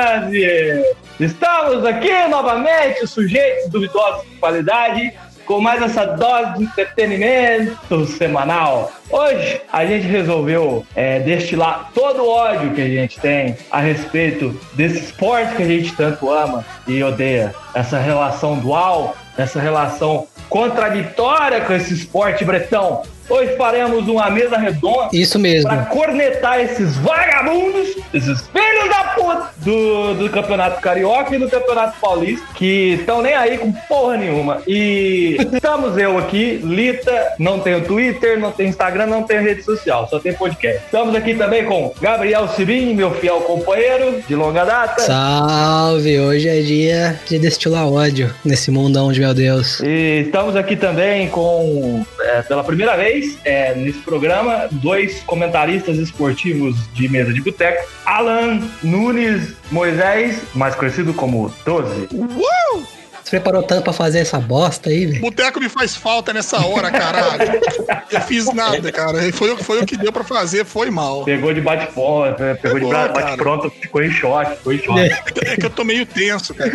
grande! 0.00 0.82
Estamos 1.18 1.84
aqui 1.84 2.26
novamente, 2.28 3.06
sujeitos 3.06 3.68
duvidosos 3.68 4.22
de 4.24 4.36
qualidade, 4.36 5.12
com 5.44 5.60
mais 5.60 5.82
essa 5.82 6.06
dose 6.06 6.58
de 6.58 6.64
entretenimento 6.64 8.06
semanal. 8.06 8.90
Hoje 9.10 9.60
a 9.70 9.84
gente 9.84 10.06
resolveu 10.06 10.86
é, 10.94 11.18
destilar 11.20 11.90
todo 11.92 12.22
o 12.22 12.28
ódio 12.28 12.72
que 12.72 12.80
a 12.80 12.88
gente 12.88 13.20
tem 13.20 13.56
a 13.70 13.80
respeito 13.80 14.58
desse 14.72 15.04
esporte 15.04 15.56
que 15.56 15.62
a 15.62 15.66
gente 15.66 15.92
tanto 15.94 16.30
ama 16.30 16.64
e 16.86 17.02
odeia. 17.02 17.54
Essa 17.74 17.98
relação 17.98 18.58
dual, 18.58 19.14
essa 19.36 19.60
relação 19.60 20.26
contraditória 20.48 21.60
com 21.60 21.74
esse 21.74 21.92
esporte 21.92 22.44
bretão. 22.44 23.02
Hoje 23.30 23.56
faremos 23.56 24.08
uma 24.08 24.28
mesa 24.28 24.58
redonda. 24.58 25.08
Isso 25.12 25.38
mesmo. 25.38 25.70
Pra 25.70 25.84
cornetar 25.84 26.60
esses 26.60 26.96
vagabundos, 26.96 27.96
esses 28.12 28.40
filhos 28.48 28.88
da 28.88 29.04
puta 29.14 29.50
do, 29.58 30.14
do 30.14 30.30
Campeonato 30.30 30.80
Carioca 30.80 31.34
e 31.34 31.38
do 31.38 31.48
Campeonato 31.48 31.98
Paulista, 32.00 32.44
que 32.54 32.94
estão 32.98 33.22
nem 33.22 33.34
aí 33.34 33.56
com 33.58 33.72
porra 33.72 34.16
nenhuma. 34.16 34.62
E 34.66 35.36
estamos 35.52 35.96
eu 35.96 36.18
aqui, 36.18 36.60
Lita, 36.62 37.34
não 37.38 37.60
tenho 37.60 37.84
Twitter, 37.84 38.38
não 38.38 38.50
tenho 38.50 38.68
Instagram, 38.68 39.06
não 39.06 39.22
tenho 39.22 39.42
rede 39.42 39.62
social, 39.62 40.08
só 40.08 40.18
tem 40.18 40.32
podcast. 40.32 40.84
Estamos 40.84 41.14
aqui 41.14 41.34
também 41.34 41.64
com 41.64 41.92
Gabriel 42.00 42.48
Sibim, 42.48 42.94
meu 42.94 43.12
fiel 43.12 43.40
companheiro 43.42 44.22
de 44.26 44.34
longa 44.34 44.64
data. 44.64 45.02
Salve! 45.02 46.18
Hoje 46.18 46.48
é 46.48 46.60
dia 46.62 47.20
de 47.28 47.38
destilar 47.38 47.86
ódio 47.86 48.34
nesse 48.44 48.70
mundão 48.70 49.12
de 49.12 49.20
meu 49.20 49.34
Deus. 49.34 49.80
E 49.80 50.22
estamos 50.26 50.56
aqui 50.56 50.74
também 50.74 51.28
com, 51.28 52.04
é, 52.20 52.42
pela 52.42 52.64
primeira 52.64 52.96
vez, 52.96 53.19
é, 53.44 53.74
nesse 53.74 53.98
programa, 54.00 54.68
dois 54.70 55.20
comentaristas 55.20 55.96
esportivos 55.98 56.76
de 56.92 57.08
mesa 57.08 57.32
de 57.32 57.40
boteco, 57.40 57.88
Alan 58.04 58.60
Nunes 58.82 59.54
Moisés, 59.70 60.42
mais 60.54 60.74
conhecido 60.74 61.12
como 61.14 61.52
12. 61.64 62.08
Uh! 62.12 63.00
Você 63.30 63.38
preparou 63.38 63.62
tanto 63.62 63.84
pra 63.84 63.92
fazer 63.92 64.18
essa 64.18 64.40
bosta 64.40 64.90
aí, 64.90 65.06
velho? 65.06 65.20
Boteco 65.20 65.60
me 65.60 65.68
faz 65.68 65.94
falta 65.94 66.32
nessa 66.32 66.66
hora, 66.66 66.90
caralho. 66.90 67.60
Eu 68.10 68.20
fiz 68.22 68.52
nada, 68.52 68.90
cara. 68.90 69.32
Foi, 69.32 69.56
foi 69.56 69.80
o 69.80 69.86
que 69.86 69.96
deu 69.96 70.10
pra 70.10 70.24
fazer, 70.24 70.64
foi 70.64 70.90
mal. 70.90 71.22
Pegou 71.22 71.54
de 71.54 71.60
bate-pronto, 71.60 72.42
né? 72.42 72.54
pegou 72.54 72.80
de 72.80 72.86
bate-pronto, 72.86 73.70
ficou 73.70 74.02
em 74.02 74.10
choque, 74.10 74.56
ficou 74.56 74.72
em 74.72 74.78
choque. 74.78 75.00
É 75.46 75.56
que 75.56 75.64
eu 75.64 75.70
tô 75.70 75.84
meio 75.84 76.04
tenso, 76.04 76.52
cara. 76.52 76.72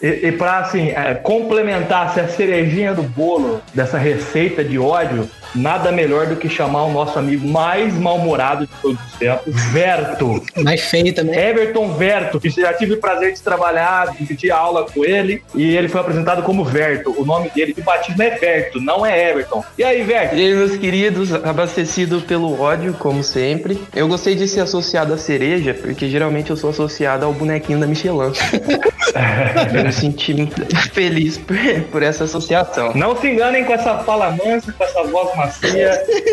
E, 0.00 0.28
e 0.28 0.32
pra, 0.32 0.58
assim, 0.58 0.90
é, 0.90 1.14
complementar 1.14 2.14
se 2.14 2.20
a 2.20 2.28
cerejinha 2.28 2.94
do 2.94 3.02
bolo 3.02 3.60
dessa 3.74 3.98
receita 3.98 4.62
de 4.62 4.78
ódio, 4.78 5.28
nada 5.56 5.90
melhor 5.90 6.26
do 6.26 6.36
que 6.36 6.48
chamar 6.48 6.84
o 6.84 6.92
nosso 6.92 7.18
amigo 7.18 7.46
mais 7.46 7.94
mal-humorado 7.94 8.66
de 8.66 8.72
todos 8.80 8.98
os 9.06 9.12
tempos, 9.14 9.54
Verto. 9.72 10.42
Mais 10.62 10.82
feio 10.82 11.14
também. 11.14 11.38
Everton 11.38 11.92
Verto, 11.94 12.40
que 12.40 12.50
já 12.50 12.72
tive 12.72 12.94
o 12.94 13.00
prazer 13.00 13.32
de 13.32 13.40
trabalhar, 13.40 14.14
de 14.18 14.34
ter 14.34 14.50
aula 14.50 14.84
com 14.84 15.04
ele, 15.04 15.42
e 15.54 15.76
ele 15.76 15.88
foi 15.88 16.00
apresentado 16.00 16.42
como 16.42 16.64
Verto. 16.64 17.14
O 17.16 17.24
nome 17.24 17.50
dele 17.50 17.72
de 17.72 17.82
batismo 17.82 18.22
é 18.22 18.30
Verto, 18.30 18.80
não 18.80 19.04
é 19.04 19.30
Everton. 19.30 19.64
E 19.78 19.84
aí, 19.84 20.02
Verto? 20.02 20.34
E 20.36 20.40
aí, 20.40 20.54
meus 20.54 20.76
queridos, 20.76 21.32
abastecido 21.32 22.20
pelo 22.20 22.60
ódio, 22.60 22.94
como 22.94 23.22
sempre. 23.22 23.80
Eu 23.94 24.08
gostei 24.08 24.34
de 24.34 24.46
ser 24.46 24.60
associado 24.60 25.12
à 25.12 25.18
cereja, 25.18 25.74
porque 25.74 26.08
geralmente 26.08 26.50
eu 26.50 26.56
sou 26.56 26.70
associado 26.70 27.24
ao 27.24 27.32
bonequinho 27.32 27.80
da 27.80 27.86
Michelin. 27.86 28.16
eu 29.74 29.84
me 29.84 29.92
senti 29.92 30.48
feliz 30.92 31.38
por, 31.38 31.56
por 31.90 32.02
essa 32.02 32.24
associação. 32.24 32.92
Não 32.94 33.16
se 33.16 33.28
enganem 33.28 33.64
com 33.64 33.72
essa 33.72 33.98
fala 33.98 34.30
mansa, 34.30 34.72
com 34.72 34.84
essa 34.84 35.02
voz 35.04 35.34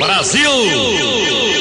Mas, 0.00 0.34
né? 0.34 0.42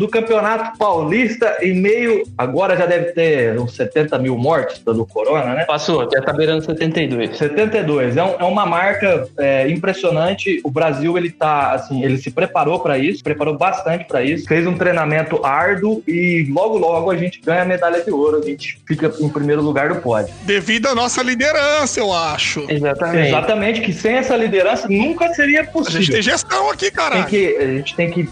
do 0.00 0.08
Campeonato 0.08 0.78
Paulista 0.78 1.58
em 1.60 1.74
meio. 1.74 2.22
Agora 2.38 2.74
já 2.74 2.86
deve 2.86 3.12
ter 3.12 3.60
uns 3.60 3.74
70 3.76 4.18
mil 4.18 4.34
mortes 4.36 4.78
pelo 4.78 5.04
Corona, 5.06 5.52
né? 5.54 5.64
Passou, 5.66 6.08
já 6.10 6.22
tá 6.22 6.32
beirando 6.32 6.64
72. 6.64 7.36
72 7.36 8.16
é, 8.16 8.24
um- 8.24 8.36
é 8.40 8.44
uma 8.44 8.64
marca 8.64 9.28
é, 9.38 9.68
impressionante. 9.68 10.58
O 10.64 10.70
Brasil 10.70 11.18
ele 11.18 11.30
tá 11.30 11.72
assim, 11.72 12.02
ele 12.02 12.16
se 12.16 12.30
preparou 12.30 12.80
para 12.80 12.96
isso, 12.96 13.22
preparou 13.22 13.58
bastante 13.58 14.04
para 14.06 14.22
isso, 14.22 14.48
fez 14.48 14.66
um 14.66 14.74
treinamento 14.74 15.44
árduo 15.44 16.02
e 16.08 16.46
logo 16.50 16.78
logo 16.78 17.10
a 17.10 17.16
gente 17.16 17.38
ganha 17.44 17.60
a 17.60 17.66
medalha 17.66 18.00
de 18.02 18.10
ouro, 18.10 18.38
a 18.42 18.46
gente 18.46 18.80
fica 18.88 19.12
em 19.20 19.28
primeiro 19.28 19.60
lugar 19.60 19.90
do 19.90 19.96
pódio. 19.96 20.32
Devido 20.44 20.86
à 20.86 20.94
nossa 20.94 21.22
liderança, 21.22 22.00
eu 22.00 22.10
acho. 22.10 22.64
Exatamente. 22.70 23.28
Exatamente 23.28 23.80
que 23.82 23.92
sem 23.92 24.14
essa 24.14 24.34
liderança 24.34 24.88
nunca 24.88 25.28
seria 25.34 25.60
A 25.60 25.64
gente 25.64 25.72
possível. 25.72 26.12
tem 26.14 26.22
gestão 26.22 26.70
aqui, 26.70 26.90
que, 27.28 27.56
a 27.58 27.66
gente 27.66 27.94
tem 27.94 28.10
que 28.10 28.26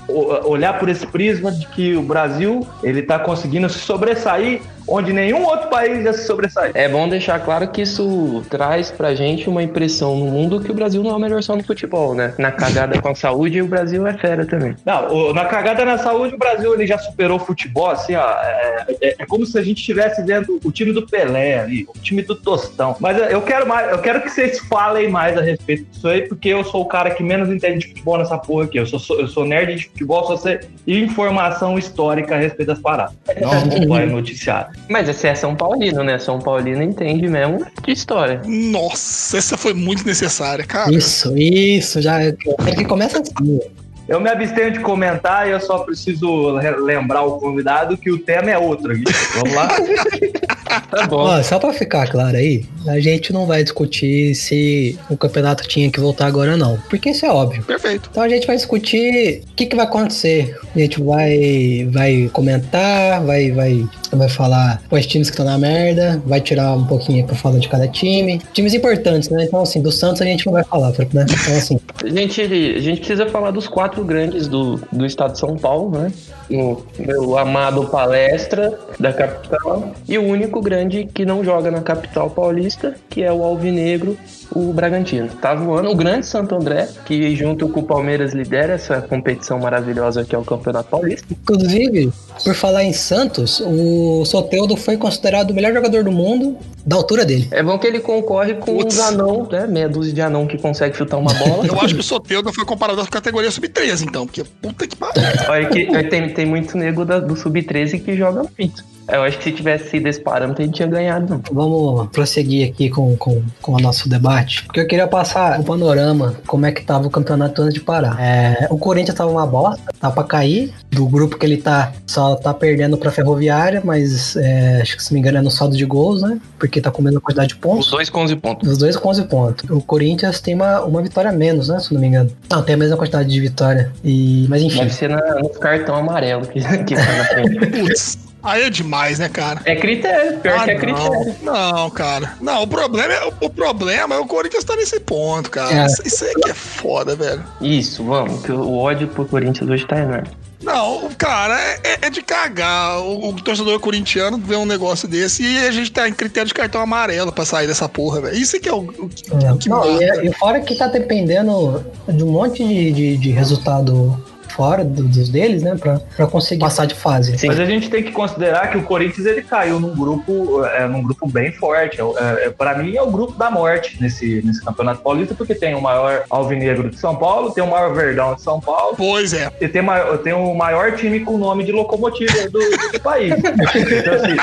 olhar 0.44 0.78
por 0.78 0.88
esse 0.88 1.06
prisma 1.06 1.57
de 1.58 1.66
que 1.66 1.96
o 1.96 2.02
Brasil 2.02 2.66
ele 2.82 3.02
tá 3.02 3.18
conseguindo 3.18 3.68
se 3.68 3.78
sobressair 3.78 4.60
onde 4.88 5.12
nenhum 5.12 5.44
outro 5.44 5.68
país 5.68 6.02
já 6.02 6.12
se 6.12 6.24
sobressaiu. 6.26 6.72
É 6.74 6.88
bom 6.88 7.08
deixar 7.08 7.38
claro 7.40 7.68
que 7.68 7.82
isso 7.82 8.42
traz 8.50 8.90
pra 8.90 9.14
gente 9.14 9.48
uma 9.48 9.62
impressão 9.62 10.16
no 10.16 10.26
mundo 10.26 10.60
que 10.60 10.70
o 10.70 10.74
Brasil 10.74 11.02
não 11.02 11.10
é 11.10 11.14
o 11.14 11.18
melhor 11.18 11.42
só 11.42 11.54
no 11.54 11.62
futebol, 11.62 12.14
né? 12.14 12.34
Na 12.38 12.50
cagada 12.50 13.00
com 13.00 13.08
a 13.08 13.14
saúde, 13.14 13.60
o 13.62 13.66
Brasil 13.66 14.06
é 14.06 14.14
fera 14.14 14.46
também. 14.46 14.74
Não, 14.84 15.12
o- 15.12 15.34
na 15.34 15.44
cagada 15.44 15.84
na 15.84 15.98
saúde, 15.98 16.34
o 16.34 16.38
Brasil 16.38 16.72
ele 16.74 16.86
já 16.86 16.98
superou 16.98 17.36
o 17.36 17.40
futebol, 17.40 17.90
assim, 17.90 18.14
ó. 18.14 18.30
É, 18.30 18.86
é- 19.02 19.14
é 19.20 19.26
como 19.26 19.44
se 19.46 19.58
a 19.58 19.62
gente 19.62 19.78
estivesse 19.78 20.22
vendo 20.22 20.58
o 20.64 20.72
time 20.72 20.92
do 20.92 21.06
Pelé 21.06 21.60
ali, 21.60 21.86
o 21.94 21.98
time 22.00 22.22
do 22.22 22.34
Tostão. 22.34 22.96
Mas 23.00 23.18
eu 23.30 23.42
quero 23.42 23.66
mais, 23.68 23.90
eu 23.90 23.98
quero 23.98 24.20
que 24.22 24.30
vocês 24.30 24.58
falem 24.60 25.08
mais 25.08 25.36
a 25.36 25.42
respeito 25.42 25.84
disso 25.90 26.08
aí, 26.08 26.26
porque 26.28 26.48
eu 26.48 26.64
sou 26.64 26.82
o 26.82 26.86
cara 26.86 27.10
que 27.10 27.22
menos 27.22 27.48
entende 27.50 27.80
de 27.80 27.88
futebol 27.88 28.18
nessa 28.18 28.38
porra 28.38 28.64
aqui. 28.64 28.78
Eu 28.78 28.86
sou, 28.86 28.98
sou- 28.98 29.20
eu 29.20 29.28
sou 29.28 29.44
nerd 29.44 29.74
de 29.76 29.84
futebol, 29.88 30.24
só 30.26 30.36
sei 30.36 30.60
informação 30.86 31.78
histórica 31.78 32.34
a 32.34 32.38
respeito 32.38 32.68
das 32.68 32.78
paradas. 32.78 33.14
Não 33.40 33.50
acompanho 33.50 34.10
noticiário. 34.12 34.77
Mas 34.88 35.08
esse 35.08 35.26
é 35.26 35.34
São 35.34 35.54
Paulino, 35.54 36.02
né? 36.04 36.18
São 36.18 36.38
Paulino 36.38 36.82
entende 36.82 37.28
mesmo 37.28 37.66
de 37.84 37.92
história. 37.92 38.40
Nossa, 38.46 39.36
essa 39.38 39.56
foi 39.56 39.74
muito 39.74 40.04
necessária, 40.06 40.64
cara. 40.64 40.92
Isso, 40.92 41.36
isso. 41.36 42.00
Já, 42.00 42.24
eu 42.24 42.36
quero 42.64 42.76
que 42.76 42.84
comece 42.84 43.16
assim. 43.16 43.60
Eu 44.08 44.18
me 44.20 44.30
abstenho 44.30 44.70
de 44.72 44.80
comentar 44.80 45.46
e 45.46 45.50
eu 45.50 45.60
só 45.60 45.80
preciso 45.80 46.56
re- 46.56 46.76
lembrar 46.76 47.22
o 47.24 47.38
convidado 47.38 47.98
que 47.98 48.10
o 48.10 48.18
tema 48.18 48.50
é 48.50 48.56
outro 48.56 48.92
aqui. 48.92 49.04
Vamos 49.34 49.54
lá? 49.54 49.68
Tá 50.90 51.06
bom. 51.06 51.16
Ó, 51.16 51.42
só 51.42 51.58
pra 51.58 51.72
ficar 51.72 52.08
claro 52.08 52.36
aí, 52.36 52.64
a 52.86 52.98
gente 53.00 53.32
não 53.32 53.46
vai 53.46 53.62
discutir 53.62 54.34
se 54.34 54.98
o 55.10 55.16
campeonato 55.16 55.66
tinha 55.66 55.90
que 55.90 56.00
voltar 56.00 56.26
agora 56.26 56.52
ou 56.52 56.58
não. 56.58 56.78
Porque 56.88 57.10
isso 57.10 57.26
é 57.26 57.30
óbvio. 57.30 57.62
Perfeito. 57.64 58.08
Então 58.10 58.22
a 58.22 58.28
gente 58.28 58.46
vai 58.46 58.56
discutir 58.56 59.42
o 59.50 59.54
que, 59.54 59.66
que 59.66 59.76
vai 59.76 59.84
acontecer. 59.84 60.56
A 60.74 60.78
gente 60.78 61.02
vai, 61.02 61.88
vai 61.90 62.30
comentar, 62.32 63.22
vai, 63.24 63.50
vai, 63.50 63.86
vai 64.12 64.28
falar 64.28 64.82
quais 64.88 65.06
times 65.06 65.28
que 65.28 65.34
estão 65.34 65.46
na 65.46 65.58
merda, 65.58 66.22
vai 66.24 66.40
tirar 66.40 66.72
um 66.72 66.86
pouquinho 66.86 67.26
pra 67.26 67.36
falar 67.36 67.58
de 67.58 67.68
cada 67.68 67.88
time. 67.88 68.40
Times 68.52 68.74
importantes, 68.74 69.28
né? 69.28 69.44
Então, 69.44 69.60
assim, 69.60 69.82
do 69.82 69.92
Santos 69.92 70.22
a 70.22 70.24
gente 70.24 70.46
não 70.46 70.52
vai 70.52 70.64
falar, 70.64 70.90
né? 70.90 71.26
Então, 71.28 71.56
assim, 71.56 71.80
A 72.04 72.08
gente, 72.08 72.40
a 72.40 72.80
gente 72.80 72.98
precisa 72.98 73.26
falar 73.26 73.50
dos 73.50 73.68
quatro 73.68 74.04
grandes 74.04 74.48
do, 74.48 74.80
do 74.92 75.04
estado 75.04 75.32
de 75.32 75.38
São 75.38 75.56
Paulo, 75.56 75.98
né? 75.98 76.12
O 76.50 76.82
meu 76.98 77.36
amado 77.36 77.86
palestra 77.88 78.78
da 78.98 79.12
capital. 79.12 79.92
E 80.08 80.16
o 80.16 80.24
único 80.24 80.62
grande 80.68 81.08
que 81.12 81.24
não 81.24 81.42
joga 81.42 81.70
na 81.70 81.80
capital 81.80 82.28
paulista, 82.28 82.94
que 83.08 83.22
é 83.22 83.32
o 83.32 83.42
Alvinegro, 83.42 84.16
o 84.54 84.72
Bragantino. 84.72 85.28
Tá 85.40 85.54
voando 85.54 85.90
o 85.90 85.94
grande 85.94 86.26
Santo 86.26 86.54
André, 86.54 86.88
que 87.06 87.34
junto 87.34 87.68
com 87.68 87.80
o 87.80 87.82
Palmeiras 87.82 88.32
lidera 88.34 88.74
essa 88.74 89.00
competição 89.00 89.58
maravilhosa 89.58 90.24
que 90.24 90.34
é 90.34 90.38
o 90.38 90.44
Campeonato 90.44 90.90
Paulista. 90.90 91.26
inclusive, 91.30 92.12
por 92.44 92.54
falar 92.54 92.84
em 92.84 92.92
Santos, 92.92 93.60
o 93.64 94.24
Soteudo 94.24 94.76
foi 94.76 94.96
considerado 94.96 95.50
o 95.50 95.54
melhor 95.54 95.72
jogador 95.72 96.04
do 96.04 96.12
mundo 96.12 96.56
da 96.84 96.96
altura 96.96 97.24
dele. 97.24 97.48
É 97.50 97.62
bom 97.62 97.78
que 97.78 97.86
ele 97.86 98.00
concorre 98.00 98.54
com 98.54 98.76
Putz. 98.78 98.94
os 98.94 99.00
anão, 99.00 99.46
né? 99.50 99.66
Meia 99.66 99.88
dúzia 99.88 100.12
de 100.12 100.20
anão 100.20 100.46
que 100.46 100.58
consegue 100.58 100.96
chutar 100.96 101.16
uma 101.18 101.32
bola. 101.34 101.66
Eu 101.66 101.78
acho 101.80 101.94
que 101.94 102.00
o 102.00 102.04
Soteudo 102.04 102.52
foi 102.52 102.64
comparado 102.64 103.00
à 103.00 103.06
categoria 103.06 103.50
sub-13, 103.50 104.02
então, 104.08 104.26
porque 104.26 104.44
puta 104.62 104.86
que 104.86 104.96
pariu. 104.96 105.22
Olha 105.48 105.66
que 105.68 105.94
aí 105.94 106.08
tem, 106.08 106.28
tem 106.32 106.46
muito 106.46 106.76
nego 106.76 107.04
da- 107.04 107.18
do 107.20 107.36
Sub-13 107.36 108.00
que 108.02 108.16
joga 108.16 108.44
muito. 108.58 108.84
Eu 109.08 109.22
acho 109.22 109.38
que 109.38 109.44
se 109.44 109.52
tivesse 109.52 109.90
sido 109.90 110.06
esse 110.06 110.20
parâmetro, 110.20 110.62
ele 110.62 110.72
tinha 110.72 110.86
ganhado, 110.86 111.26
não. 111.28 111.42
Vamos 111.50 112.08
prosseguir 112.10 112.68
aqui 112.68 112.90
com, 112.90 113.16
com, 113.16 113.42
com 113.62 113.72
o 113.72 113.78
nosso 113.78 114.08
debate, 114.08 114.64
porque 114.64 114.80
eu 114.80 114.86
queria 114.86 115.06
passar 115.06 115.58
o 115.60 115.64
panorama, 115.64 116.34
como 116.46 116.66
é 116.66 116.72
que 116.72 116.84
tava 116.84 117.06
o 117.06 117.10
campeonato 117.10 117.62
antes 117.62 117.74
de 117.74 117.80
parar. 117.80 118.20
É, 118.20 118.66
o 118.70 118.78
Corinthians 118.78 119.16
tava 119.16 119.30
uma 119.30 119.46
bosta, 119.46 119.82
tá 119.98 120.10
pra 120.10 120.24
cair, 120.24 120.72
do 120.90 121.06
grupo 121.06 121.38
que 121.38 121.46
ele 121.46 121.56
tá, 121.56 121.92
só 122.06 122.34
tá 122.36 122.52
perdendo 122.52 122.98
pra 122.98 123.10
Ferroviária, 123.10 123.80
mas 123.84 124.36
é, 124.36 124.80
acho 124.82 124.96
que 124.96 125.02
se 125.02 125.12
não 125.12 125.14
me 125.14 125.20
engano 125.20 125.38
é 125.38 125.42
no 125.42 125.50
saldo 125.50 125.76
de 125.76 125.84
gols, 125.84 126.22
né? 126.22 126.38
Porque 126.58 126.80
tá 126.80 126.90
com 126.90 127.00
a 127.00 127.04
mesma 127.04 127.20
quantidade 127.20 127.48
de 127.48 127.54
Os 127.54 127.60
pontos. 127.60 127.90
dois 127.90 128.10
com 128.10 128.20
11 128.20 128.36
pontos. 128.36 128.68
Os 128.70 128.78
dois 128.78 128.96
com 128.96 129.08
11 129.08 129.24
pontos. 129.24 129.70
O 129.70 129.80
Corinthians 129.80 130.40
tem 130.40 130.54
uma, 130.54 130.82
uma 130.82 131.02
vitória 131.02 131.30
a 131.30 131.32
menos, 131.32 131.68
né? 131.68 131.78
Se 131.80 131.94
não 131.94 132.00
me 132.00 132.08
engano. 132.08 132.30
Não, 132.50 132.62
tem 132.62 132.74
a 132.74 132.78
mesma 132.78 132.96
quantidade 132.96 133.28
de 133.28 133.40
vitória. 133.40 133.92
E, 134.04 134.46
mas 134.48 134.62
enfim. 134.62 134.80
Deve 134.80 134.94
ser 134.94 135.08
na, 135.08 135.34
no 135.36 135.48
cartão 135.48 135.94
amarelo 135.94 136.46
que, 136.46 136.60
que 136.84 136.94
tá 136.94 137.16
na 137.16 137.24
frente. 137.24 138.18
Aí 138.42 138.62
é 138.62 138.70
demais, 138.70 139.18
né, 139.18 139.28
cara? 139.28 139.60
É 139.64 139.74
critério, 139.76 140.38
pior 140.38 140.58
Ah, 140.60 140.64
que 140.64 140.70
é 140.70 140.74
critério. 140.76 141.34
não. 141.42 141.72
não, 141.72 141.90
cara. 141.90 142.34
Não, 142.40 142.62
o 142.62 142.66
problema, 142.66 143.12
é, 143.12 143.30
o 143.40 143.50
problema 143.50 144.14
é 144.14 144.18
o 144.18 144.26
Corinthians 144.26 144.64
tá 144.64 144.76
nesse 144.76 145.00
ponto, 145.00 145.50
cara. 145.50 145.82
É. 145.82 145.86
Isso, 145.86 146.02
isso 146.06 146.24
aí 146.24 146.34
que 146.34 146.50
é 146.50 146.54
foda, 146.54 147.16
velho. 147.16 147.44
Isso, 147.60 148.04
vamos, 148.04 148.42
que 148.44 148.52
o 148.52 148.76
ódio 148.76 149.08
pro 149.08 149.24
Corinthians 149.26 149.68
hoje 149.68 149.86
tá 149.86 149.98
enorme. 149.98 150.28
Não, 150.62 151.08
cara, 151.16 151.58
é, 151.60 151.80
é- 151.84 151.98
é 152.02 152.10
de 152.10 152.20
cagar. 152.20 152.98
O, 153.00 153.28
o 153.28 153.32
torcedor 153.34 153.78
corintiano 153.78 154.38
vê 154.38 154.56
um 154.56 154.66
negócio 154.66 155.06
desse 155.08 155.42
e 155.44 155.58
a 155.66 155.70
gente 155.70 155.90
tá 155.92 156.08
em 156.08 156.12
critério 156.12 156.48
de 156.48 156.54
cartão 156.54 156.80
amarelo 156.80 157.30
pra 157.32 157.44
sair 157.44 157.66
dessa 157.68 157.88
porra, 157.88 158.20
velho. 158.20 158.36
Isso 158.36 158.56
é 158.56 158.58
que 158.58 158.68
é 158.68 158.72
o, 158.72 158.78
o, 158.80 159.08
que- 159.08 159.24
É. 159.34 159.56
que 159.56 159.68
Não, 159.68 159.84
e, 159.84 159.92
mata. 159.92 160.04
é- 160.20 160.26
e 160.26 160.32
fora 160.34 160.60
que 160.60 160.74
tá 160.74 160.88
dependendo 160.88 161.84
de 162.08 162.24
um 162.24 162.32
monte 162.32 162.66
de, 162.66 162.92
de, 162.92 163.16
de 163.18 163.30
resultado 163.30 164.20
fora 164.58 164.84
do- 164.84 165.04
dos 165.04 165.28
deles, 165.28 165.62
né? 165.62 165.76
Pra, 165.78 166.00
pra 166.16 166.26
conseguir 166.26 166.58
passar 166.60 166.84
de 166.84 166.94
fase. 166.96 167.38
Sim. 167.38 167.46
Mas 167.46 167.60
a 167.60 167.64
gente 167.64 167.88
tem 167.88 168.02
que 168.02 168.10
considerar 168.10 168.72
que 168.72 168.76
o 168.76 168.82
Corinthians 168.82 169.24
ele 169.24 169.40
caiu 169.42 169.78
num 169.78 169.94
grupo, 169.94 170.64
é, 170.64 170.84
num 170.88 171.00
grupo 171.00 171.28
bem 171.28 171.52
forte. 171.52 172.00
É, 172.00 172.46
é, 172.46 172.50
para 172.50 172.76
mim 172.76 172.96
é 172.96 173.00
o 173.02 173.08
grupo 173.08 173.34
da 173.38 173.48
morte 173.52 173.96
nesse, 174.02 174.42
nesse 174.44 174.60
campeonato 174.64 175.00
paulista, 175.00 175.32
porque 175.32 175.54
tem 175.54 175.76
o 175.76 175.80
maior 175.80 176.24
alvinegro 176.28 176.90
de 176.90 176.98
São 176.98 177.14
Paulo, 177.14 177.52
tem 177.52 177.62
o 177.62 177.68
maior 177.70 177.94
verdão 177.94 178.34
de 178.34 178.42
São 178.42 178.60
Paulo 178.60 178.96
Pois 178.96 179.32
é. 179.32 179.48
e 179.60 179.68
tem, 179.68 179.82
tem 180.24 180.32
o 180.32 180.52
maior 180.54 180.92
time 180.96 181.20
com 181.20 181.38
nome 181.38 181.62
de 181.62 181.70
locomotiva 181.70 182.32
do, 182.50 182.58
do- 182.58 182.92
do 182.92 183.00
país. 183.00 183.32
Então, 183.38 184.14
assim, 184.14 184.36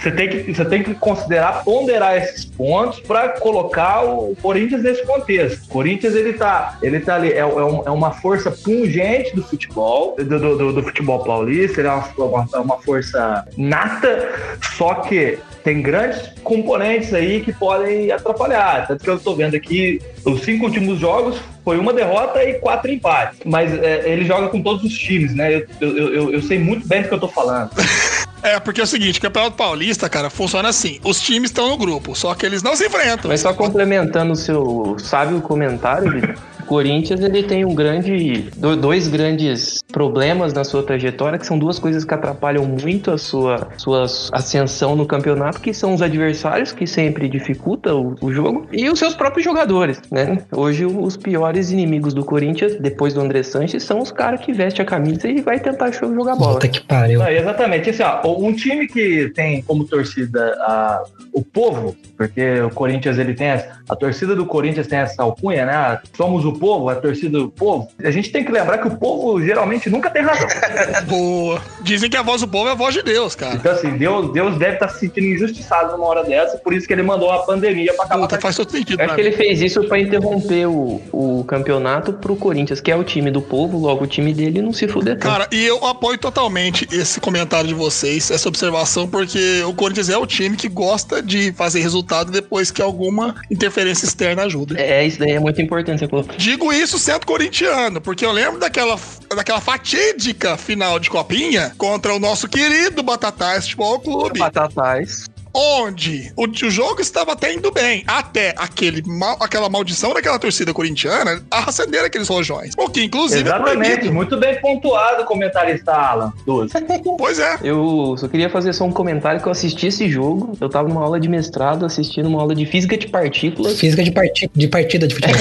você 0.00 0.10
tem, 0.12 0.28
que, 0.28 0.52
você 0.54 0.64
tem 0.64 0.82
que 0.84 0.94
considerar, 0.94 1.64
ponderar 1.64 2.16
esses 2.16 2.44
pontos 2.44 3.00
para 3.00 3.30
colocar 3.30 4.04
o 4.04 4.36
Corinthians 4.40 4.82
nesse 4.84 5.04
contexto. 5.04 5.64
O 5.64 5.68
Corinthians 5.68 6.14
ele 6.14 6.34
tá, 6.34 6.78
ele 6.80 7.00
tá 7.00 7.16
ali, 7.16 7.32
é, 7.32 7.38
é 7.38 7.44
um- 7.46 7.82
é 7.84 7.90
uma 7.90 8.12
força 8.12 8.50
pungente 8.50 9.34
do 9.34 9.42
futebol, 9.56 10.14
do, 10.18 10.24
do- 10.38 10.56
do- 10.58 10.72
do 10.74 10.82
futebol 10.82 11.18
paulista, 11.24 11.80
ele 11.80 11.88
é 11.88 11.92
uma, 11.92 12.08
uma, 12.18 12.48
é 12.54 12.58
uma 12.58 12.78
força 12.78 13.44
nata, 13.56 14.28
só 14.76 14.94
que 14.96 15.38
tem 15.64 15.82
grandes 15.82 16.20
componentes 16.44 17.12
aí 17.12 17.40
que 17.40 17.52
podem 17.52 18.12
atrapalhar. 18.12 18.86
Tanto 18.86 19.02
que 19.02 19.10
eu 19.10 19.18
tô 19.18 19.34
vendo 19.34 19.56
aqui 19.56 20.00
os 20.24 20.42
cinco 20.42 20.66
últimos 20.66 20.98
jogos 21.00 21.36
foi 21.64 21.76
uma 21.78 21.92
derrota 21.92 22.44
e 22.44 22.54
quatro 22.60 22.88
empates. 22.90 23.40
Mas 23.44 23.72
é, 23.82 24.08
ele 24.08 24.24
joga 24.24 24.48
com 24.48 24.62
todos 24.62 24.84
os 24.84 24.96
times, 24.96 25.34
né? 25.34 25.56
Eu, 25.56 25.66
eu, 25.80 26.14
eu, 26.14 26.32
eu 26.34 26.42
sei 26.42 26.56
muito 26.58 26.86
bem 26.86 27.02
do 27.02 27.08
que 27.08 27.14
eu 27.14 27.20
tô 27.20 27.28
falando. 27.28 27.70
É, 28.42 28.60
porque 28.60 28.80
é 28.80 28.84
o 28.84 28.86
seguinte, 28.86 29.18
o 29.18 29.22
Campeonato 29.22 29.56
Paulista, 29.56 30.08
cara, 30.08 30.30
funciona 30.30 30.68
assim. 30.68 31.00
Os 31.02 31.20
times 31.20 31.50
estão 31.50 31.68
no 31.68 31.76
grupo, 31.76 32.14
só 32.14 32.32
que 32.32 32.46
eles 32.46 32.62
não 32.62 32.76
se 32.76 32.86
enfrentam. 32.86 33.28
Mas 33.28 33.40
só 33.40 33.52
complementando 33.52 34.32
o 34.34 34.36
seu 34.36 34.96
sábio 35.00 35.40
comentário, 35.40 36.12
Vitor, 36.12 36.36
Corinthians 36.66 37.20
ele 37.20 37.42
tem 37.42 37.64
um 37.64 37.74
grande, 37.74 38.50
do- 38.56 38.76
dois 38.76 39.08
grandes 39.08 39.80
problemas 39.92 40.52
na 40.52 40.64
sua 40.64 40.82
trajetória, 40.82 41.38
que 41.38 41.46
são 41.46 41.58
duas 41.58 41.78
coisas 41.78 42.04
que 42.04 42.12
atrapalham 42.12 42.64
muito 42.64 43.10
a 43.10 43.18
sua, 43.18 43.68
sua 43.76 44.04
ascensão 44.32 44.94
no 44.94 45.06
campeonato, 45.06 45.60
que 45.60 45.72
são 45.72 45.94
os 45.94 46.02
adversários, 46.02 46.72
que 46.72 46.86
sempre 46.86 47.28
dificulta 47.28 47.94
o, 47.94 48.14
o 48.20 48.32
jogo, 48.32 48.66
e 48.72 48.88
os 48.90 48.98
seus 48.98 49.14
próprios 49.14 49.44
jogadores, 49.44 50.00
né? 50.10 50.38
Hoje 50.52 50.84
os 50.84 51.16
piores 51.16 51.70
inimigos 51.70 52.12
do 52.12 52.24
Corinthians, 52.24 52.74
depois 52.78 53.14
do 53.14 53.20
André 53.20 53.42
Sanches, 53.42 53.82
são 53.84 54.00
os 54.00 54.10
caras 54.12 54.40
que 54.40 54.52
vestem 54.52 54.82
a 54.82 54.86
camisa 54.86 55.28
e 55.28 55.40
vai 55.40 55.58
tentar 55.58 55.90
jogar 55.92 56.36
bola. 56.36 56.54
Puta 56.54 56.68
que 56.68 56.80
pariu. 56.82 57.20
Não, 57.20 57.28
exatamente. 57.28 57.90
Assim, 57.90 58.02
ó, 58.02 58.20
um 58.38 58.52
time 58.52 58.86
que 58.86 59.30
tem 59.34 59.62
como 59.62 59.84
torcida 59.84 60.54
a- 60.60 61.02
o 61.32 61.42
povo, 61.42 61.94
porque 62.16 62.60
o 62.60 62.70
Corinthians 62.70 63.18
ele 63.18 63.34
tem 63.34 63.48
essa, 63.48 63.78
a 63.88 63.94
torcida 63.96 64.34
do 64.34 64.46
Corinthians 64.46 64.86
tem 64.86 64.98
essa 64.98 65.22
alcunha, 65.22 65.64
né? 65.66 65.98
Somos 66.16 66.44
o 66.44 66.52
povo, 66.58 66.88
a 66.88 66.94
torcida 66.94 67.38
do 67.38 67.48
povo. 67.48 67.88
A 68.02 68.10
gente 68.10 68.30
tem 68.30 68.44
que 68.44 68.52
lembrar 68.52 68.78
que 68.78 68.88
o 68.88 68.96
povo 68.96 69.42
geralmente 69.42 69.88
nunca 69.90 70.10
tem 70.10 70.22
razão. 70.22 70.46
Boa. 71.06 71.62
Dizem 71.82 72.10
que 72.10 72.16
a 72.16 72.22
voz 72.22 72.40
do 72.40 72.48
povo 72.48 72.68
é 72.68 72.72
a 72.72 72.74
voz 72.74 72.94
de 72.94 73.02
Deus, 73.02 73.34
cara. 73.34 73.54
Então, 73.54 73.72
assim, 73.72 73.96
Deus, 73.96 74.32
Deus 74.32 74.58
deve 74.58 74.74
estar 74.74 74.88
se 74.88 75.00
sentindo 75.00 75.26
injustiçado 75.26 75.92
numa 75.92 76.06
hora 76.06 76.24
dessa, 76.24 76.58
por 76.58 76.72
isso 76.72 76.86
que 76.86 76.92
ele 76.92 77.02
mandou 77.02 77.28
uma 77.28 77.44
pandemia 77.44 77.94
pra 77.94 78.04
acabar. 78.04 78.22
Puta, 78.22 78.40
faz 78.40 78.56
todo 78.56 78.70
sentido. 78.70 79.00
Eu 79.00 79.04
acho 79.04 79.14
pra 79.14 79.16
que 79.16 79.22
mim. 79.22 79.28
ele 79.28 79.36
fez 79.36 79.62
isso 79.62 79.84
pra 79.84 79.98
interromper 79.98 80.66
o, 80.66 81.00
o 81.12 81.44
campeonato 81.44 82.12
pro 82.12 82.36
Corinthians, 82.36 82.80
que 82.80 82.90
é 82.90 82.96
o 82.96 83.04
time 83.04 83.30
do 83.30 83.40
povo, 83.40 83.78
logo 83.78 84.04
o 84.04 84.06
time 84.06 84.32
dele 84.32 84.60
não 84.62 84.72
se 84.72 84.88
fuder 84.88 85.18
tanto. 85.18 85.32
Cara, 85.32 85.48
e 85.52 85.64
eu 85.64 85.84
apoio 85.86 86.18
totalmente 86.18 86.86
esse 86.92 87.20
comentário 87.20 87.68
de 87.68 87.74
vocês, 87.74 88.30
essa 88.30 88.48
observação, 88.48 89.08
porque 89.08 89.62
o 89.64 89.74
Corinthians 89.74 90.08
é 90.08 90.16
o 90.16 90.26
time 90.26 90.56
que 90.56 90.68
gosta 90.68 91.22
de 91.22 91.52
fazer 91.52 91.80
resultado 91.80 92.30
depois 92.30 92.70
que 92.70 92.82
alguma 92.82 93.34
interferência 93.50 94.06
externa 94.06 94.44
ajuda. 94.44 94.78
É, 94.80 95.06
isso 95.06 95.18
daí 95.18 95.32
é 95.32 95.40
muito 95.40 95.60
importante 95.60 96.00
você 96.00 96.08
colocar. 96.08 96.34
Digo 96.46 96.72
isso 96.72 96.96
sendo 96.96 97.26
corintiano, 97.26 98.00
porque 98.00 98.24
eu 98.24 98.30
lembro 98.30 98.60
daquela, 98.60 98.96
daquela 99.34 99.60
fatídica 99.60 100.56
final 100.56 100.96
de 101.00 101.10
copinha 101.10 101.74
contra 101.76 102.14
o 102.14 102.20
nosso 102.20 102.46
querido 102.46 103.02
Batatais 103.02 103.64
Futebol 103.64 103.98
Clube, 103.98 104.38
Batatais. 104.38 105.26
Onde 105.56 106.30
o, 106.36 106.44
o 106.44 106.70
jogo 106.70 107.00
estava 107.00 107.32
até 107.32 107.54
indo 107.54 107.70
bem, 107.72 108.04
até 108.06 108.54
aquele 108.58 109.02
mal- 109.06 109.38
aquela 109.40 109.68
maldição 109.68 110.12
daquela 110.12 110.38
torcida 110.38 110.72
corintiana 110.74 111.42
acender 111.50 112.04
aqueles 112.04 112.28
rojões. 112.28 112.74
O 112.76 112.88
que, 112.88 113.02
inclusive, 113.02 113.40
é 113.40 113.54
Exatamente, 113.54 113.86
proibido. 113.88 114.12
muito 114.14 114.36
bem 114.36 114.60
pontuado 114.60 115.22
o 115.22 115.24
comentarista 115.24 115.92
Alan. 115.92 116.32
Doze. 116.44 116.72
Pois 117.18 117.38
é. 117.38 117.58
Eu 117.62 118.14
só 118.18 118.28
queria 118.28 118.50
fazer 118.50 118.72
só 118.72 118.84
um 118.84 118.92
comentário 118.92 119.40
que 119.40 119.46
eu 119.48 119.52
assisti 119.52 119.86
esse 119.86 120.08
jogo. 120.08 120.56
Eu 120.60 120.68
tava 120.68 120.88
numa 120.88 121.02
aula 121.02 121.18
de 121.18 121.28
mestrado 121.28 121.84
assistindo 121.86 122.26
uma 122.28 122.40
aula 122.40 122.54
de 122.54 122.66
física 122.66 122.96
de 122.96 123.08
partículas. 123.08 123.78
Física 123.78 124.02
de, 124.02 124.10
parti 124.12 124.50
de 124.54 124.68
partida 124.68 125.06
de 125.06 125.14
futebol. 125.16 125.36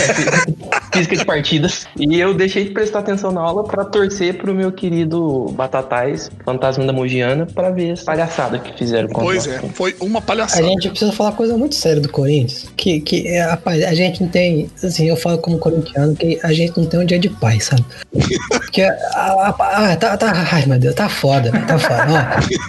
física 0.93 1.15
de 1.17 1.25
partidas. 1.25 1.88
E 2.00 2.19
eu 2.19 2.34
deixei 2.34 2.63
de 2.65 2.72
prestar 2.72 3.00
atenção 3.00 3.31
na 3.31 3.41
aula 3.41 3.63
pra 3.63 3.84
torcer 3.84 4.38
pro 4.38 4.53
meu 4.53 4.72
querido 4.72 5.48
Batatais, 5.51 6.31
fantasma 6.43 6.86
da 6.86 6.93
Mogiana, 6.93 7.45
pra 7.45 7.69
ver 7.69 7.89
essa 7.93 8.05
palhaçada 8.05 8.60
que 8.60 8.77
fizeram 8.77 9.10
com 9.10 9.22
Pois 9.22 9.48
é, 9.48 9.60
foi 9.74 9.95
uma 10.05 10.19
A 10.19 10.21
palhaçada. 10.21 10.63
gente 10.63 10.89
precisa 10.89 11.12
falar 11.12 11.31
coisa 11.33 11.57
muito 11.57 11.75
séria 11.75 12.01
do 12.01 12.09
Corinthians. 12.09 12.67
Que, 12.77 13.00
que 13.00 13.27
é, 13.27 13.41
rapaz, 13.43 13.83
a 13.83 13.93
gente 13.93 14.21
não 14.21 14.29
tem. 14.29 14.69
Assim, 14.83 15.07
eu 15.09 15.15
falo 15.15 15.38
como 15.38 15.57
corintiano 15.57 16.15
que 16.15 16.39
a 16.43 16.53
gente 16.53 16.77
não 16.77 16.85
tem 16.85 17.00
um 17.00 17.05
dia 17.05 17.19
de 17.19 17.29
paz, 17.29 17.65
sabe? 17.65 17.83
Porque. 18.50 18.81
a- 18.83 18.95
a- 19.15 19.91
a- 19.91 19.95
tá, 19.95 20.17
tá, 20.17 20.47
ai, 20.51 20.65
meu 20.65 20.77
Deus, 20.79 20.95
tá 20.95 21.07
foda, 21.09 21.51
tá 21.67 21.77
foda. 21.79 22.05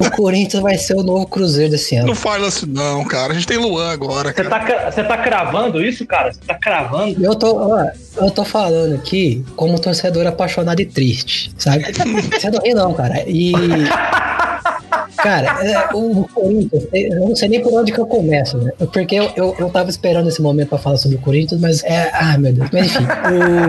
Ó, 0.01 0.07
o 0.07 0.11
Corinthians 0.13 0.63
vai 0.63 0.79
ser 0.79 0.95
o 0.95 1.03
novo 1.03 1.27
Cruzeiro 1.27 1.71
desse 1.71 1.97
ano. 1.97 2.09
Não 2.09 2.15
fala 2.15 2.49
isso 2.49 2.67
não, 2.67 3.05
cara. 3.05 3.33
A 3.33 3.35
gente 3.35 3.47
tem 3.47 3.57
Luan 3.59 3.91
agora, 3.93 4.29
Você 4.33 4.43
cara. 4.45 4.91
tá, 4.91 5.03
tá 5.05 5.19
cravando 5.19 5.85
isso, 5.85 6.07
cara? 6.07 6.33
Você 6.33 6.41
tá 6.47 6.55
cravando? 6.55 7.23
Eu 7.25 7.35
tô, 7.35 7.57
ó, 7.57 7.85
eu 8.17 8.31
tô 8.31 8.45
falando 8.45 8.95
aqui 8.95 9.45
como 9.57 9.79
torcedor 9.79 10.27
apaixonado 10.27 10.81
e 10.81 10.87
triste, 10.87 11.53
sabe? 11.59 11.85
Você 12.33 12.51
não 12.51 12.61
ri 12.63 12.75
não, 12.75 12.95
cara. 12.95 13.23
E. 13.27 13.53
Cara, 15.17 15.65
é, 15.65 15.95
o 15.95 16.29
Corinthians, 16.33 16.87
eu 16.93 17.21
não 17.21 17.37
sei 17.37 17.49
nem 17.49 17.63
por 17.63 17.73
onde 17.73 17.93
que 17.93 17.99
eu 17.99 18.07
começo, 18.07 18.59
né? 18.59 18.73
Porque 18.93 19.15
eu, 19.15 19.31
eu, 19.37 19.57
eu 19.59 19.69
tava 19.71 19.91
esperando 19.91 20.29
esse 20.29 20.41
momento 20.41 20.69
pra 20.69 20.79
falar 20.79 20.97
sobre 20.97 21.17
o 21.17 21.21
Corinthians, 21.21 21.61
mas 21.61 21.83
é. 21.85 22.11
Ah, 22.13 22.39
meu 22.39 22.53
Deus. 22.53 22.69
Mas 22.73 22.87
enfim, 22.87 23.05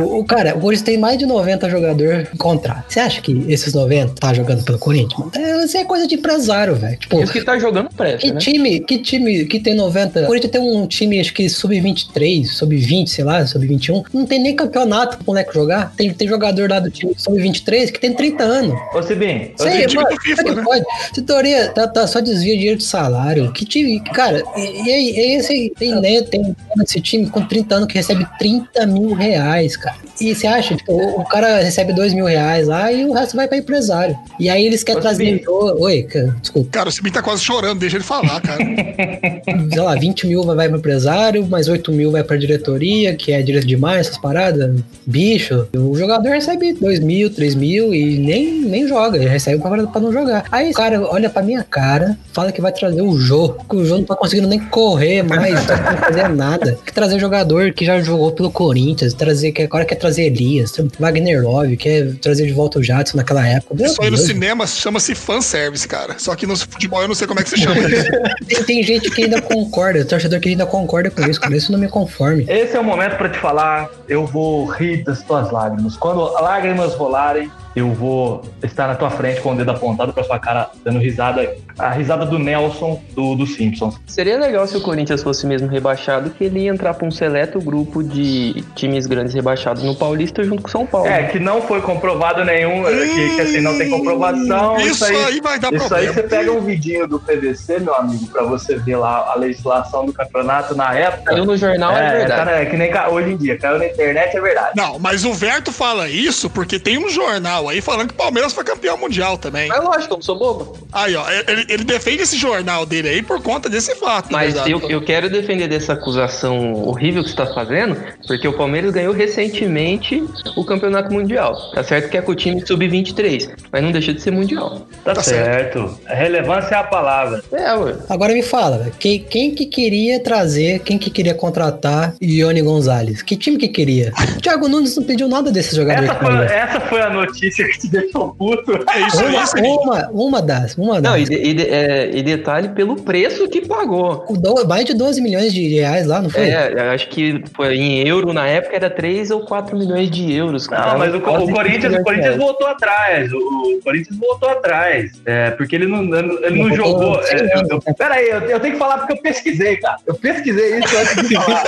o, 0.04 0.20
o 0.20 0.26
cara, 0.26 0.56
o 0.56 0.62
Corinthians 0.62 0.86
tem 0.86 0.98
mais 0.98 1.18
de 1.18 1.26
90 1.26 1.70
jogadores 1.70 2.28
em 2.34 2.38
contrato. 2.38 2.86
Você 2.92 3.00
acha 3.00 3.22
que 3.22 3.46
esses 3.48 3.74
90 3.74 4.16
tá 4.16 4.34
jogando 4.34 4.64
pelo 4.64 4.78
Corinthians? 4.78 5.36
É, 5.36 5.66
isso 5.66 5.78
é 5.78 5.84
coisa 5.84 6.08
de 6.08 6.16
empresário, 6.16 6.76
velho. 6.76 6.98
Tipo, 6.98 7.22
os 7.22 7.32
que 7.32 7.42
tá 7.42 7.58
jogando 7.58 7.90
presta, 7.96 8.20
que 8.20 8.34
né? 8.34 8.40
time, 8.40 8.80
que 8.82 8.98
time 9.00 9.46
que 9.46 9.60
tem 9.60 9.74
90? 9.74 10.24
O 10.24 10.26
Corinthians 10.28 10.52
tem 10.52 10.62
um 10.62 10.88
time, 10.88 11.20
acho 11.20 11.34
que 11.34 11.50
sub-23, 11.50 12.46
sub-20, 12.46 13.08
sei 13.08 13.24
lá, 13.24 13.46
sub-21. 13.46 14.04
Não 14.14 14.26
tem 14.26 14.40
nem 14.40 14.56
campeonato 14.56 15.18
pro 15.18 15.28
moleque 15.28 15.54
jogar. 15.54 15.94
Tem, 15.96 16.14
tem 16.14 16.28
jogador 16.28 16.70
lá 16.70 16.80
do 16.80 16.90
time 16.90 17.14
sub-23 17.18 17.92
que 17.92 18.00
tem 18.00 18.14
30 18.14 18.44
anos. 18.44 18.80
Ô, 18.94 19.02
Sibim, 19.02 19.52
Sei, 19.56 19.88
mano, 19.96 20.10
do 20.10 20.22
FIFA, 20.22 20.42
é 20.42 20.44
que 20.44 20.56
né? 20.56 20.64
pode? 20.64 20.86
Essa 21.12 21.22
teoria 21.38 21.70
tá, 21.70 21.88
tá 21.88 22.08
só 22.08 22.20
desvia 22.20 22.56
dinheiro 22.56 22.78
de 22.78 22.84
salário. 22.84 23.52
Que 23.52 23.66
time, 23.66 24.00
cara, 24.00 24.44
e, 24.56 24.88
e 24.88 24.94
aí, 24.94 25.36
esse 25.36 25.72
tem, 25.78 26.00
né, 26.02 26.22
tem 26.22 26.56
esse 26.84 27.00
time 27.02 27.28
com 27.28 27.46
30 27.46 27.76
anos 27.76 27.88
que 27.88 27.96
recebe 27.96 28.28
30 28.40 28.86
mil 28.88 29.14
reais, 29.14 29.78
cara. 29.78 29.98
E 30.20 30.34
você 30.34 30.48
acha, 30.48 30.76
tipo, 30.76 30.92
o, 30.92 31.22
o 31.22 31.26
cara 31.26 31.62
recebe 31.62 31.94
2 31.94 32.14
mil 32.14 32.26
reais 32.26 32.68
lá 32.68 32.92
e 32.92 33.06
o 33.06 33.14
resto 33.14 33.36
vai 33.36 33.48
pra 33.48 33.58
empresário. 33.58 34.18
E 34.40 34.50
aí 34.50 34.66
eles 34.66 34.84
querem 34.84 35.02
trazer. 35.02 35.44
Oi, 35.48 36.04
cara, 36.04 36.36
desculpa. 36.42 36.70
Cara, 36.72 36.90
o 36.90 36.92
Sibim 36.92 37.12
tá 37.12 37.22
quase 37.22 37.44
chorando, 37.44 37.80
deixa 37.80 37.98
ele 37.98 38.04
falar, 38.04 38.42
cara. 38.42 38.58
sei 39.72 39.82
lá, 39.82 39.96
20 39.96 40.28
mil 40.28 40.44
vai 40.44 40.68
pro 40.68 40.78
empresário, 40.78 41.46
mais 41.48 41.68
8 41.68 41.92
mil 41.92 42.12
vai 42.12 42.24
pra 42.24 42.36
diretoria, 42.36 43.16
que 43.16 43.32
é 43.32 43.42
direito 43.42 43.68
demais, 43.68 44.08
essas 44.08 44.18
paradas, 44.18 44.76
bicho. 45.06 45.68
O 45.76 45.96
jogador 45.96 46.30
recebe 46.30 46.74
2 46.74 47.00
mil, 47.00 47.30
3 47.30 47.56
mil 47.56 47.94
e 47.94 48.18
nem, 48.18 48.62
nem 48.62 48.88
joga, 48.88 49.18
ele 49.18 49.28
recebe 49.28 49.62
pra, 49.62 49.86
pra 49.86 50.02
não 50.02 50.12
jogar. 50.12 50.46
Aí 50.52 50.74
cara 50.74 51.02
olha 51.02 51.27
pra 51.30 51.42
minha 51.42 51.64
cara, 51.64 52.18
fala 52.34 52.52
que 52.52 52.62
vai 52.62 52.72
trazer 52.72 53.02
o 53.02 53.18
Jô, 53.18 53.50
que 53.70 53.76
o 53.76 53.86
Jô 53.86 53.98
não 53.98 54.04
tá 54.04 54.16
conseguindo 54.16 54.48
nem 54.48 54.60
correr 54.60 55.24
mais, 55.24 55.54
não 55.54 55.66
tá 55.66 55.78
conseguindo 55.78 56.06
fazer 56.06 56.30
nada. 56.30 56.80
Quer 56.86 56.92
trazer 56.92 57.20
jogador 57.20 57.72
que 57.74 57.86
já 57.86 58.00
jogou 58.02 58.32
pelo 58.32 58.52
Corinthians, 58.52 59.14
trazer, 59.14 59.52
que 59.52 59.64
agora 59.64 59.86
quer 59.86 59.96
trazer 59.96 60.24
Elias, 60.24 60.74
Wagner 61.00 61.44
Love, 61.44 61.78
quer 61.78 62.16
trazer 62.16 62.46
de 62.46 62.54
volta 62.54 62.80
o 62.80 62.84
Jadson 62.84 63.18
naquela 63.18 63.46
época. 63.48 63.76
Meu 63.76 63.86
Isso 63.86 64.02
aí 64.02 64.10
no 64.10 64.18
cinema 64.18 64.68
chama-se 64.68 65.16
fanservice, 65.16 65.88
cara. 65.88 66.16
Só 66.18 66.36
que 66.36 66.46
no 66.46 66.56
futebol 66.56 67.02
eu 67.02 67.08
não 67.08 67.16
sei 67.16 67.28
como 67.28 67.40
é 67.40 67.44
que 67.44 67.50
se 67.50 67.58
chama 67.58 67.80
isso. 67.80 68.08
Tem, 68.48 68.64
tem 68.64 68.84
gente 68.84 69.10
que 69.12 69.24
ainda 69.24 69.42
concorda, 69.42 70.06
torcedor 70.06 70.40
que 70.40 70.50
ainda 70.50 70.66
concorda 70.66 71.10
com 71.10 71.22
isso, 71.30 71.40
cara. 71.40 71.56
Isso 71.56 71.72
não 71.72 71.80
me 71.80 71.88
conforme. 71.88 72.46
Esse 72.48 72.76
é 72.76 72.80
o 72.80 72.84
momento 72.84 73.18
pra 73.18 73.30
te 73.30 73.38
falar. 73.38 73.90
Eu 74.08 74.26
vou 74.26 74.66
rir 74.66 75.04
das 75.04 75.22
tuas 75.24 75.52
lágrimas. 75.52 75.98
Quando 75.98 76.22
lágrimas 76.42 76.94
rolarem, 76.96 77.52
eu 77.78 77.94
vou 77.94 78.44
estar 78.64 78.88
na 78.88 78.96
tua 78.96 79.12
frente 79.12 79.40
com 79.40 79.54
o 79.54 79.56
dedo 79.56 79.70
apontado 79.70 80.12
pra 80.12 80.24
sua 80.24 80.40
cara, 80.40 80.72
dando 80.84 80.98
risada. 80.98 81.56
A 81.78 81.92
risada 81.92 82.26
do 82.26 82.40
Nelson 82.40 83.00
do, 83.14 83.36
do 83.36 83.46
Simpsons. 83.46 84.00
Seria 84.08 84.36
legal 84.36 84.66
se 84.66 84.76
o 84.76 84.82
Corinthians 84.82 85.22
fosse 85.22 85.46
mesmo 85.46 85.68
rebaixado, 85.68 86.32
que 86.32 86.44
ele 86.44 86.62
ia 86.62 86.72
entrar 86.72 86.96
pra 86.96 87.08
um 87.08 87.12
seleto 87.12 87.60
grupo 87.60 88.04
de 88.04 88.64
times 88.74 89.06
grandes 89.06 89.36
rebaixados 89.36 89.84
no 89.84 89.94
Paulista 89.94 90.44
junto 90.44 90.64
com 90.64 90.68
o 90.68 90.72
São 90.72 90.88
Paulo. 90.88 91.08
É, 91.08 91.26
que 91.26 91.38
não 91.38 91.62
foi 91.62 91.80
comprovado 91.80 92.44
nenhum, 92.44 92.84
que, 92.84 93.36
que 93.36 93.42
assim, 93.42 93.62
não 93.62 93.78
tem 93.78 93.92
comprovação. 93.92 94.80
Isso 94.80 95.06
aí 95.06 95.40
vai 95.40 95.60
dar 95.60 95.72
Isso 95.72 95.94
aí 95.94 96.06
problema. 96.08 96.14
você 96.14 96.24
pega 96.24 96.52
um 96.52 96.62
vidinho 96.62 97.08
do 97.08 97.20
PVC, 97.20 97.80
meu 97.80 97.94
amigo, 97.94 98.26
pra 98.26 98.42
você 98.42 98.76
ver 98.80 98.96
lá 98.96 99.32
a 99.32 99.36
legislação 99.36 100.04
do 100.04 100.14
campeonato 100.14 100.76
na 100.76 100.96
época. 100.96 101.26
Caiu 101.26 101.46
no 101.46 101.56
jornal, 101.56 101.96
é, 101.96 102.18
verdade. 102.18 102.44
cara, 102.44 102.60
é 102.60 102.66
que 102.66 102.76
nem 102.76 102.92
hoje 103.12 103.34
em 103.34 103.38
dia, 103.38 103.56
caiu 103.56 103.78
na 103.78 103.86
internet, 103.86 104.36
é 104.36 104.42
verdade. 104.42 104.72
Não, 104.76 104.98
mas 104.98 105.24
o 105.24 105.32
Verto 105.32 105.72
fala 105.72 106.10
isso 106.10 106.50
porque 106.50 106.80
tem 106.80 106.98
um 106.98 107.08
jornal 107.08 107.67
aí 107.70 107.82
falando 107.82 108.10
que 108.10 108.14
o 108.14 108.18
Palmeiras 108.18 108.54
foi 108.54 108.64
campeão 108.64 108.98
mundial 108.98 109.38
também. 109.38 109.68
Mas 109.68 109.84
lógico, 109.84 110.14
eu 110.14 110.18
não 110.18 110.22
sou 110.22 110.38
bobo. 110.38 110.78
Aí, 110.92 111.16
ó, 111.16 111.26
ele, 111.30 111.66
ele 111.70 111.84
defende 111.84 112.24
esse 112.24 112.38
jornal 112.38 112.86
dele 112.86 113.10
aí 113.10 113.22
por 113.22 113.42
conta 113.42 113.70
desse 113.70 113.96
fato. 113.96 114.32
Mas 114.32 114.56
eu, 114.68 114.80
eu 114.90 115.02
quero 115.02 115.30
defender 115.30 115.68
dessa 115.68 115.94
acusação 115.94 116.74
horrível 116.84 117.24
que 117.24 117.30
você 117.30 117.34
está 117.42 117.54
fazendo, 117.54 117.98
porque 118.26 118.48
o 118.48 118.54
Palmeiras 118.54 118.92
ganhou 118.92 119.14
recentemente 119.14 120.24
o 120.56 120.64
Campeonato 120.64 121.12
Mundial. 121.14 121.56
Tá 121.74 121.84
certo 121.84 122.10
que 122.10 122.18
é 122.18 122.22
com 122.22 122.32
o 122.32 122.36
time 122.36 122.66
sub-23, 122.66 123.50
mas 123.72 123.84
não 123.84 123.92
deixa 123.92 124.14
de 124.14 124.22
ser 124.22 124.32
mundial. 124.32 124.88
Tá, 125.04 125.14
Tá 125.14 125.24
certo. 125.24 126.00
Relevância 126.06 126.76
é 126.76 126.78
a 126.78 126.84
palavra. 126.84 127.44
É, 127.52 127.74
ué. 127.74 127.96
Agora 128.10 128.34
me 128.34 128.44
fala, 128.44 128.92
quem, 129.00 129.20
quem 129.20 129.54
que 129.54 129.66
queria 129.66 130.20
trazer, 130.20 130.80
quem 130.80 130.98
que 130.98 131.10
queria 131.10 131.34
contratar 131.34 132.14
Ione 132.22 132.62
Gonzalez? 132.62 133.22
Que 133.22 133.36
time 133.36 133.58
que 133.58 133.68
queria? 133.68 134.14
O 134.38 134.38
Thiago 134.42 134.68
Nunes 134.68 134.96
não 134.96 135.04
pediu 135.04 135.28
nada 135.28 135.52
desses 135.52 135.76
jogadores. 135.76 136.10
Essa 136.10 136.20
foi, 136.20 136.46
essa 136.46 136.80
foi 136.82 137.02
a 137.02 137.10
notícia 137.10 137.57
que 137.66 137.80
te 137.80 137.88
deixou 137.90 138.34
puto. 138.34 138.72
É 138.90 139.08
isso 139.08 139.24
Uma, 139.26 139.82
uma, 139.82 140.10
uma 140.12 140.42
das, 140.42 140.76
uma 140.78 141.02
das. 141.02 141.12
Não, 141.12 141.18
e, 141.18 141.24
de- 141.26 141.36
e 141.36 141.54
de- 141.54 141.68
é, 141.70 142.10
e 142.14 142.22
detalhe 142.24 142.70
pelo 142.70 142.96
preço 142.96 143.48
que 143.50 143.66
pagou. 143.68 144.26
O 144.30 144.34
do- 144.38 144.68
mais 144.68 144.86
de 144.86 144.94
12 144.94 145.22
milhões 145.22 145.54
de 145.54 145.68
reais 145.68 146.06
lá, 146.08 146.22
não 146.22 146.30
foi? 146.30 146.50
É, 146.50 146.90
acho 146.94 147.08
que 147.10 147.44
foi 147.56 147.76
em 147.76 148.08
euro 148.08 148.34
na 148.34 148.48
época 148.48 148.76
era 148.76 148.90
3 148.90 149.32
ou 149.32 149.42
4 149.42 149.78
milhões 149.78 150.10
de 150.10 150.34
euros. 150.34 150.68
Não, 150.70 150.98
mas 150.98 151.14
o, 151.14 151.18
o 151.18 151.22
Corinthians, 151.52 151.92
20 151.94 152.00
o 152.00 152.04
Corinthians 152.04 152.38
voltou 152.38 152.68
atrás. 152.68 153.32
O, 153.34 153.38
o 153.38 153.80
Corinthians 153.84 154.18
voltou 154.18 154.50
atrás. 154.50 155.12
É, 155.26 155.52
porque 155.52 155.76
ele 155.76 155.88
não, 155.88 156.02
ele 156.04 156.50
não 156.58 156.68
Voltou 156.70 156.76
jogou. 156.76 157.22
É, 157.24 157.36
eu, 157.36 157.60
ano, 157.60 157.84
eu, 157.88 157.96
pera 157.96 158.16
aí, 158.16 158.30
eu, 158.30 158.40
eu 158.42 158.60
tenho 158.60 158.74
que 158.74 158.80
falar 158.80 158.98
porque 159.00 159.14
eu 159.14 159.18
pesquisei, 159.22 159.78
cara. 159.78 159.98
Eu 160.06 160.16
pesquisei 160.16 160.80
isso 160.80 160.98
antes 160.98 161.28
de 161.30 161.36
falar. 161.36 161.64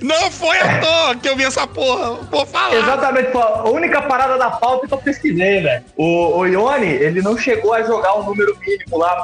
Não 0.00 0.30
foi 0.30 0.58
à 0.58 0.80
toa 0.80 1.16
que 1.16 1.28
eu 1.28 1.36
vi 1.36 1.44
essa 1.44 1.66
porra. 1.66 2.14
Vou 2.30 2.46
falar. 2.46 2.76
Exatamente, 2.76 3.28
a 3.36 3.68
única 3.68 4.02
parada 4.02 4.38
da 4.38 4.50
pauta 4.50 4.69
que 4.78 4.92
eu 4.92 4.98
pesquisei, 4.98 5.60
velho. 5.60 5.84
O, 5.96 6.38
o 6.38 6.46
Ione, 6.46 6.86
ele 6.86 7.20
não 7.22 7.36
chegou 7.36 7.72
a 7.72 7.82
jogar 7.82 8.14
o 8.14 8.24
número 8.24 8.56
mínimo 8.60 8.98
lá 8.98 9.16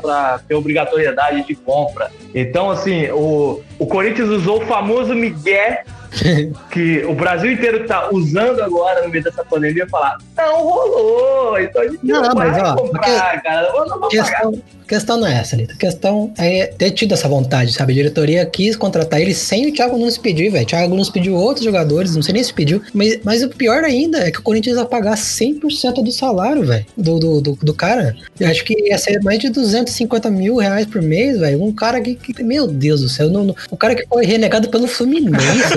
pra 0.00 0.40
ter 0.46 0.54
obrigatoriedade 0.54 1.46
de 1.46 1.54
compra. 1.54 2.10
Então, 2.34 2.70
assim, 2.70 3.10
o, 3.10 3.62
o 3.78 3.86
Corinthians 3.86 4.28
usou 4.28 4.62
o 4.62 4.66
famoso 4.66 5.14
Miguel 5.14 5.84
que 6.70 7.04
o 7.04 7.14
Brasil 7.14 7.52
inteiro 7.52 7.86
tá 7.86 8.08
usando 8.12 8.60
agora 8.62 9.02
no 9.02 9.08
meio 9.08 9.22
dessa 9.24 9.44
pandemia 9.44 9.86
falar 9.88 10.18
não 10.36 10.62
rolou, 10.62 11.58
então 11.58 11.82
a 11.82 11.88
gente 11.88 11.98
não, 12.02 12.22
Não, 12.22 12.34
vai 12.34 12.50
mas, 12.50 12.62
ó, 12.62 12.76
comprar, 12.76 13.42
cara. 13.42 13.66
Eu 13.68 13.86
não 13.86 13.98
vou 14.00 14.08
pagar. 14.08 14.24
Questão, 14.24 14.62
questão 14.86 15.16
não 15.20 15.26
é 15.26 15.34
essa, 15.38 15.56
Lito. 15.56 15.74
A 15.74 15.76
questão 15.76 16.32
é 16.36 16.66
ter 16.66 16.90
tido 16.90 17.12
essa 17.14 17.28
vontade, 17.28 17.72
sabe? 17.72 17.92
A 17.92 17.96
diretoria 17.96 18.46
quis 18.46 18.76
contratar 18.76 19.20
ele 19.20 19.34
sem 19.34 19.68
o 19.68 19.72
Thiago 19.72 19.96
Nunes 19.96 20.18
pedir, 20.18 20.50
velho. 20.50 20.66
Thiago 20.66 20.90
Nunes 20.90 21.08
pediu 21.10 21.34
outros 21.34 21.64
jogadores, 21.64 22.14
não 22.14 22.22
sei 22.22 22.34
nem 22.34 22.42
se 22.44 22.52
pediu. 22.52 22.82
Mas, 22.92 23.18
mas 23.24 23.42
o 23.42 23.48
pior 23.48 23.82
ainda 23.84 24.18
é 24.18 24.30
que 24.30 24.38
o 24.38 24.42
Corinthians 24.42 24.76
ia 24.76 24.84
pagar 24.84 25.14
100% 25.16 26.02
do 26.02 26.10
salário, 26.12 26.64
velho, 26.64 26.84
do, 26.96 27.18
do, 27.18 27.40
do, 27.40 27.52
do 27.62 27.74
cara. 27.74 28.14
Eu 28.38 28.48
acho 28.48 28.64
que 28.64 28.74
ia 28.88 28.98
ser 28.98 29.20
mais 29.22 29.38
de 29.38 29.48
250 29.50 30.30
mil 30.30 30.56
reais 30.56 30.86
por 30.86 31.00
mês, 31.00 31.38
velho. 31.38 31.62
Um 31.62 31.72
cara 31.72 32.00
que, 32.00 32.14
que- 32.16 32.42
Meu 32.42 32.66
Deus 32.66 33.00
do 33.00 33.08
céu. 33.08 33.30
Não, 33.30 33.44
não- 33.44 33.56
o 33.70 33.76
cara 33.76 33.94
que 33.94 34.06
foi 34.06 34.24
renegado 34.26 34.68
pelo 34.68 34.86
Fluminense, 34.86 35.74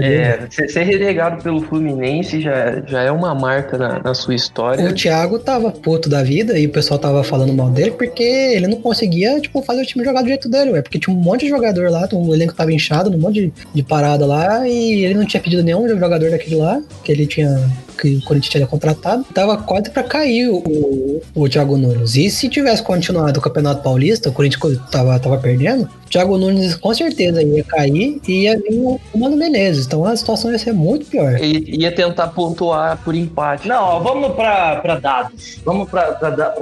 É, 0.00 0.46
ser 0.50 0.68
ser 0.68 0.82
renegado 0.82 1.42
pelo 1.42 1.60
Fluminense 1.62 2.40
já, 2.40 2.80
já 2.86 3.02
é 3.02 3.10
uma 3.10 3.34
marca 3.34 3.78
na, 3.78 4.02
na 4.02 4.14
sua 4.14 4.34
história. 4.34 4.84
O 4.84 4.92
Thiago 4.92 5.38
tava 5.38 5.70
puto 5.70 6.08
da 6.08 6.22
vida 6.22 6.58
e 6.58 6.66
o 6.66 6.70
pessoal 6.70 6.98
tava 6.98 7.22
falando 7.22 7.52
mal 7.52 7.70
dele 7.70 7.92
porque 7.92 8.22
ele 8.22 8.66
não 8.66 8.80
conseguia, 8.80 9.40
tipo, 9.40 9.62
fazer 9.62 9.82
o 9.82 9.86
time 9.86 10.04
jogar 10.04 10.22
do 10.22 10.28
jeito 10.28 10.48
dele, 10.48 10.72
ué. 10.72 10.82
Porque 10.82 10.98
tinha 10.98 11.14
um 11.14 11.18
monte 11.18 11.42
de 11.42 11.48
jogador 11.48 11.90
lá, 11.90 12.08
o 12.12 12.34
elenco 12.34 12.54
tava 12.54 12.72
inchado, 12.72 13.10
um 13.10 13.18
monte 13.18 13.34
de, 13.34 13.52
de 13.74 13.82
parada 13.82 14.26
lá 14.26 14.68
e 14.68 15.04
ele 15.04 15.14
não 15.14 15.24
tinha 15.24 15.40
pedido 15.40 15.62
nenhum 15.62 15.88
jogador 15.88 16.30
daquele 16.30 16.56
lá, 16.56 16.80
que 17.04 17.12
ele 17.12 17.26
tinha. 17.26 17.70
Que 17.96 18.16
o 18.16 18.22
Corinthians 18.24 18.52
tinha 18.52 18.66
contratado, 18.66 19.24
tava 19.32 19.56
quase 19.56 19.88
pra 19.88 20.02
cair 20.02 20.50
o, 20.50 20.58
o, 20.58 21.22
o 21.34 21.48
Thiago 21.48 21.78
Nunes. 21.78 22.14
E 22.14 22.28
se 22.28 22.46
tivesse 22.46 22.82
continuado 22.82 23.38
o 23.38 23.42
Campeonato 23.42 23.82
Paulista, 23.82 24.28
o 24.28 24.32
Corinthians 24.32 24.78
tava, 24.90 25.18
tava 25.18 25.38
perdendo, 25.38 25.88
Thiago 26.10 26.38
Nunes 26.38 26.74
com 26.76 26.94
certeza 26.94 27.42
ia 27.42 27.64
cair 27.64 28.20
e 28.26 28.42
ia 28.44 28.58
vir 28.58 28.78
o 28.78 29.00
Mano 29.14 29.36
Menezes. 29.36 29.86
Então 29.86 30.04
a 30.04 30.16
situação 30.16 30.50
ia 30.52 30.58
ser 30.58 30.72
muito 30.72 31.06
pior. 31.06 31.36
E 31.42 31.76
ia 31.82 31.92
tentar 31.94 32.28
pontuar 32.28 32.98
por 33.04 33.14
empate. 33.14 33.66
Não, 33.68 33.82
ó, 33.82 33.98
vamos 34.00 34.32
pra 34.34 34.98
dados. 35.00 35.58
Vamos 35.64 35.88
pra 35.90 36.10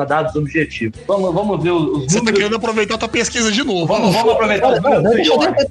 dados 0.09 0.35
objetivos. 0.35 0.99
Vamos, 1.07 1.33
vamos 1.35 1.63
ver 1.63 1.71
os, 1.71 2.05
Você 2.13 2.23
tá 2.25 2.33
querendo 2.33 2.57
aproveitar 2.57 2.97
tua 2.99 3.09
pesquisa 3.09 3.51
de 3.53 3.63
novo. 3.65 3.87
Vamos, 3.87 4.15
vamos 4.15 4.33
aproveitar 4.33 4.73
os 4.73 4.83
Não, 4.83 4.91
números 5.03 5.17
deixa, 5.17 5.37
deixa- 5.39 5.65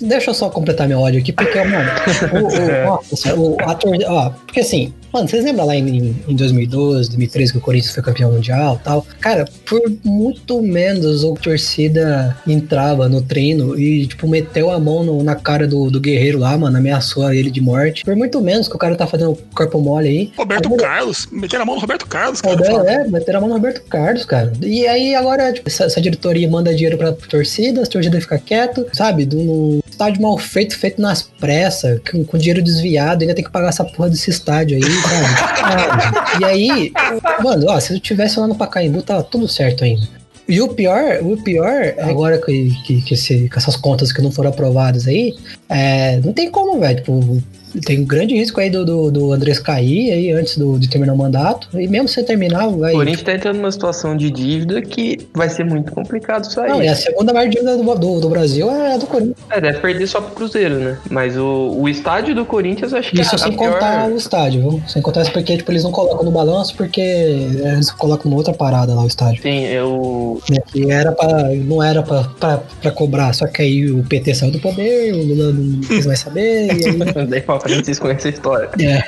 de- 0.00 0.06
deixa 0.06 0.30
eu 0.30 0.34
só 0.34 0.48
completar 0.50 0.88
meu 0.88 1.00
ódio 1.00 1.20
aqui, 1.20 1.32
porque, 1.32 1.62
mano, 1.64 1.90
o, 2.32 2.46
o, 2.46 2.86
nossa, 3.12 3.34
o 3.38 3.56
ator, 3.60 3.96
ó, 4.06 4.30
porque 4.46 4.60
assim, 4.60 4.92
mano, 5.12 5.28
vocês 5.28 5.44
lembram 5.44 5.66
lá 5.66 5.74
em, 5.76 6.14
em 6.28 6.34
2012, 6.34 7.08
2013 7.10 7.52
que 7.52 7.58
o 7.58 7.60
Corinthians 7.60 7.94
foi 7.94 8.02
campeão 8.02 8.32
mundial 8.32 8.78
e 8.80 8.84
tal? 8.84 9.06
Cara, 9.20 9.44
por 9.68 9.80
muito 10.04 10.60
menos 10.62 11.24
a 11.24 11.32
torcida 11.34 12.36
entrava 12.46 13.08
no 13.08 13.22
treino 13.22 13.78
e, 13.78 14.06
tipo, 14.06 14.26
meteu 14.28 14.70
a 14.70 14.78
mão 14.78 15.02
no- 15.04 15.22
na 15.22 15.34
cara 15.34 15.66
do, 15.66 15.90
do 15.90 16.00
guerreiro 16.00 16.38
lá, 16.38 16.56
mano, 16.56 16.76
ameaçou 16.76 17.32
ele 17.32 17.50
de 17.50 17.60
morte. 17.60 18.04
Por 18.04 18.16
muito 18.16 18.40
menos 18.40 18.68
que 18.68 18.74
o 18.76 18.78
cara 18.78 18.94
tá 18.96 19.06
fazendo 19.06 19.36
corpo 19.54 19.80
mole 19.80 20.08
aí. 20.08 20.32
Roberto 20.36 20.66
Agora- 20.66 20.82
Carlos. 20.82 21.28
Meteram 21.30 21.62
a 21.62 21.66
mão 21.66 21.74
no 21.76 21.80
Roberto 21.80 22.06
Carlos, 22.06 22.40
cara. 22.40 22.56
Roberto, 22.56 22.86
é, 22.88 23.08
meteram 23.08 23.38
a 23.38 23.40
mão 23.40 23.48
no 23.50 23.54
Roberto 23.56 23.82
Carlos, 23.88 24.24
cara. 24.24 24.52
E 24.62 24.86
aí 24.86 25.14
agora, 25.14 25.52
tipo, 25.52 25.68
essa, 25.68 25.84
essa 25.84 26.00
diretoria 26.00 26.48
manda 26.48 26.74
dinheiro 26.74 26.96
pra 26.98 27.12
torcida, 27.12 27.82
as 27.82 27.88
torcidas 27.88 28.22
ficam 28.22 28.38
quieto, 28.38 28.86
sabe? 28.92 29.24
Do, 29.24 29.36
no- 29.42 29.80
estádio 29.90 30.22
mal 30.22 30.38
feito, 30.38 30.78
feito 30.78 31.00
nas 31.00 31.22
pressas, 31.22 32.00
com, 32.10 32.24
com 32.24 32.38
dinheiro 32.38 32.62
desviado, 32.62 33.22
ainda 33.22 33.34
tem 33.34 33.44
que 33.44 33.50
pagar 33.50 33.68
essa 33.68 33.84
porra 33.84 34.08
desse 34.08 34.30
estádio 34.30 34.76
aí? 34.78 34.82
E 36.40 36.44
aí, 36.44 36.92
mano, 37.42 37.66
ó, 37.68 37.80
se 37.80 37.92
eu 37.92 38.00
tivesse 38.00 38.38
lá 38.38 38.46
no 38.46 38.54
Pacaembu, 38.54 39.02
tava 39.02 39.22
tudo 39.22 39.48
certo 39.48 39.84
ainda. 39.84 40.08
E 40.48 40.60
o 40.60 40.68
pior, 40.68 41.20
o 41.22 41.40
pior, 41.40 41.94
agora 42.00 42.36
que, 42.38 42.70
que, 42.84 43.02
que, 43.02 43.14
esse, 43.14 43.48
com 43.48 43.56
essas 43.56 43.76
contas 43.76 44.12
que 44.12 44.20
não 44.20 44.32
foram 44.32 44.50
aprovadas 44.50 45.06
aí, 45.06 45.34
é, 45.68 46.16
não 46.24 46.32
tem 46.32 46.50
como, 46.50 46.80
velho. 46.80 46.96
Tipo, 46.96 47.42
tem 47.84 48.00
um 48.00 48.04
grande 48.04 48.34
risco 48.34 48.60
aí 48.60 48.70
do, 48.70 48.84
do, 48.84 49.10
do 49.10 49.32
Andrés 49.32 49.58
cair 49.58 50.12
aí 50.12 50.32
antes 50.32 50.56
do, 50.56 50.78
de 50.78 50.88
terminar 50.88 51.12
o 51.12 51.16
mandato. 51.16 51.68
E 51.78 51.86
mesmo 51.86 52.08
se 52.08 52.22
terminar, 52.22 52.68
vai. 52.68 52.92
O 52.92 52.96
Corinthians 52.96 53.22
tá 53.22 53.34
entrando 53.34 53.56
numa 53.56 53.70
situação 53.70 54.16
de 54.16 54.30
dívida 54.30 54.82
que 54.82 55.18
vai 55.34 55.48
ser 55.48 55.64
muito 55.64 55.92
complicado 55.92 56.44
sair. 56.44 56.70
Não, 56.70 56.82
e 56.82 56.88
a 56.88 56.94
segunda 56.94 57.32
maior 57.32 57.48
dívida 57.48 57.76
do, 57.76 57.94
do, 57.94 58.20
do 58.20 58.28
Brasil 58.28 58.70
é 58.70 58.94
a 58.94 58.96
do 58.96 59.06
Corinthians. 59.06 59.36
É, 59.50 59.60
deve 59.60 59.78
perder 59.78 60.06
só 60.06 60.20
pro 60.20 60.34
Cruzeiro, 60.34 60.78
né? 60.78 60.98
Mas 61.10 61.36
o, 61.36 61.76
o 61.78 61.88
estádio 61.88 62.34
do 62.34 62.44
Corinthians, 62.44 62.92
acho 62.92 63.10
que 63.10 63.20
Isso 63.20 63.34
é 63.34 63.38
sem 63.38 63.52
pior... 63.52 63.74
contar 63.74 64.08
o 64.08 64.16
estádio, 64.16 64.60
viu? 64.62 64.82
Sem 64.86 65.02
contar 65.02 65.22
isso 65.22 65.32
porque 65.32 65.56
tipo, 65.56 65.70
eles 65.70 65.84
não 65.84 65.92
colocam 65.92 66.24
no 66.24 66.30
balanço 66.30 66.74
porque 66.76 67.00
eles 67.00 67.90
colocam 67.92 68.30
numa 68.30 68.38
outra 68.38 68.54
parada 68.54 68.94
lá 68.94 69.02
o 69.02 69.06
estádio. 69.06 69.42
Sim, 69.42 69.64
eu. 69.66 70.40
né, 70.48 70.58
Que 70.66 70.90
era 70.90 71.12
pra, 71.12 71.48
não 71.54 71.82
era 71.82 72.02
pra, 72.02 72.24
pra, 72.24 72.58
pra 72.80 72.90
cobrar, 72.90 73.32
só 73.34 73.46
que 73.46 73.62
aí 73.62 73.90
o 73.90 74.02
PT 74.04 74.34
saiu 74.34 74.52
do 74.52 74.60
poder, 74.60 75.14
o 75.14 75.22
Lula 75.22 75.52
não 75.52 75.80
quis 75.80 76.06
mais 76.06 76.20
saber, 76.20 76.66
e 76.66 76.86
aí 76.86 76.96
frente 77.60 78.26
a 78.26 78.30
história. 78.30 78.68
É. 78.80 79.02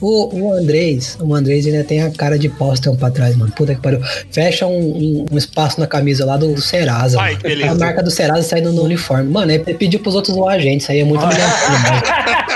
O, 0.00 0.32
o 0.32 0.52
Andrés, 0.52 1.18
o 1.20 1.34
Andrés 1.34 1.66
ainda 1.66 1.82
tem 1.82 2.00
a 2.02 2.10
cara 2.12 2.38
de 2.38 2.48
pós 2.48 2.78
um 2.86 2.94
pra 2.94 3.10
trás, 3.10 3.34
mano. 3.36 3.50
Puta 3.50 3.74
que 3.74 3.80
pariu. 3.80 4.00
Fecha 4.30 4.64
um, 4.64 4.78
um- 4.78 5.26
um 5.32 5.36
espaço 5.36 5.80
na 5.80 5.88
camisa 5.88 6.24
lá 6.24 6.36
do 6.36 6.56
Serasa. 6.60 7.20
Ai, 7.20 7.30
mano. 7.32 7.42
que 7.42 7.48
beleza. 7.48 7.72
A 7.72 7.74
marca 7.74 8.00
do 8.02 8.10
Serasa 8.10 8.42
saindo 8.44 8.72
no 8.72 8.82
uniforme. 8.84 9.28
Mano, 9.28 9.50
ele 9.50 9.74
pediu 9.74 9.98
pros 9.98 10.14
outros 10.14 10.36
zoar 10.36 10.54
a 10.54 10.58
gente. 10.60 10.82
Isso 10.82 10.92
aí 10.92 11.00
é 11.00 11.04
muito 11.04 11.24
humilhante. 11.24 11.42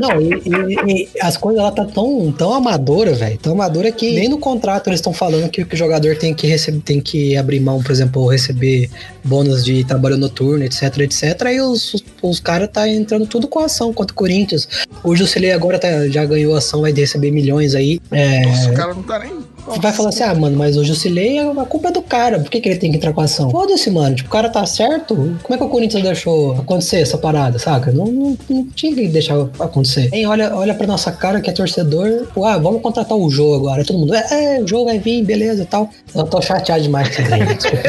Não, 0.00 0.20
e, 0.20 0.28
e- 0.46 1.08
e 1.14 1.20
as 1.20 1.36
coisas 1.36 1.62
lá 1.62 1.70
tá 1.70 1.84
tão, 1.84 2.32
tão 2.32 2.54
amadora, 2.54 3.12
velho. 3.12 3.38
Tão 3.38 3.52
amadora 3.52 3.92
que 3.92 4.14
nem 4.14 4.28
no 4.28 4.38
contrato 4.38 4.88
eles 4.88 4.98
estão 5.00 5.12
falando 5.12 5.48
que, 5.50 5.64
que 5.64 5.74
o 5.74 5.78
jogador 5.78 6.16
tem 6.16 6.32
que 6.34 6.46
receber, 6.46 6.80
tem 6.80 7.00
que 7.00 7.36
abrir 7.36 7.60
mão, 7.60 7.82
por 7.82 7.92
exemplo, 7.92 8.26
receber 8.26 8.88
bônus 9.22 9.64
de 9.64 9.84
trabalho 9.84 10.16
noturno, 10.16 10.64
etc, 10.64 10.98
etc. 11.00 11.42
Aí 11.46 11.60
os, 11.60 11.94
os, 11.94 12.04
os 12.22 12.40
caras 12.40 12.68
tá 12.72 12.88
entrando 12.88 13.26
tudo 13.26 13.46
com 13.46 13.58
ação 13.60 13.92
contra 13.92 14.12
o 14.12 14.16
Corinthians. 14.16 14.66
O 15.04 15.14
Jusilei 15.14 15.52
agora 15.52 15.78
tá- 15.78 16.08
já 16.08 16.24
ganhou 16.24 16.54
ação, 16.56 16.80
vai 16.80 16.92
receber 16.92 17.30
milhões 17.30 17.74
aí. 17.74 18.00
É, 18.10 18.46
Nossa, 18.46 18.70
o 18.70 18.74
cara 18.74 18.94
não 18.94 19.02
tá 19.02 19.18
nem. 19.18 19.32
Você 19.66 19.80
vai 19.80 19.92
falar 19.92 20.08
assim, 20.10 20.22
ah, 20.22 20.34
mano, 20.34 20.56
mas 20.56 20.76
o 20.76 20.84
Jusilei, 20.84 21.38
a 21.38 21.64
culpa 21.64 21.88
é 21.88 21.92
do 21.92 22.02
cara. 22.02 22.38
Por 22.40 22.50
que, 22.50 22.60
que 22.60 22.68
ele 22.68 22.78
tem 22.78 22.90
que 22.90 22.96
entrar 22.96 23.12
com 23.12 23.20
ação? 23.20 23.50
Foda-se, 23.50 23.90
mano. 23.90 24.14
Tipo, 24.16 24.28
o 24.28 24.32
cara 24.32 24.48
tá 24.48 24.64
certo. 24.66 25.14
Como 25.42 25.54
é 25.54 25.56
que 25.58 25.64
o 25.64 25.68
Corinthians 25.68 26.02
deixou 26.02 26.52
acontecer 26.52 27.00
essa 27.00 27.16
parada, 27.18 27.58
saca? 27.58 27.92
Não, 27.92 28.06
não, 28.06 28.38
não 28.48 28.66
tinha 28.68 28.94
que 28.94 29.08
deixar 29.08 29.36
acontecer. 29.58 30.08
Hein, 30.12 30.26
olha, 30.26 30.54
olha 30.54 30.74
pra 30.74 30.86
nossa 30.86 31.12
cara 31.12 31.40
que 31.40 31.50
é 31.50 31.52
torcedor. 31.52 32.26
Pô, 32.34 32.44
ah, 32.44 32.58
vamos 32.58 32.82
contratar 32.82 33.16
o 33.16 33.30
jogo 33.30 33.56
agora. 33.56 33.84
Todo 33.84 33.98
mundo, 33.98 34.14
é, 34.14 34.56
é, 34.56 34.60
o 34.60 34.66
jogo 34.66 34.86
vai 34.86 34.98
vir, 34.98 35.24
beleza 35.24 35.62
e 35.62 35.66
tal. 35.66 35.90
Eu 36.14 36.24
tô 36.24 36.40
chateado 36.40 36.82
demais 36.82 37.14
com 37.14 37.22
isso 37.22 37.34
aí, 37.34 37.44
desculpa. 37.54 37.82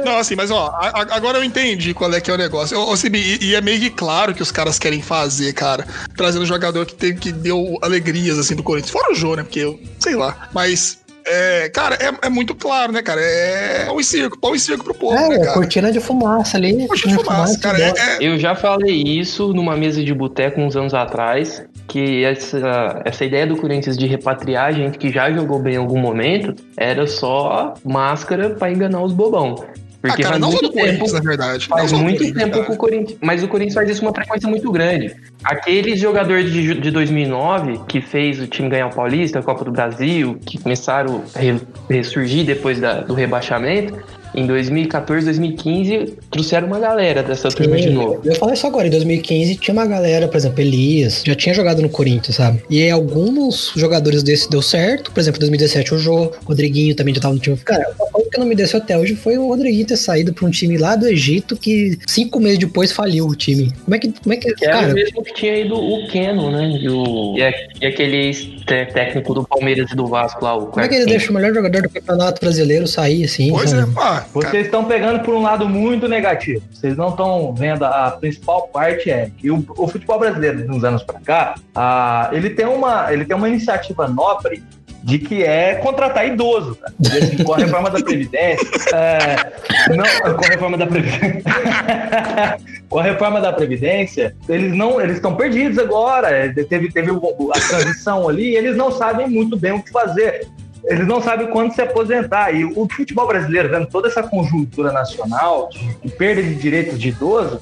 Não, 0.04 0.16
assim, 0.16 0.34
mas 0.34 0.50
ó, 0.50 0.68
a- 0.68 0.88
a- 1.02 1.14
agora 1.16 1.36
eu 1.38 1.44
entendi 1.44 1.92
qual 1.92 2.12
é 2.14 2.20
que 2.22 2.30
é 2.30 2.34
o 2.34 2.38
negócio. 2.38 2.78
Ô, 2.78 2.96
Cibi, 2.96 3.18
e, 3.40 3.50
e 3.50 3.54
é 3.54 3.60
meio 3.60 3.78
que 3.78 3.90
claro 3.90 4.34
que 4.34 4.42
os 4.42 4.50
caras 4.50 4.78
querem 4.78 5.02
fazer, 5.02 5.52
cara. 5.52 5.86
Trazendo 6.16 6.42
um 6.42 6.46
jogador 6.46 6.86
que, 6.86 6.94
tem, 6.94 7.14
que 7.14 7.30
deu 7.30 7.76
alegrias, 7.82 8.38
assim, 8.38 8.54
pro 8.54 8.64
Corinthians. 8.64 8.90
Fora 8.90 9.12
o 9.12 9.14
Jô, 9.14 9.36
né? 9.36 9.42
Porque 9.42 9.60
eu, 9.60 9.78
sei 9.98 10.16
lá. 10.16 10.48
Mas, 10.54 10.98
é, 11.30 11.68
cara, 11.68 11.96
é, 11.96 12.26
é 12.26 12.28
muito 12.28 12.54
claro, 12.54 12.92
né, 12.92 13.02
cara? 13.02 13.20
É 13.20 13.84
pão 13.86 14.00
e 14.00 14.04
circo, 14.04 14.38
pão 14.38 14.54
e 14.54 14.58
circo 14.60 14.84
pro 14.84 14.94
povo, 14.94 15.14
né, 15.14 15.36
É, 15.36 15.38
cara? 15.40 15.52
cortina 15.54 15.92
de 15.92 16.00
fumaça 16.00 16.56
ali. 16.56 16.86
Poxa, 16.86 17.08
de 17.08 17.14
fumaça, 17.14 17.58
cara. 17.58 17.76
que 17.76 17.82
É, 18.00 18.16
é- 18.16 18.16
Eu 18.20 18.38
já 18.38 18.54
falei 18.54 19.02
isso 19.02 19.52
numa 19.52 19.76
mesa 19.76 20.02
de 20.02 20.12
boteco 20.14 20.60
uns 20.60 20.76
anos 20.76 20.94
atrás, 20.94 21.62
que 21.88 22.24
essa, 22.24 23.02
essa 23.04 23.24
ideia 23.24 23.46
do 23.46 23.56
Corinthians 23.56 23.96
de 23.96 24.06
repatriar 24.06 24.72
gente 24.74 24.98
que 24.98 25.10
já 25.10 25.30
jogou 25.32 25.58
bem 25.58 25.74
em 25.74 25.78
algum 25.78 25.98
momento 25.98 26.54
era 26.76 27.06
só 27.06 27.74
máscara 27.84 28.50
pra 28.50 28.70
enganar 28.70 29.02
os 29.02 29.12
bobão. 29.12 29.64
Porque 30.00 30.22
ah, 30.22 30.24
cara, 30.24 30.28
faz 30.30 30.40
não 30.40 30.48
muito 30.50 30.72
tempo 30.72 31.12
na 31.12 31.20
verdade. 31.20 31.66
Faz 31.66 31.92
muito 31.92 32.32
tempo 32.32 32.64
que 32.64 32.72
o 32.72 32.76
Corinthians. 32.76 33.18
Mas 33.20 33.42
o 33.42 33.48
Corinthians 33.48 33.74
faz 33.74 33.90
isso 33.90 34.00
com 34.00 34.06
uma 34.06 34.14
frequência 34.14 34.48
muito 34.48 34.70
grande. 34.72 35.14
Aquele 35.44 35.94
jogador 35.96 36.42
de, 36.42 36.74
de 36.80 36.90
2009 36.90 37.80
que 37.86 38.00
fez 38.00 38.40
o 38.40 38.46
time 38.46 38.68
ganhar 38.70 38.86
o 38.86 38.94
Paulista, 38.94 39.40
a 39.40 39.42
Copa 39.42 39.64
do 39.64 39.70
Brasil, 39.70 40.38
que 40.46 40.58
começaram 40.58 41.22
a 41.34 41.38
re- 41.38 41.60
ressurgir 41.88 42.46
depois 42.46 42.80
da- 42.80 43.00
do 43.00 43.12
rebaixamento, 43.12 43.94
em 44.34 44.46
2014, 44.46 45.24
2015, 45.24 46.14
trouxeram 46.30 46.66
uma 46.66 46.78
galera 46.78 47.22
dessa 47.22 47.48
turma 47.48 47.76
de 47.76 47.84
Sim, 47.84 47.90
novo. 47.90 48.20
Eu 48.24 48.34
falei 48.36 48.54
isso 48.54 48.66
agora, 48.66 48.86
em 48.86 48.90
2015 48.90 49.56
tinha 49.56 49.72
uma 49.72 49.86
galera, 49.86 50.28
por 50.28 50.36
exemplo, 50.36 50.60
Elias, 50.60 51.22
já 51.26 51.34
tinha 51.34 51.54
jogado 51.54 51.82
no 51.82 51.88
Corinthians, 51.88 52.36
sabe? 52.36 52.62
E 52.70 52.82
aí, 52.82 52.90
alguns 52.90 53.72
jogadores 53.76 54.22
desses 54.22 54.46
deu 54.46 54.62
certo, 54.62 55.10
por 55.12 55.20
exemplo, 55.20 55.38
em 55.38 55.40
2017 55.40 55.94
o 55.94 55.98
Jô, 55.98 56.32
Rodriguinho 56.44 56.94
também 56.94 57.14
já 57.14 57.20
tava 57.20 57.34
no 57.34 57.40
time. 57.40 57.56
Cara, 57.58 57.92
uma 57.98 58.08
coisa 58.10 58.30
que 58.30 58.38
não 58.38 58.46
me 58.46 58.54
desceu 58.54 58.78
até 58.78 58.96
hoje 58.98 59.14
foi 59.16 59.36
o 59.38 59.48
Rodriguinho 59.48 59.86
ter 59.86 59.96
saído 59.96 60.32
pra 60.32 60.46
um 60.46 60.50
time 60.50 60.76
lá 60.78 60.94
do 60.96 61.06
Egito 61.06 61.56
que 61.56 61.98
cinco 62.06 62.38
meses 62.40 62.58
depois 62.58 62.92
faliu 62.92 63.26
o 63.26 63.34
time. 63.34 63.72
Como 63.84 63.94
é 63.94 63.98
que. 63.98 64.12
Como 64.22 64.32
é 64.32 64.36
que. 64.36 64.52
Que 64.54 64.64
era 64.64 64.74
cara, 64.80 64.92
o 64.92 64.94
mesmo 64.94 65.22
que 65.24 65.34
tinha 65.34 65.56
ido 65.58 65.74
o 65.76 66.06
Keno, 66.08 66.50
né? 66.50 66.68
E, 66.80 66.88
o, 66.88 67.36
e, 67.36 67.42
a- 67.42 67.52
e 67.80 67.86
aquele 67.86 68.59
técnico 68.64 69.34
do 69.34 69.44
Palmeiras 69.44 69.90
e 69.90 69.96
do 69.96 70.06
Vasco 70.06 70.44
lá, 70.44 70.54
o 70.54 70.66
como 70.66 70.80
é 70.80 70.88
que 70.88 70.94
Quartinho. 70.94 71.06
deixam 71.06 71.30
o 71.30 71.34
melhor 71.34 71.54
jogador 71.54 71.82
do 71.82 71.90
campeonato 71.90 72.40
brasileiro 72.40 72.86
sair 72.86 73.24
assim? 73.24 73.50
Pois 73.50 73.72
é, 73.72 73.80
sabe? 73.80 73.94
cara, 73.94 74.26
Vocês 74.32 74.66
estão 74.66 74.84
pegando 74.84 75.20
por 75.20 75.34
um 75.34 75.42
lado 75.42 75.68
muito 75.68 76.08
negativo. 76.08 76.62
Vocês 76.72 76.96
não 76.96 77.10
estão 77.10 77.54
vendo 77.54 77.84
a 77.84 78.10
principal 78.12 78.68
parte 78.68 79.10
é 79.10 79.30
que 79.36 79.50
o, 79.50 79.64
o 79.76 79.88
futebol 79.88 80.18
brasileiro 80.18 80.62
de 80.62 80.70
uns 80.70 80.84
anos 80.84 81.02
para 81.02 81.20
cá, 81.20 81.54
ah, 81.74 82.30
ele 82.32 82.50
tem 82.50 82.66
uma 82.66 83.12
ele 83.12 83.24
tem 83.24 83.36
uma 83.36 83.48
iniciativa 83.48 84.08
nobre 84.08 84.62
de 85.02 85.18
que 85.18 85.42
é 85.42 85.76
contratar 85.76 86.26
idoso, 86.26 86.78
assim, 87.06 87.42
com 87.42 87.54
a 87.54 87.56
reforma 87.56 87.90
da 87.90 88.02
previdência, 88.02 88.68
é, 88.94 89.94
não, 89.94 90.34
com 90.36 90.44
a 90.44 90.48
reforma 90.48 90.76
da 90.76 90.86
previdência, 90.86 91.42
com 92.88 92.98
a 92.98 93.02
reforma 93.02 93.40
da 93.40 93.52
previdência, 93.52 94.36
eles 94.48 94.72
não 94.74 95.00
eles 95.00 95.16
estão 95.16 95.34
perdidos 95.34 95.78
agora. 95.78 96.28
É, 96.28 96.48
Teve 96.70 96.92
teve 96.92 97.10
a 97.10 97.60
transição 97.68 98.28
ali, 98.28 98.54
eles 98.54 98.76
não 98.76 98.92
sabem 98.92 99.28
muito 99.28 99.56
bem 99.56 99.72
o 99.72 99.82
que 99.82 99.90
fazer 99.90 100.46
eles 100.84 101.06
não 101.06 101.20
sabem 101.20 101.48
quando 101.48 101.74
se 101.74 101.82
aposentar. 101.82 102.52
E 102.52 102.64
o 102.64 102.88
futebol 102.88 103.26
brasileiro, 103.26 103.68
vendo 103.68 103.86
toda 103.86 104.08
essa 104.08 104.22
conjuntura 104.22 104.92
nacional 104.92 105.68
de 106.02 106.10
perda 106.10 106.42
de 106.42 106.54
direitos 106.54 106.98
de 106.98 107.08
idoso, 107.08 107.60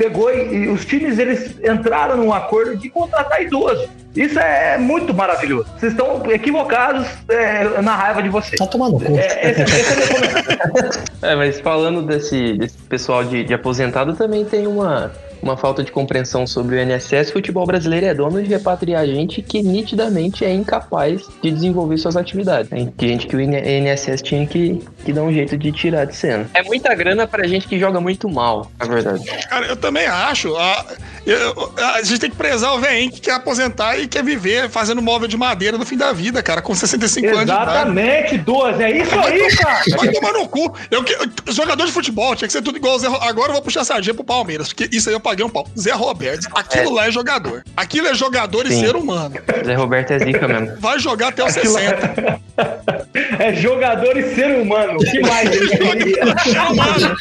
pegou 0.00 0.32
e, 0.32 0.64
e 0.64 0.68
os 0.68 0.86
times 0.86 1.18
eles 1.18 1.54
entraram 1.62 2.16
num 2.16 2.32
acordo 2.32 2.74
de 2.74 2.88
contratar 2.88 3.42
idoso. 3.42 3.86
Isso 4.16 4.40
é 4.40 4.78
muito 4.78 5.12
maravilhoso. 5.12 5.68
Vocês 5.78 5.92
estão 5.92 6.28
equivocados 6.30 7.06
é, 7.28 7.82
na 7.82 7.94
raiva 7.94 8.22
de 8.22 8.30
vocês. 8.30 8.58
Tá 8.58 8.66
tomando 8.66 8.98
cu. 8.98 9.16
É, 9.18 9.50
esse, 9.50 9.62
esse 9.62 11.22
é. 11.22 11.30
É, 11.32 11.36
mas 11.36 11.60
falando 11.60 12.02
desse, 12.02 12.54
desse 12.54 12.78
pessoal 12.78 13.22
de, 13.22 13.44
de 13.44 13.52
aposentado, 13.52 14.14
também 14.14 14.44
tem 14.44 14.66
uma, 14.66 15.12
uma 15.42 15.56
falta 15.56 15.82
de 15.82 15.90
compreensão 15.92 16.46
sobre 16.46 16.76
o 16.76 16.80
INSS. 16.82 17.30
O 17.30 17.32
futebol 17.34 17.66
brasileiro 17.66 18.06
é 18.06 18.14
dono 18.14 18.42
de 18.42 18.48
repatriar 18.48 19.06
gente 19.06 19.42
que 19.42 19.62
nitidamente 19.62 20.44
é 20.44 20.52
incapaz 20.52 21.22
de 21.42 21.50
desenvolver 21.50 21.96
suas 21.98 22.16
atividades. 22.16 22.70
Tem 22.70 23.08
gente 23.08 23.26
que 23.26 23.36
o 23.36 23.40
INSS 23.40 24.22
tinha 24.22 24.46
que, 24.46 24.82
que 25.04 25.12
dar 25.12 25.22
um 25.22 25.32
jeito 25.32 25.56
de 25.56 25.72
tirar 25.72 26.04
de 26.04 26.14
cena. 26.16 26.48
É 26.54 26.62
muita 26.62 26.94
grana 26.94 27.26
pra 27.26 27.46
gente 27.46 27.66
que 27.66 27.78
joga 27.78 28.00
muito 28.00 28.28
mal, 28.28 28.70
na 28.78 28.86
verdade. 28.86 29.24
Cara, 29.48 29.66
eu 29.66 29.76
também 29.76 30.06
acho. 30.06 30.54
A, 30.56 30.86
eu- 31.26 31.72
a 31.94 32.02
gente 32.02 32.18
tem 32.20 32.30
que 32.30 32.36
prezar 32.36 32.74
o 32.74 32.78
velhinho 32.80 33.10
que 33.10 33.20
quer 33.20 33.32
aposentar 33.34 33.98
e 33.98 34.06
quer 34.08 34.22
viver 34.24 34.68
fazendo 34.68 35.00
móvel 35.02 35.28
de 35.28 35.36
madeira 35.36 35.76
no 35.78 35.84
fim 35.86 35.96
da 35.96 36.12
vida, 36.12 36.42
cara, 36.42 36.62
com 36.62 36.74
65 36.74 37.26
anos 37.26 37.38
de 37.40 37.44
idade. 37.52 37.70
Exatamente, 37.70 38.38
duas. 38.38 38.80
É 38.80 38.90
isso 38.90 39.14
aí, 39.18 39.56
cara. 39.56 39.82
Vai 39.96 40.08
tomar 40.12 40.32
no 40.32 40.48
cu. 40.48 40.74
Eu, 40.90 41.04
que- 41.04 41.16
jogador 41.52 41.86
de 41.86 41.92
futebol 41.92 42.34
tinha 42.36 42.46
que 42.48 42.52
ser 42.52 42.62
tudo 42.62 42.76
igual 42.76 42.96
o 42.96 42.98
Zé 42.98 43.08
Ro- 43.08 43.18
Agora 43.20 43.48
eu 43.50 43.52
vou 43.54 43.62
puxar 43.62 43.80
a 43.82 43.84
sardinha 43.84 44.14
pro 44.14 44.24
Palmeiras, 44.24 44.68
porque 44.72 44.88
isso 44.94 45.08
aí 45.08 45.14
eu 45.14 45.20
paguei 45.30 45.44
um 45.44 45.48
pau. 45.48 45.66
Zé 45.78 45.92
Roberto, 45.92 46.48
aquilo 46.54 46.92
lá 46.92 47.06
é 47.06 47.10
jogador. 47.10 47.62
Aquilo 47.76 48.08
é 48.08 48.14
jogador 48.14 48.66
e 48.66 48.70
Sim. 48.70 48.80
ser 48.80 48.96
humano. 48.96 49.34
Zé 49.64 49.74
Roberto 49.74 50.10
é 50.10 50.18
zica 50.18 50.48
mesmo. 50.48 50.76
Vai 50.80 50.98
jogar 50.98 51.28
até 51.28 51.44
os 51.44 51.56
Aquilo 51.56 51.74
60. 51.74 52.40
É 53.40 53.52
jogador 53.54 54.16
e 54.16 54.34
ser 54.34 54.60
humano. 54.60 54.94
O 54.94 54.98
que 54.98 55.20
mais 55.20 55.50
ele 55.50 55.68
seria? 55.68 56.38
Ser 56.38 56.60
humano. 56.60 57.16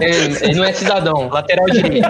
Ele, 0.00 0.38
ele 0.40 0.54
não 0.54 0.64
é 0.64 0.72
cidadão, 0.72 1.28
lateral 1.28 1.66
direito. 1.66 2.08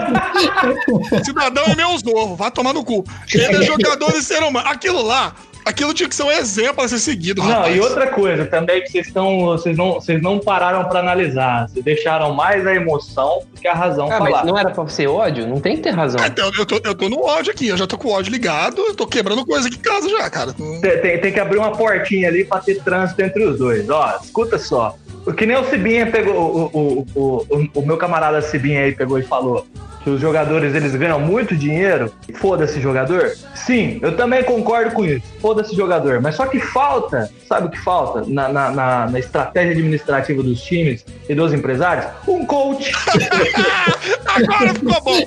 Cidadão 1.25 1.65
é 1.65 1.75
meus 1.75 2.01
ovos, 2.05 2.37
vai 2.37 2.49
tomar 2.49 2.73
no 2.73 2.83
cu. 2.83 3.03
Ele 3.33 3.57
é 3.57 3.61
jogador 3.63 4.15
e 4.15 4.21
ser 4.23 4.41
humano. 4.41 4.69
Aquilo 4.69 5.01
lá, 5.01 5.33
aquilo 5.69 5.93
tinha 5.93 6.09
que 6.09 6.15
ser 6.15 6.23
um 6.23 6.31
exemplo 6.31 6.83
a 6.83 6.87
ser 6.87 6.99
seguido, 6.99 7.41
Não, 7.41 7.49
rapaz. 7.49 7.75
e 7.75 7.79
outra 7.79 8.07
coisa 8.07 8.45
também 8.45 8.81
que 8.81 8.89
vocês 8.91 9.07
estão, 9.07 9.39
vocês 9.45 9.77
não, 9.77 9.93
vocês 9.93 10.21
não 10.21 10.39
pararam 10.39 10.85
pra 10.85 10.99
analisar. 10.99 11.67
Vocês 11.69 11.83
deixaram 11.85 12.33
mais 12.33 12.65
a 12.67 12.73
emoção 12.75 13.41
do 13.53 13.61
que 13.61 13.67
a 13.67 13.73
razão 13.73 14.07
Ah, 14.11 14.17
falar. 14.17 14.29
mas 14.31 14.45
não 14.45 14.57
era 14.57 14.69
pra 14.71 14.87
ser 14.87 15.07
ódio? 15.07 15.47
Não 15.47 15.59
tem 15.59 15.75
que 15.77 15.83
ter 15.83 15.91
razão. 15.91 16.19
Ah, 16.23 16.29
Eu, 16.57 16.65
tô, 16.65 16.79
eu 16.83 16.95
tô 16.95 17.09
no 17.09 17.23
ódio 17.23 17.51
aqui, 17.51 17.67
eu 17.67 17.77
já 17.77 17.87
tô 17.87 17.97
com 17.97 18.09
o 18.09 18.11
ódio 18.11 18.31
ligado, 18.31 18.81
eu 18.81 18.95
tô 18.95 19.05
quebrando 19.07 19.45
coisa 19.45 19.67
aqui 19.67 19.77
em 19.77 19.81
casa 19.81 20.09
já, 20.09 20.29
cara. 20.29 20.53
Tem, 20.53 21.01
tem- 21.01 21.19
tem 21.21 21.31
que 21.33 21.39
abrir 21.39 21.57
uma 21.57 21.71
portinha 21.71 22.27
ali 22.29 22.43
pra 22.45 22.59
ter 22.59 22.81
trânsito 22.83 23.21
entre 23.21 23.43
os 23.45 23.57
dois. 23.57 23.89
Ó, 23.89 24.17
escuta 24.23 24.57
só. 24.57 24.95
que 25.37 25.45
nem 25.45 25.55
o 25.57 25.63
Cibinha 25.65 26.07
pegou, 26.07 26.33
o, 26.35 26.65
o, 26.73 27.07
o, 27.15 27.45
o, 27.49 27.69
o 27.75 27.85
meu 27.85 27.97
camarada 27.97 28.41
Cibinha 28.41 28.81
aí 28.83 28.93
pegou 28.93 29.19
e 29.19 29.23
falou 29.23 29.65
que 30.03 30.09
os 30.09 30.21
jogadores 30.21 30.73
eles 30.73 30.95
ganham 30.95 31.19
muito 31.19 31.55
dinheiro, 31.55 32.13
foda-se 32.35 32.79
jogador. 32.79 33.33
Sim, 33.55 33.99
eu 34.01 34.15
também 34.15 34.43
concordo 34.43 34.91
com 34.91 35.05
isso, 35.05 35.25
foda-se 35.41 35.75
jogador. 35.75 36.21
Mas 36.21 36.35
só 36.35 36.45
que 36.45 36.59
falta, 36.59 37.29
sabe 37.47 37.67
o 37.67 37.69
que 37.69 37.79
falta 37.79 38.23
na, 38.27 38.49
na, 38.49 38.71
na, 38.71 39.07
na 39.07 39.19
estratégia 39.19 39.71
administrativa 39.71 40.41
dos 40.41 40.61
times 40.61 41.05
e 41.27 41.35
dos 41.35 41.53
empresários? 41.53 42.05
Um 42.27 42.45
coach. 42.45 42.91
Agora 44.25 44.73
ficou 44.73 45.01
bom. 45.01 45.19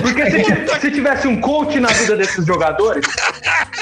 Porque 0.00 0.30
se, 0.30 0.80
se 0.80 0.90
tivesse 0.90 1.26
um 1.26 1.40
coach 1.40 1.80
na 1.80 1.88
vida 1.88 2.16
desses 2.16 2.44
jogadores, 2.46 3.04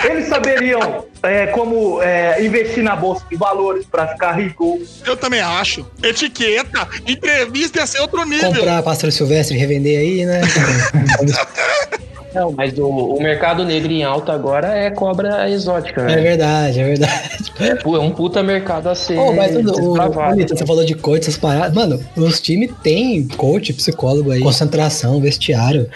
eles 0.05 0.29
saberiam 0.29 1.05
é, 1.23 1.47
como 1.49 2.03
é, 2.03 2.45
investir 2.45 2.83
na 2.83 2.95
bolsa 2.95 3.25
de 3.31 3.37
valores 3.37 3.87
para 3.87 4.09
ficar 4.09 4.33
rico. 4.33 4.81
Eu 5.07 5.17
também 5.17 5.41
acho. 5.41 5.87
Etiqueta, 6.03 6.87
entrevista 7.07 7.81
ia 7.81 7.87
ser 7.87 8.01
outro 8.01 8.25
nível. 8.25 8.53
Comprar 8.53 8.83
pastor 8.83 9.11
silvestre 9.11 9.57
e 9.57 9.59
revender 9.59 9.99
aí, 9.99 10.14
né? 10.25 10.41
Não, 12.35 12.51
mas 12.51 12.77
o, 12.77 12.89
o 12.89 13.23
mercado 13.23 13.65
negro 13.65 13.93
em 13.93 14.03
alta 14.03 14.33
agora 14.33 14.77
é 14.77 14.91
cobra 14.91 15.49
exótica, 15.49 16.01
É 16.03 16.17
né? 16.17 16.21
verdade, 16.21 16.81
é 16.81 16.85
verdade. 16.85 17.53
É 17.61 17.99
um 17.99 18.11
puta 18.11 18.43
mercado 18.43 18.89
a 18.89 18.95
ser 18.97 19.17
Ô, 19.17 19.33
mas 19.33 19.55
o. 19.55 19.63
Bonito, 20.11 20.57
você 20.57 20.67
falou 20.67 20.85
de 20.85 20.97
coach, 20.97 21.23
essas 21.23 21.37
paradas. 21.37 21.73
Mano, 21.73 22.01
os 22.17 22.41
times 22.41 22.73
têm 22.83 23.29
coach, 23.29 23.73
psicólogo 23.73 24.33
aí, 24.33 24.41
concentração, 24.41 25.21
vestiário, 25.21 25.89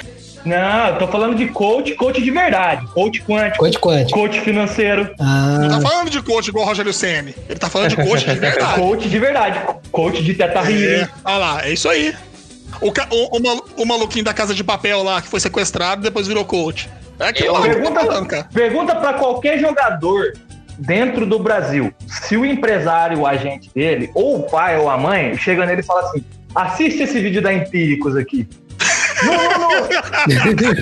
Não, 0.44 0.86
eu 0.90 0.98
tô 0.98 1.08
falando 1.08 1.34
de 1.34 1.48
coach, 1.48 1.92
coach 1.96 2.22
de 2.22 2.30
verdade. 2.30 2.86
Coach 2.94 3.20
quântico, 3.24 3.58
coach 3.58 3.78
quântico. 3.80 4.16
coach 4.20 4.40
financeiro, 4.40 5.10
Não 5.18 5.68
tá 5.70 5.76
Ah, 5.76 5.80
falando 5.82 6.08
de 6.10 6.22
coach 6.22 6.46
igual 6.46 6.64
o 6.66 6.68
Rogério 6.68 6.92
Senni. 6.92 7.34
Ele 7.48 7.58
tá 7.58 7.68
falando 7.68 7.90
de 7.90 7.96
coach 7.96 8.24
de 8.24 8.34
verdade. 8.38 8.80
coach 8.80 9.08
de 9.08 9.18
verdade, 9.18 9.60
coach 9.90 10.22
de 10.22 10.34
teta 10.34 10.60
É, 10.70 11.08
olha 11.24 11.36
lá, 11.36 11.66
é 11.66 11.72
isso 11.72 11.88
aí. 11.88 12.14
O, 12.80 12.92
ca- 12.92 13.08
o, 13.10 13.36
o 13.36 13.40
malu- 13.42 13.68
o 13.76 13.84
maluquinho 13.84 14.24
da 14.24 14.32
casa 14.34 14.54
de 14.54 14.62
papel 14.62 15.02
lá, 15.02 15.20
que 15.20 15.28
foi 15.28 15.40
sequestrado 15.40 16.00
e 16.00 16.04
depois 16.04 16.26
virou 16.26 16.44
coach. 16.44 16.88
É 17.18 17.28
aquilo 17.28 17.52
lá 17.54 17.62
que 17.62 17.68
eu 17.68 17.74
tô 17.74 17.80
Pergunta, 17.82 18.00
falando, 18.06 18.26
cara. 18.28 18.48
pergunta 18.52 18.94
pra 18.94 19.12
qualquer 19.14 19.58
jogador 19.58 20.32
dentro 20.78 21.26
do 21.26 21.38
Brasil 21.40 21.92
se 22.06 22.36
o 22.36 22.44
empresário, 22.44 23.18
o 23.20 23.26
agente 23.26 23.68
dele, 23.74 24.10
ou 24.14 24.38
o 24.38 24.42
pai 24.44 24.78
ou 24.78 24.88
a 24.88 24.96
mãe, 24.96 25.36
chega 25.36 25.66
nele 25.66 25.80
e 25.80 25.84
fala 25.84 26.02
assim: 26.02 26.24
assiste 26.54 27.02
esse 27.02 27.18
vídeo 27.20 27.42
da 27.42 27.52
Empíricos 27.52 28.16
aqui. 28.16 28.46
Não, 29.24 29.34
não, 29.34 29.58
não. 29.58 29.88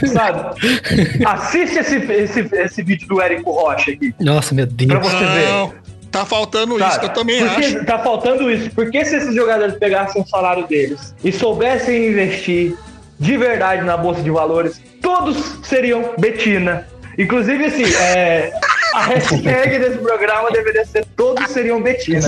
Sabe? 0.13 0.55
Assiste 1.27 1.79
esse, 1.79 1.97
esse, 1.97 2.41
esse 2.41 2.83
vídeo 2.83 3.09
do 3.09 3.21
Érico 3.23 3.51
Rocha 3.51 3.91
aqui. 3.93 4.15
nossa, 4.21 4.55
meu 4.55 4.67
Pra 4.67 4.77
Deus. 4.77 5.01
você 5.13 5.25
ver. 5.25 5.73
Tá 6.21 6.25
faltando 6.27 6.79
isso, 6.79 6.91
Sabe? 6.91 7.07
eu 7.07 7.11
também 7.13 7.39
Porque 7.47 7.65
acho. 7.65 7.85
tá 7.85 7.99
faltando 7.99 8.51
isso. 8.51 8.71
Porque 8.75 9.05
se 9.05 9.17
esses 9.17 9.35
jogadores 9.35 9.75
pegassem 9.77 10.23
o 10.23 10.27
salário 10.27 10.67
deles 10.67 11.15
e 11.23 11.31
soubessem 11.33 12.09
investir 12.09 12.75
de 13.19 13.37
verdade 13.37 13.83
na 13.85 13.97
Bolsa 13.97 14.23
de 14.23 14.31
Valores, 14.31 14.81
todos 15.03 15.37
seriam 15.63 16.15
Betina. 16.19 16.87
Inclusive, 17.19 17.65
assim, 17.65 17.85
é, 17.95 18.53
a 18.95 19.03
hashtag 19.05 19.79
desse 19.81 19.99
programa 19.99 20.51
deveria 20.51 20.85
ser 20.85 21.07
todos 21.17 21.51
seriam 21.51 21.81
Betina. 21.83 22.21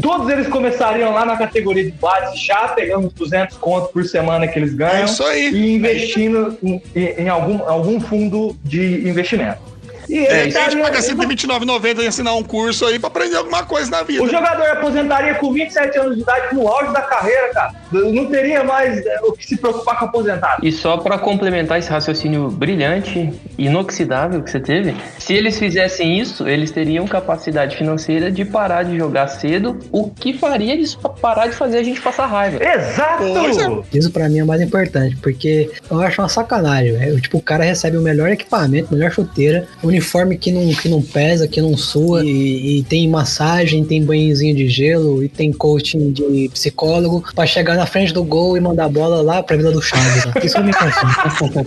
Todos 0.00 0.28
eles 0.30 0.46
começariam 0.46 1.12
lá 1.12 1.24
na 1.24 1.36
categoria 1.36 1.84
de 1.84 1.90
base, 1.92 2.36
já 2.46 2.68
pegando 2.68 3.08
os 3.08 3.12
200 3.14 3.56
contos 3.56 3.90
por 3.90 4.04
semana 4.04 4.46
que 4.46 4.56
eles 4.58 4.72
É 4.72 4.76
ganham 4.76 5.04
isso 5.06 5.24
aí. 5.24 5.50
e 5.52 5.74
investindo 5.74 6.56
em, 6.62 6.80
em 6.94 7.28
algum, 7.28 7.68
algum 7.68 8.00
fundo 8.00 8.56
de 8.62 9.08
investimento. 9.08 9.73
E 10.08 10.18
É, 10.18 10.30
ele 10.42 10.44
gente 10.44 10.56
estaria- 10.56 10.82
paga 10.82 11.00
129,90 11.02 12.02
e 12.02 12.06
assinar 12.06 12.36
um 12.36 12.42
curso 12.42 12.86
aí 12.86 12.98
pra 12.98 13.08
aprender 13.08 13.36
alguma 13.36 13.62
coisa 13.64 13.90
na 13.90 14.02
vida. 14.02 14.22
o 14.22 14.28
jogador 14.28 14.66
aposentaria 14.68 15.34
com 15.34 15.52
27 15.52 15.98
anos 15.98 16.16
de 16.16 16.22
idade 16.22 16.54
no 16.54 16.66
auge 16.68 16.92
da 16.92 17.02
carreira, 17.02 17.50
cara. 17.52 17.72
Não 17.92 18.26
teria 18.26 18.62
mais 18.64 19.04
é, 19.04 19.20
o 19.22 19.32
que 19.32 19.46
se 19.46 19.56
preocupar 19.56 19.98
com 19.98 20.04
aposentado. 20.06 20.64
E 20.66 20.72
só 20.72 20.96
pra 20.96 21.18
complementar 21.18 21.78
esse 21.78 21.90
raciocínio 21.90 22.48
brilhante, 22.50 23.32
inoxidável 23.58 24.42
que 24.42 24.50
você 24.50 24.60
teve, 24.60 24.94
se 25.18 25.32
eles 25.34 25.58
fizessem 25.58 26.18
isso, 26.20 26.46
eles 26.48 26.70
teriam 26.70 27.06
capacidade 27.06 27.76
financeira 27.76 28.30
de 28.30 28.44
parar 28.44 28.82
de 28.82 28.96
jogar 28.96 29.28
cedo, 29.28 29.78
o 29.90 30.10
que 30.10 30.34
faria 30.36 30.72
eles 30.72 30.94
pa- 30.94 31.08
parar 31.08 31.46
de 31.46 31.54
fazer 31.54 31.78
a 31.78 31.82
gente 31.82 32.00
passar 32.00 32.26
raiva. 32.26 32.62
Exato! 32.62 33.24
Pois 33.32 33.56
é. 33.58 33.98
Isso 33.98 34.10
pra 34.10 34.28
mim 34.28 34.38
é 34.40 34.44
o 34.44 34.46
mais 34.46 34.60
importante, 34.60 35.16
porque 35.16 35.70
eu 35.90 36.00
acho 36.00 36.20
uma 36.20 36.28
sacanagem, 36.28 36.92
velho. 36.96 37.20
Tipo, 37.20 37.38
o 37.38 37.42
cara 37.42 37.64
recebe 37.64 37.96
o 37.96 38.02
melhor 38.02 38.28
equipamento, 38.30 38.92
melhor 38.94 39.10
chuteira, 39.10 39.66
uniforme 39.94 40.36
que 40.36 40.50
não, 40.50 40.68
que 40.74 40.88
não 40.88 41.00
pesa, 41.00 41.46
que 41.48 41.60
não 41.60 41.76
sua, 41.76 42.24
e, 42.24 42.78
e 42.78 42.82
tem 42.84 43.08
massagem, 43.08 43.84
tem 43.84 44.04
banhozinho 44.04 44.54
de 44.54 44.68
gelo, 44.68 45.22
e 45.22 45.28
tem 45.28 45.52
coaching 45.52 46.12
de 46.12 46.50
psicólogo, 46.52 47.24
pra 47.34 47.46
chegar 47.46 47.76
na 47.76 47.86
frente 47.86 48.12
do 48.12 48.24
gol 48.24 48.56
e 48.56 48.60
mandar 48.60 48.86
a 48.86 48.88
bola 48.88 49.22
lá 49.22 49.42
pra 49.42 49.56
Vila 49.56 49.70
do 49.70 49.80
Chaves. 49.80 50.26
Né? 50.26 50.32
Isso 50.42 50.62
me. 50.62 50.74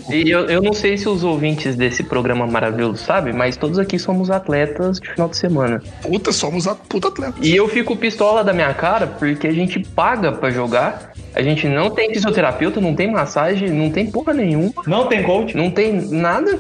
E 0.10 0.30
eu, 0.30 0.46
eu 0.48 0.62
não 0.62 0.74
sei 0.74 0.98
se 0.98 1.08
os 1.08 1.24
ouvintes 1.24 1.76
desse 1.76 2.04
programa 2.04 2.46
maravilhoso 2.46 3.04
sabem, 3.04 3.34
mas 3.34 3.56
todos 3.56 3.80
aqui 3.80 3.98
somos 3.98 4.30
atletas 4.30 5.00
de 5.00 5.10
final 5.10 5.30
de 5.30 5.38
semana. 5.38 5.82
Puta, 6.02 6.32
somos 6.32 6.68
a 6.68 6.76
puta 6.76 7.08
atleta. 7.08 7.36
E 7.42 7.56
eu 7.56 7.68
fico 7.68 7.96
pistola 7.96 8.44
da 8.44 8.54
minha 8.54 8.74
cara 8.74 9.08
porque 9.08 9.48
a 9.48 9.52
gente 9.52 9.80
paga 9.80 10.32
pra 10.32 10.50
jogar, 10.50 11.14
a 11.34 11.42
gente 11.42 11.68
não 11.68 11.90
tem 11.90 12.14
fisioterapeuta, 12.14 12.82
não 12.82 12.96
tem 12.96 13.12
massagem, 13.12 13.70
não 13.70 13.90
tem 13.90 14.10
porra 14.10 14.34
nenhuma. 14.34 14.74
Não 14.86 15.08
tem 15.08 15.24
coach. 15.24 15.56
não 15.56 15.70
tem 15.70 15.94
nada. 16.10 16.60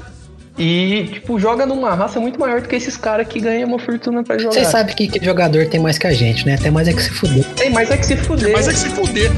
E, 0.57 1.09
tipo, 1.13 1.39
joga 1.39 1.65
numa 1.65 1.93
raça 1.93 2.19
muito 2.19 2.39
maior 2.39 2.61
do 2.61 2.67
que 2.67 2.75
esses 2.75 2.97
caras 2.97 3.27
que 3.27 3.39
ganham 3.39 3.67
uma 3.67 3.77
fortuna 3.77 4.23
pra 4.23 4.37
jogar. 4.37 4.53
Vocês 4.53 4.67
sabem 4.67 4.95
que, 4.95 5.07
que 5.07 5.23
jogador 5.23 5.67
tem 5.67 5.79
mais 5.79 5.97
que 5.97 6.07
a 6.07 6.13
gente, 6.13 6.45
né? 6.45 6.57
Tem 6.57 6.71
mais 6.71 6.87
é 6.87 6.93
que 6.93 7.01
se 7.01 7.11
fuder. 7.11 7.45
Tem 7.55 7.69
mais 7.69 7.91
é 7.91 7.97
que 7.97 8.05
se 8.05 8.17
fuder. 8.17 8.51
Mas 8.51 8.67
é 8.67 8.73
que 8.73 8.79
se 8.79 8.89
fuder. 8.89 9.31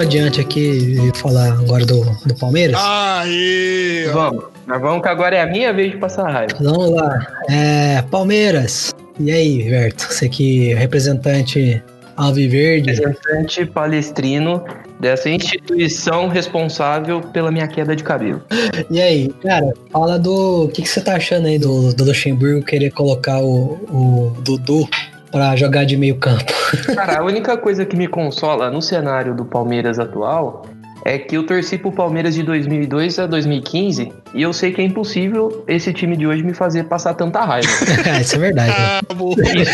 Vamos 0.00 0.14
adiante 0.14 0.40
aqui 0.40 0.96
e 0.96 1.18
falar 1.18 1.52
agora 1.52 1.84
do, 1.84 2.02
do 2.24 2.34
Palmeiras. 2.34 2.74
Aí. 2.80 4.08
Vamos. 4.10 4.44
Mas 4.64 4.80
vamos 4.80 5.02
que 5.02 5.08
agora 5.08 5.36
é 5.36 5.42
a 5.42 5.46
minha 5.46 5.74
vez 5.74 5.92
de 5.92 5.98
passar 5.98 6.30
raiva. 6.30 6.56
Vamos 6.58 6.90
lá. 6.92 7.26
É, 7.50 8.00
Palmeiras. 8.10 8.94
E 9.18 9.30
aí, 9.30 9.62
Verto? 9.68 10.10
Você 10.10 10.26
que 10.26 10.72
é 10.72 10.74
representante 10.74 11.82
Alviverde. 12.16 12.92
Representante 12.92 13.66
palestrino 13.66 14.64
dessa 14.98 15.28
instituição 15.28 16.28
responsável 16.28 17.20
pela 17.20 17.50
minha 17.50 17.68
queda 17.68 17.94
de 17.94 18.02
cabelo. 18.02 18.42
E 18.90 19.02
aí, 19.02 19.28
cara, 19.42 19.70
fala 19.92 20.18
do. 20.18 20.64
O 20.64 20.68
que, 20.68 20.80
que 20.80 20.88
você 20.88 21.02
tá 21.02 21.16
achando 21.16 21.46
aí 21.46 21.58
do, 21.58 21.92
do 21.92 22.04
Luxemburgo 22.04 22.64
querer 22.64 22.90
colocar 22.90 23.38
o, 23.42 23.74
o 23.90 24.36
Dudu 24.40 24.88
pra 25.30 25.54
jogar 25.56 25.84
de 25.84 25.96
meio 25.96 26.16
campo? 26.16 26.52
Cara, 26.94 27.20
a 27.20 27.24
única 27.24 27.56
coisa 27.56 27.84
que 27.84 27.96
me 27.96 28.06
consola 28.08 28.70
no 28.70 28.80
cenário 28.82 29.34
do 29.34 29.44
Palmeiras 29.44 29.98
atual 29.98 30.66
é 31.04 31.18
que 31.18 31.34
eu 31.36 31.44
torci 31.46 31.78
pro 31.78 31.90
Palmeiras 31.90 32.34
de 32.34 32.42
2002 32.42 33.18
a 33.18 33.26
2015 33.26 34.12
e 34.34 34.42
eu 34.42 34.52
sei 34.52 34.70
que 34.72 34.82
é 34.82 34.84
impossível 34.84 35.64
esse 35.66 35.92
time 35.94 36.14
de 36.16 36.26
hoje 36.26 36.42
me 36.42 36.52
fazer 36.52 36.84
passar 36.84 37.14
tanta 37.14 37.40
raiva. 37.40 37.68
Isso 38.20 38.36
é 38.36 38.38
verdade. 38.38 38.68
né? 38.70 38.76
Ah. 38.78 39.00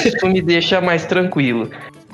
Isso 0.09 0.27
me 0.29 0.41
deixa 0.41 0.81
mais 0.81 1.05
tranquilo. 1.05 1.69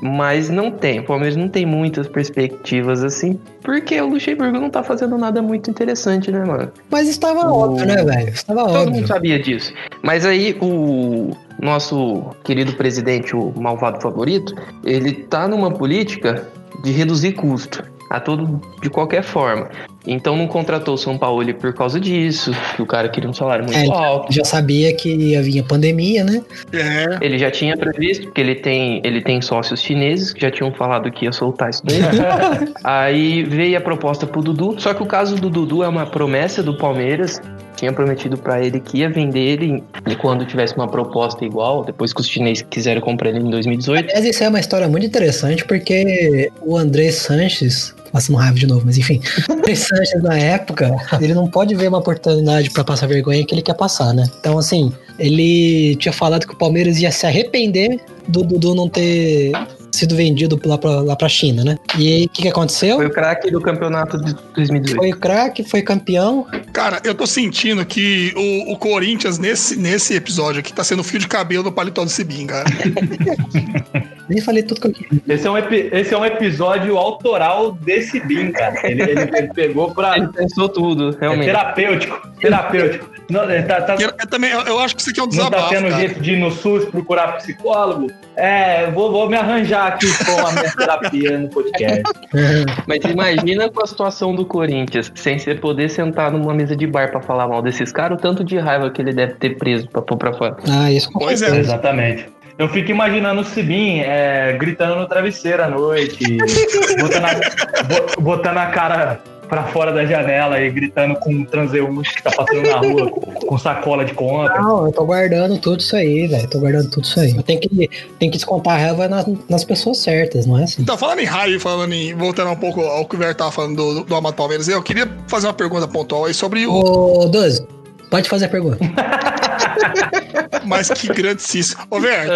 Mas 0.05 0.51
não 0.51 0.69
tem, 0.73 0.99
o 0.99 1.05
Palmeiras 1.05 1.37
não 1.37 1.49
tem 1.49 1.65
muitas 1.65 2.09
perspectivas 2.09 3.05
assim, 3.05 3.39
porque 3.63 4.01
o 4.01 4.09
Luxemburgo 4.09 4.59
não 4.59 4.69
tá 4.69 4.83
fazendo 4.83 5.17
nada 5.17 5.41
muito 5.41 5.71
interessante, 5.71 6.29
né, 6.33 6.45
mano? 6.45 6.73
Mas 6.91 7.07
estava 7.09 7.47
O- 7.49 7.57
óbvio, 7.71 7.87
né, 7.87 8.03
velho? 8.03 8.29
Estava 8.31 8.65
Todo 8.65 8.77
óbvio. 8.79 8.95
mundo 8.97 9.07
sabia 9.07 9.39
disso. 9.41 9.73
Mas 10.03 10.27
aí 10.27 10.57
o 10.61 11.31
nosso 11.63 12.31
querido 12.43 12.73
presidente, 12.75 13.37
o 13.37 13.53
malvado 13.57 14.01
favorito, 14.01 14.55
ele 14.85 15.13
tá 15.13 15.47
numa 15.47 15.71
política 15.71 16.47
de 16.83 16.91
reduzir 16.91 17.33
custo 17.33 17.83
a 18.11 18.21
todo 18.21 18.61
de 18.83 18.91
qualquer 18.91 19.23
forma. 19.23 19.71
Então 20.07 20.37
não 20.37 20.47
contratou 20.47 20.95
o 20.95 20.99
São 20.99 21.17
Paulo 21.17 21.43
por 21.55 21.73
causa 21.73 21.99
disso, 21.99 22.53
que 22.77 22.83
o 22.83 22.87
cara 22.87 23.09
queria 23.09 23.31
um 23.31 23.33
salário 23.33 23.65
muito 23.65 23.79
É, 23.79 23.85
ele 23.85 23.93
alto. 23.93 24.33
Já 24.33 24.45
sabia 24.45 24.95
que 24.95 25.09
ia 25.09 25.43
vir 25.43 25.61
a 25.61 25.65
pandemia, 25.65 26.23
né? 26.23 26.43
É. 26.73 27.25
Ele 27.25 27.39
já 27.39 27.51
tinha 27.51 27.75
previsto, 27.75 28.25
porque 28.25 28.41
ele 28.41 28.57
tem, 28.57 29.01
ele 29.03 29.23
tem 29.23 29.41
sócios 29.41 29.81
chineses 29.81 30.33
que 30.33 30.43
já 30.43 30.51
tinham 30.51 30.71
falado 30.73 31.11
que 31.11 31.25
ia 31.25 31.33
soltar 31.33 31.71
isso 31.71 31.83
daí. 31.87 32.01
Aí 32.85 33.45
veio 33.45 33.79
a 33.79 33.81
proposta 33.81 34.27
pro 34.27 34.43
Dudu, 34.43 34.75
só 34.79 34.93
que 34.93 35.03
o 35.03 35.07
caso 35.07 35.37
do 35.37 35.49
Dudu 35.49 35.83
é 35.83 35.89
uma 35.89 36.05
promessa 36.05 36.63
do 36.63 36.77
Palmeiras 36.77 37.41
tinha 37.77 37.93
prometido 37.93 38.37
pra 38.37 38.65
ele 38.65 38.81
que 38.81 38.99
ia 38.99 39.11
vender 39.11 39.41
ele 39.41 39.85
e 40.09 40.17
quando 40.17 40.45
tivesse 40.45 40.75
uma 40.77 40.89
proposta 40.89 41.45
igual, 41.45 41.85
depois 41.85 42.13
que 42.13 42.21
os 42.21 42.29
chineses 42.29 42.65
quiseram 42.69 43.01
comprar 43.01 43.31
ele 43.31 43.41
em 43.41 43.51
2018. 43.51 44.11
Aliás, 44.11 44.25
isso 44.25 44.45
é 44.45 44.49
uma 44.49 44.61
história 44.61 44.89
muito 44.89 45.07
interessante 45.07 45.65
porque 45.65 46.51
o 46.63 46.77
André 46.77 47.11
Sanches, 47.11 47.95
passando 48.13 48.37
raiva 48.37 48.59
de 48.59 48.67
novo, 48.67 48.83
mas 48.85 48.99
enfim, 48.99 49.21
André 49.51 49.75
Sanches 49.75 50.23
na 50.23 50.37
época, 50.37 50.95
ele 51.21 51.35
não 51.35 51.49
pode 51.49 51.75
ver 51.75 51.89
uma 51.89 51.99
oportunidade 51.99 52.71
pra 52.71 52.85
passar 52.85 53.07
vergonha 53.07 53.45
que 53.45 53.55
ele 53.55 53.63
quer 53.63 53.75
passar, 53.75 54.13
né? 54.13 54.29
Então, 54.39 54.59
assim, 54.59 54.93
ele 55.19 55.97
tinha 55.97 56.13
falado 56.13 56.47
que 56.47 56.55
o 56.55 56.57
Palmeiras 56.57 57.01
ia 57.01 57.11
se 57.11 57.27
arrepender 57.27 58.01
do 58.29 58.43
Dudu 58.43 58.75
não 58.75 58.89
ter 58.89 59.53
sido 59.93 60.17
vendido 60.17 60.59
lá 60.65 60.79
pra, 60.79 61.01
lá 61.03 61.15
pra 61.17 61.29
China, 61.29 61.63
né? 61.65 61.77
E 61.99 62.09
aí, 62.15 62.25
o 62.25 62.29
que, 62.29 62.43
que 62.43 62.49
aconteceu? 62.49 62.97
Foi 62.97 63.07
o 63.07 63.11
craque 63.11 63.51
do 63.51 63.61
campeonato 63.61 64.19
de 64.23 64.35
2018. 64.55 64.97
Foi 64.99 65.11
o 65.11 65.17
craque, 65.19 65.63
foi 65.65 65.83
campeão. 65.83 66.47
Cara, 66.73 67.01
eu 67.05 67.15
tô 67.15 67.27
sentindo 67.27 67.85
que 67.85 68.33
o, 68.35 68.73
o 68.73 68.77
Corinthians, 68.79 69.39
nesse, 69.39 69.77
nesse 69.77 70.15
episódio 70.15 70.61
aqui, 70.61 70.73
tá 70.73 70.83
sendo 70.83 71.05
fio 71.05 71.19
de 71.19 71.29
cabelo 71.29 71.63
do 71.63 71.73
paletó 71.73 72.03
do 72.05 72.11
Sibim, 72.11 72.47
cara. 72.47 72.65
Nem 74.29 74.41
falei 74.41 74.63
tudo 74.63 74.81
que 74.81 74.87
eu 74.87 74.93
queria. 74.93 75.21
Esse 75.29 75.47
é 75.47 75.51
um, 75.51 75.59
epi- 75.59 75.91
esse 75.93 76.15
é 76.15 76.19
um 76.19 76.25
episódio 76.25 76.97
autoral 76.97 77.73
desse 77.73 78.21
BIM, 78.21 78.53
cara. 78.53 78.75
Ele, 78.89 79.03
ele- 79.03 79.21
ele 79.37 79.49
pegou 79.53 79.91
pra. 79.93 80.17
Ele 80.17 80.29
pensou 80.29 80.69
tudo, 80.69 81.11
É 81.17 81.21
realmente. 81.21 81.45
terapêutico. 81.47 82.29
Terapêutico. 82.41 83.11
Não, 83.33 83.51
ele 83.51 83.63
tá, 83.63 83.81
tá- 83.81 83.95
Eu, 83.95 84.09
eu 84.11 84.27
também, 84.29 84.51
eu, 84.51 84.79
acho 84.81 84.95
que 84.95 85.01
isso 85.03 85.11
aqui 85.11 85.21
é 85.21 85.23
um 85.23 85.27
não 85.27 85.33
tá 85.33 85.39
desabafo, 85.49 85.69
tendo 85.71 85.89
cara. 85.89 85.97
jeito 86.01 86.21
de 86.21 86.33
ir 86.33 86.37
no 86.37 86.51
SUS 86.51 86.85
procurar 86.87 87.33
psicólogo? 87.39 88.09
É, 88.37 88.91
vou, 88.91 89.11
vou 89.11 89.29
me 89.29 89.37
arranjar 89.37 89.87
aqui 89.89 90.07
com 90.25 90.47
a 90.47 90.53
minha 90.53 90.71
terapia 90.71 91.39
no 91.39 91.49
podcast. 91.49 92.03
Mas 92.87 92.99
imagina 93.05 93.69
com 93.71 93.83
a 93.83 93.87
situação 93.87 94.35
do 94.35 94.45
Corinthians, 94.45 95.11
sem 95.15 95.39
você 95.39 95.55
poder 95.55 95.89
sentar 95.89 96.31
numa 96.31 96.53
mesa 96.55 96.77
de 96.77 96.87
bar 96.87 97.11
pra 97.11 97.21
falar 97.23 97.49
mal 97.49 97.63
desses 97.63 97.91
caras, 97.91 98.19
o 98.19 98.21
tanto 98.21 98.45
de 98.45 98.59
raiva 98.59 98.91
que 98.91 99.01
ele 99.01 99.13
deve 99.13 99.35
ter 99.35 99.57
preso 99.57 99.89
pra 99.89 100.03
pôr 100.03 100.17
pra 100.17 100.33
fora. 100.33 100.57
Ah, 100.71 100.91
isso 100.93 101.11
com 101.11 101.21
Pois 101.21 101.41
é. 101.41 101.47
certeza. 101.47 101.73
Exatamente. 101.73 102.27
Eu 102.59 102.69
fico 102.69 102.91
imaginando 102.91 103.41
o 103.41 103.45
Sibim 103.45 104.01
é, 104.01 104.53
gritando 104.59 104.97
no 104.97 105.07
travesseiro 105.09 105.63
à 105.65 105.69
noite, 105.69 106.23
botando 107.01 107.25
a, 107.25 107.83
bo- 107.83 108.21
botando 108.23 108.59
a 108.59 108.67
cara 108.67 109.21
pra 109.53 109.65
fora 109.65 109.93
da 109.93 110.07
janela 110.07 110.59
e 110.59 110.71
gritando 110.71 111.15
com 111.17 111.31
um 111.31 111.45
transeunte 111.45 112.15
que 112.15 112.23
tá 112.23 112.31
passando 112.31 112.63
na 112.63 112.79
rua 112.79 113.11
com, 113.47 113.59
sacola 113.59 114.03
de 114.03 114.15
compra. 114.15 114.59
Não, 114.63 114.87
eu 114.87 114.93
tô 114.93 115.05
guardando 115.05 115.59
tudo 115.59 115.81
isso 115.81 115.95
aí, 115.95 116.27
velho. 116.27 116.49
Tô 116.49 116.59
guardando 116.59 116.89
tudo 116.89 117.05
isso 117.05 117.21
aí. 117.21 117.35
Tenho 117.43 117.61
que, 117.61 117.69
tenho 117.69 118.33
que 118.33 118.39
descontar 118.39 118.77
a 118.77 118.79
raiva 118.79 119.09
nas, 119.09 119.27
nas 119.51 119.63
pessoas 119.63 119.99
certas, 119.99 120.47
não 120.47 120.59
é 120.59 120.65
assim? 120.65 120.81
Então, 120.81 120.97
falando 120.97 121.19
em 121.19 121.27
raiva, 121.27 121.61
falando 121.61 121.93
em. 121.93 122.15
Voltando 122.15 122.51
um 122.51 122.57
pouco 122.57 122.81
ao 122.81 123.05
que 123.05 123.15
o 123.15 123.19
Ver 123.19 123.35
tava 123.35 123.53
falando 123.53 123.77
do, 123.77 123.95
do, 123.97 124.05
do 124.05 124.17
Amado 124.17 124.35
Palmeiras, 124.35 124.69
eu 124.69 124.83
queria 124.83 125.07
fazer 125.29 125.49
uma 125.49 125.53
pergunta 125.53 125.87
pontual 125.87 126.25
aí 126.25 126.33
sobre 126.33 126.65
o. 126.65 126.73
Ô, 126.73 127.29
Doze, 127.29 127.67
pode 128.11 128.31
fazer 128.31 128.47
a 128.47 128.49
pergunta. 128.49 128.79
Mas 130.65 130.89
que 130.89 131.09
grandíssimo. 131.09 131.83
Ô, 131.91 132.01
Ver, 132.01 132.27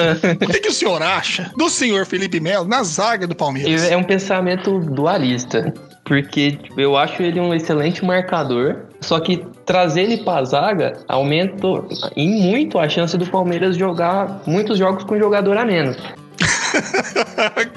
o 0.42 0.52
que, 0.52 0.60
que 0.60 0.68
o 0.68 0.72
senhor 0.72 1.02
acha 1.02 1.50
do 1.56 1.70
senhor 1.70 2.04
Felipe 2.04 2.40
Melo 2.40 2.68
na 2.68 2.82
zaga 2.82 3.26
do 3.26 3.34
Palmeiras? 3.34 3.84
É 3.84 3.96
um 3.96 4.04
pensamento 4.04 4.80
dualista. 4.80 5.72
Porque 6.06 6.52
tipo, 6.52 6.80
eu 6.80 6.96
acho 6.96 7.20
ele 7.20 7.40
um 7.40 7.52
excelente 7.52 8.04
marcador. 8.04 8.86
Só 9.00 9.20
que 9.20 9.44
trazer 9.66 10.02
ele 10.02 10.18
pra 10.18 10.42
zaga 10.44 10.98
aumenta 11.08 11.66
em 12.16 12.40
muito 12.40 12.78
a 12.78 12.88
chance 12.88 13.18
do 13.18 13.26
Palmeiras 13.26 13.76
jogar 13.76 14.40
muitos 14.46 14.78
jogos 14.78 15.04
com 15.04 15.18
jogador 15.18 15.56
a 15.58 15.64
menos. 15.64 15.96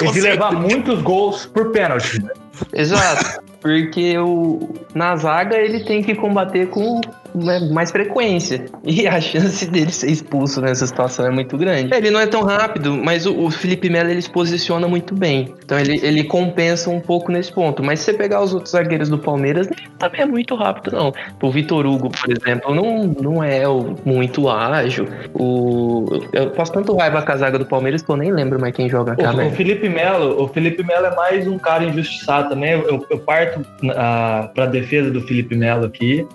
E 0.01 0.11
de 0.11 0.21
levar 0.21 0.53
muitos 0.53 1.01
gols 1.01 1.45
por 1.45 1.71
pênalti. 1.71 2.21
né? 2.23 2.29
Exato. 2.73 3.41
Porque 3.61 4.17
o, 4.17 4.69
na 4.93 5.15
zaga 5.15 5.57
ele 5.57 5.81
tem 5.83 6.01
que 6.01 6.15
combater 6.15 6.67
com 6.67 7.01
né, 7.33 7.59
mais 7.71 7.91
frequência. 7.91 8.65
E 8.83 9.07
a 9.07 9.19
chance 9.19 9.65
dele 9.69 9.91
ser 9.91 10.09
expulso 10.09 10.61
nessa 10.61 10.87
situação 10.87 11.25
é 11.25 11.29
muito 11.29 11.57
grande. 11.57 11.93
Ele 11.93 12.09
não 12.09 12.19
é 12.19 12.27
tão 12.27 12.43
rápido, 12.43 12.95
mas 12.95 13.25
o, 13.25 13.37
o 13.45 13.51
Felipe 13.51 13.89
Melo 13.89 14.09
ele 14.09 14.21
se 14.21 14.29
posiciona 14.29 14.87
muito 14.87 15.13
bem. 15.13 15.53
Então 15.63 15.79
ele, 15.79 15.99
ele 16.03 16.23
compensa 16.23 16.89
um 16.89 16.99
pouco 16.99 17.31
nesse 17.31 17.51
ponto. 17.51 17.83
Mas 17.83 17.99
se 17.99 18.05
você 18.05 18.13
pegar 18.13 18.41
os 18.41 18.53
outros 18.53 18.71
zagueiros 18.71 19.09
do 19.09 19.17
Palmeiras, 19.17 19.67
ele 19.67 19.87
também 19.97 20.21
é 20.21 20.25
muito 20.25 20.55
rápido, 20.55 20.95
não. 20.95 21.13
O 21.41 21.51
Vitor 21.51 21.85
Hugo, 21.85 22.09
por 22.09 22.29
exemplo, 22.31 22.73
não, 22.73 23.03
não 23.19 23.43
é 23.43 23.63
muito 24.05 24.49
ágil. 24.49 25.07
O, 25.33 26.05
eu 26.33 26.51
passo 26.51 26.71
tanto 26.71 26.95
raiva 26.95 27.21
com 27.21 27.31
a 27.31 27.37
zaga 27.37 27.59
do 27.59 27.65
Palmeiras 27.65 28.01
que 28.01 28.09
eu 28.09 28.17
nem 28.17 28.31
lembro 28.31 28.59
mais 28.59 28.75
quem 28.75 28.89
joga 28.89 29.15
cá, 29.15 29.31
O, 29.31 29.33
o 29.33 29.37
né? 29.37 29.51
Felipe 29.51 29.89
Melo, 29.89 30.41
o 30.41 30.47
Felipe 30.47 30.83
Melo 30.83 31.05
é 31.05 31.15
mais 31.15 31.47
um 31.47 31.57
cara 31.57 31.83
injustiçado 31.83 32.49
também. 32.49 32.71
Eu, 32.71 33.05
eu 33.09 33.19
parto 33.19 33.48
ah, 33.95 34.49
pra 34.53 34.65
defesa 34.65 35.09
do 35.11 35.21
Felipe 35.21 35.55
Melo 35.55 35.85
aqui. 35.85 36.25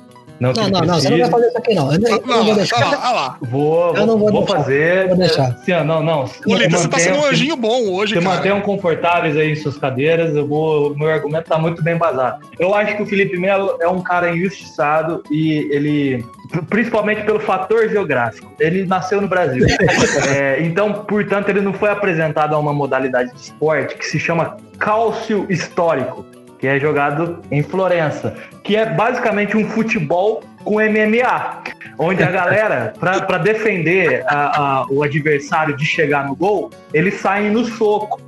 Não, 0.41 0.53
Não, 0.53 0.69
não, 0.69 0.81
não, 0.81 0.95
você 0.97 1.09
não 1.11 1.19
vai 1.21 1.31
fazer 1.31 1.47
isso 1.47 1.59
aqui, 1.59 1.75
não. 1.77 1.93
Eu, 1.93 2.01
não- 2.01 2.09
eu 2.11 2.21
não 2.27 2.37
Não, 2.39 2.45
vou 2.45 2.55
deixar. 2.57 2.77
olha 2.77 2.87
lá, 2.97 2.99
olha 3.07 3.15
lá. 3.15 3.39
Vou, 3.43 3.97
Eu 3.97 4.05
não 4.07 4.19
vou 4.19 4.33
deixar, 4.33 4.57
fazer. 4.57 5.07
vou 5.09 5.17
deixar. 5.17 5.57
Sim, 5.59 5.73
não, 5.85 6.03
não. 6.03 6.25
Ô, 6.25 6.55
Lita, 6.57 6.77
você 6.77 6.89
tá 6.89 6.99
sendo 6.99 7.19
um 7.21 7.25
anjinho 7.27 7.55
bom 7.57 7.89
hoje, 7.93 8.15
cara. 8.15 8.27
mantenham 8.27 8.61
confortáveis 8.61 9.37
aí 9.37 9.53
em 9.53 9.55
suas 9.55 9.79
cadeiras, 9.79 10.35
eu 10.35 10.45
vou, 10.45 10.93
meu 10.97 11.09
argumento 11.09 11.49
tá 11.49 11.57
muito 11.57 11.85
bem 11.85 11.95
embasado. 11.95 12.45
Eu 12.59 12.75
acho 12.75 12.97
que 12.97 13.03
o 13.05 13.07
Felipe 13.07 13.39
Melo 13.39 13.77
é 13.81 13.87
um 13.87 14.03
cara 14.03 14.35
injustiçado 14.37 15.23
e 15.31 15.69
ele, 15.71 16.25
principalmente 16.69 17.23
pelo 17.23 17.39
fator 17.39 17.89
geográfico, 17.89 18.53
ele 18.59 18.85
nasceu 18.85 19.21
no 19.21 19.29
Brasil. 19.29 19.65
É, 20.37 20.61
então, 20.63 20.93
portanto, 20.93 21.49
ele 21.49 21.61
não 21.61 21.73
foi 21.73 21.91
apresentado 21.91 22.55
a 22.57 22.59
uma 22.59 22.73
modalidade 22.73 23.33
de 23.33 23.41
esporte 23.41 23.95
que 23.97 24.05
se 24.05 24.19
chama 24.19 24.57
cálcio 24.79 25.47
histórico, 25.49 26.25
que 26.59 26.67
é 26.67 26.79
jogado 26.79 27.41
em 27.51 27.63
Florença, 27.63 28.35
que 28.63 28.77
é 28.77 28.87
basicamente 28.87 29.57
um 29.57 29.69
futebol 29.69 30.43
com 30.65 30.81
MMA, 30.81 31.63
onde 31.99 32.23
a 32.23 32.31
galera, 32.31 32.93
para 32.99 33.39
defender 33.39 34.25
a- 34.27 34.81
a- 34.81 34.87
o 34.91 35.03
adversário 35.03 35.77
de 35.77 35.85
chegar 35.85 36.27
no 36.27 36.35
gol, 36.35 36.71
eles 36.93 37.15
saem 37.15 37.51
no 37.51 37.65
soco. 37.65 38.21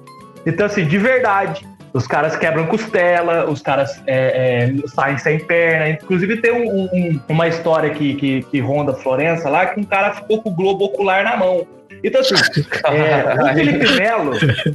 Então, 0.44 0.66
assim, 0.66 0.84
de 0.84 0.98
verdade, 0.98 1.66
os 1.92 2.06
caras 2.06 2.36
quebram 2.36 2.66
costela, 2.66 3.48
os 3.50 3.62
caras 3.62 4.02
é, 4.06 4.68
é, 4.84 4.88
saem 4.88 5.16
sem 5.16 5.38
perna. 5.38 5.88
Inclusive, 5.88 6.36
tem 6.36 6.52
um- 6.52 6.84
um- 6.92 7.20
uma 7.28 7.48
história 7.48 7.88
que, 7.90 8.14
que, 8.14 8.42
que 8.42 8.60
ronda 8.60 8.92
Florença 8.92 9.48
lá, 9.48 9.66
que 9.66 9.80
um 9.80 9.84
cara 9.84 10.12
ficou 10.12 10.42
com 10.42 10.50
o 10.50 10.54
globo 10.54 10.84
ocular 10.84 11.24
na 11.24 11.36
mão. 11.38 11.66
Então, 12.04 12.20
assim, 12.20 12.34
é, 12.84 13.42
o 13.42 13.54
Felipe 13.54 13.92
Melo, 13.96 14.32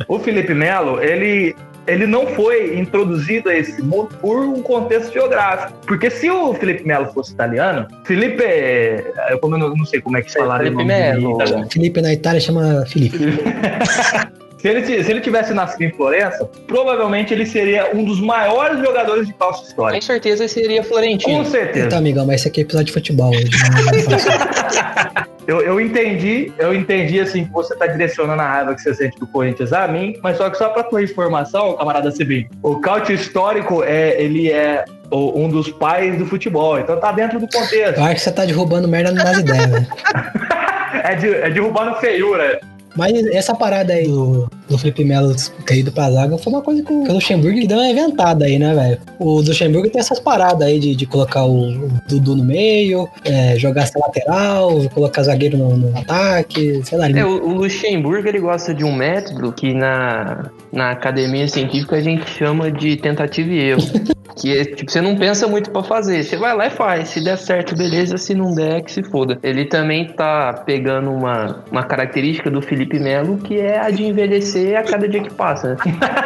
o 0.07 0.19
Felipe 0.19 0.53
Melo, 0.55 1.01
ele, 1.01 1.55
ele 1.87 2.05
não 2.05 2.27
foi 2.27 2.77
introduzido 2.77 3.49
a 3.49 3.55
esse 3.55 3.81
mundo 3.81 4.09
por 4.21 4.39
um 4.39 4.61
contexto 4.61 5.11
geográfico. 5.11 5.77
Porque 5.85 6.09
se 6.09 6.29
o 6.29 6.53
Felipe 6.53 6.85
Melo 6.85 7.07
fosse 7.07 7.33
italiano, 7.33 7.87
Felipe, 8.03 8.43
é, 8.43 9.13
eu 9.29 9.39
como 9.39 9.55
eu 9.55 9.75
não, 9.75 9.85
sei 9.85 10.01
como 10.01 10.17
é 10.17 10.21
que 10.21 10.31
se 10.31 10.37
fala 10.37 10.57
Felipe 10.57 10.75
o 10.75 10.79
nome 10.79 10.93
dele 10.93 11.11
Melo. 11.11 11.31
em 11.31 11.35
italiano. 11.35 11.67
Felipe 11.71 12.01
na 12.01 12.13
Itália 12.13 12.41
chama 12.41 12.85
Felipe. 12.85 13.17
Se 14.61 14.67
ele, 14.67 14.85
se 15.03 15.11
ele 15.11 15.21
tivesse 15.21 15.55
nascido 15.55 15.81
em 15.81 15.91
Florença, 15.91 16.47
provavelmente 16.67 17.33
ele 17.33 17.47
seria 17.47 17.89
um 17.95 18.03
dos 18.03 18.19
maiores 18.19 18.79
jogadores 18.79 19.25
de 19.25 19.33
calça 19.33 19.61
Com 19.61 19.67
histórica. 19.67 20.05
certeza 20.05 20.47
seria 20.47 20.83
Florentino. 20.83 21.39
Com 21.39 21.45
certeza. 21.45 21.87
Então, 21.87 21.97
amigão, 21.97 22.27
mas 22.27 22.41
esse 22.41 22.47
aqui 22.47 22.59
é 22.59 22.63
episódio 22.63 22.85
de 22.85 22.91
futebol 22.93 23.31
hoje. 23.31 23.49
né? 23.49 25.25
Eu, 25.47 25.59
eu 25.59 25.81
entendi, 25.81 26.53
eu 26.59 26.73
entendi 26.73 27.19
assim 27.19 27.45
que 27.45 27.51
você 27.51 27.75
tá 27.75 27.87
direcionando 27.87 28.39
a 28.41 28.47
raiva 28.47 28.75
que 28.75 28.81
você 28.81 28.93
sente 28.93 29.19
do 29.19 29.25
Corinthians 29.25 29.73
a 29.73 29.87
mim, 29.87 30.15
mas 30.21 30.37
só 30.37 30.47
que 30.49 30.57
só 30.57 30.69
pra 30.69 30.83
tua 30.83 31.01
informação, 31.01 31.75
camarada 31.75 32.11
Cibim, 32.11 32.47
o 32.61 32.79
cálcio 32.79 33.15
histórico 33.15 33.83
é, 33.83 34.21
ele 34.21 34.51
é 34.51 34.85
um 35.11 35.49
dos 35.49 35.69
pais 35.71 36.15
do 36.17 36.27
futebol, 36.27 36.79
então 36.79 36.97
tá 36.99 37.11
dentro 37.11 37.39
do 37.39 37.47
contexto. 37.47 37.97
Eu 37.97 38.03
acho 38.03 38.15
que 38.15 38.21
você 38.21 38.31
tá 38.31 38.45
derrubando 38.45 38.87
merda 38.87 39.11
nas 39.11 39.39
ideias, 39.39 39.65
velho. 39.69 39.87
É, 41.03 41.15
de, 41.15 41.33
é 41.33 41.49
derrubando 41.49 41.95
feiura. 41.95 42.59
Mas 42.95 43.25
essa 43.27 43.55
parada 43.55 43.93
aí 43.93 44.07
do, 44.07 44.49
do 44.67 44.77
Felipe 44.77 45.03
Melo 45.03 45.33
ter 45.65 45.77
ido 45.77 45.91
pra 45.91 46.11
zaga 46.11 46.37
foi 46.37 46.51
uma 46.51 46.61
coisa 46.61 46.83
que 46.83 46.91
o 46.91 47.13
Luxemburgo 47.13 47.65
deu 47.67 47.77
uma 47.77 47.89
inventada 47.89 48.45
aí, 48.45 48.59
né, 48.59 48.73
velho? 48.73 48.99
O 49.19 49.41
Luxemburgo 49.41 49.89
tem 49.89 49.99
essas 49.99 50.19
paradas 50.19 50.67
aí 50.67 50.79
de, 50.79 50.95
de 50.95 51.05
colocar 51.05 51.45
o, 51.45 51.69
o 51.69 51.91
Dudu 52.07 52.35
no 52.35 52.43
meio, 52.43 53.07
é, 53.23 53.57
jogar 53.57 53.83
essa 53.83 53.99
lateral, 53.99 54.89
colocar 54.93 55.23
zagueiro 55.23 55.57
no, 55.57 55.77
no 55.77 55.97
ataque, 55.97 56.81
sei 56.83 56.97
lá. 56.97 57.09
É, 57.09 57.25
o, 57.25 57.47
o 57.47 57.53
Luxemburgo 57.53 58.27
ele 58.27 58.39
gosta 58.39 58.73
de 58.73 58.83
um 58.83 58.93
método 58.93 59.51
que 59.51 59.73
na, 59.73 60.49
na 60.71 60.91
academia 60.91 61.47
científica 61.47 61.95
a 61.95 62.01
gente 62.01 62.29
chama 62.29 62.71
de 62.71 62.97
tentativa 62.97 63.49
e 63.49 63.59
erro. 63.59 63.81
que 64.35 64.65
tipo, 64.75 64.91
você 64.91 65.01
não 65.01 65.15
pensa 65.15 65.47
muito 65.47 65.71
pra 65.71 65.83
fazer, 65.83 66.23
você 66.23 66.37
vai 66.37 66.55
lá 66.55 66.67
e 66.67 66.69
faz. 66.69 67.09
Se 67.09 67.23
der 67.23 67.37
certo, 67.37 67.75
beleza, 67.75 68.17
se 68.17 68.33
não 68.33 68.53
der, 68.53 68.81
que 68.81 68.91
se 68.91 69.03
foda. 69.03 69.37
Ele 69.43 69.65
também 69.65 70.07
tá 70.07 70.53
pegando 70.65 71.11
uma, 71.11 71.63
uma 71.71 71.83
característica 71.83 72.49
do 72.49 72.61
Felipe 72.61 72.99
Melo 72.99 73.37
que 73.37 73.59
é 73.59 73.79
a 73.79 73.89
de 73.89 74.03
envelhecer 74.03 74.77
a 74.77 74.83
cada 74.83 75.07
dia 75.07 75.21
que 75.21 75.33
passa. 75.33 75.69
né? 75.69 75.77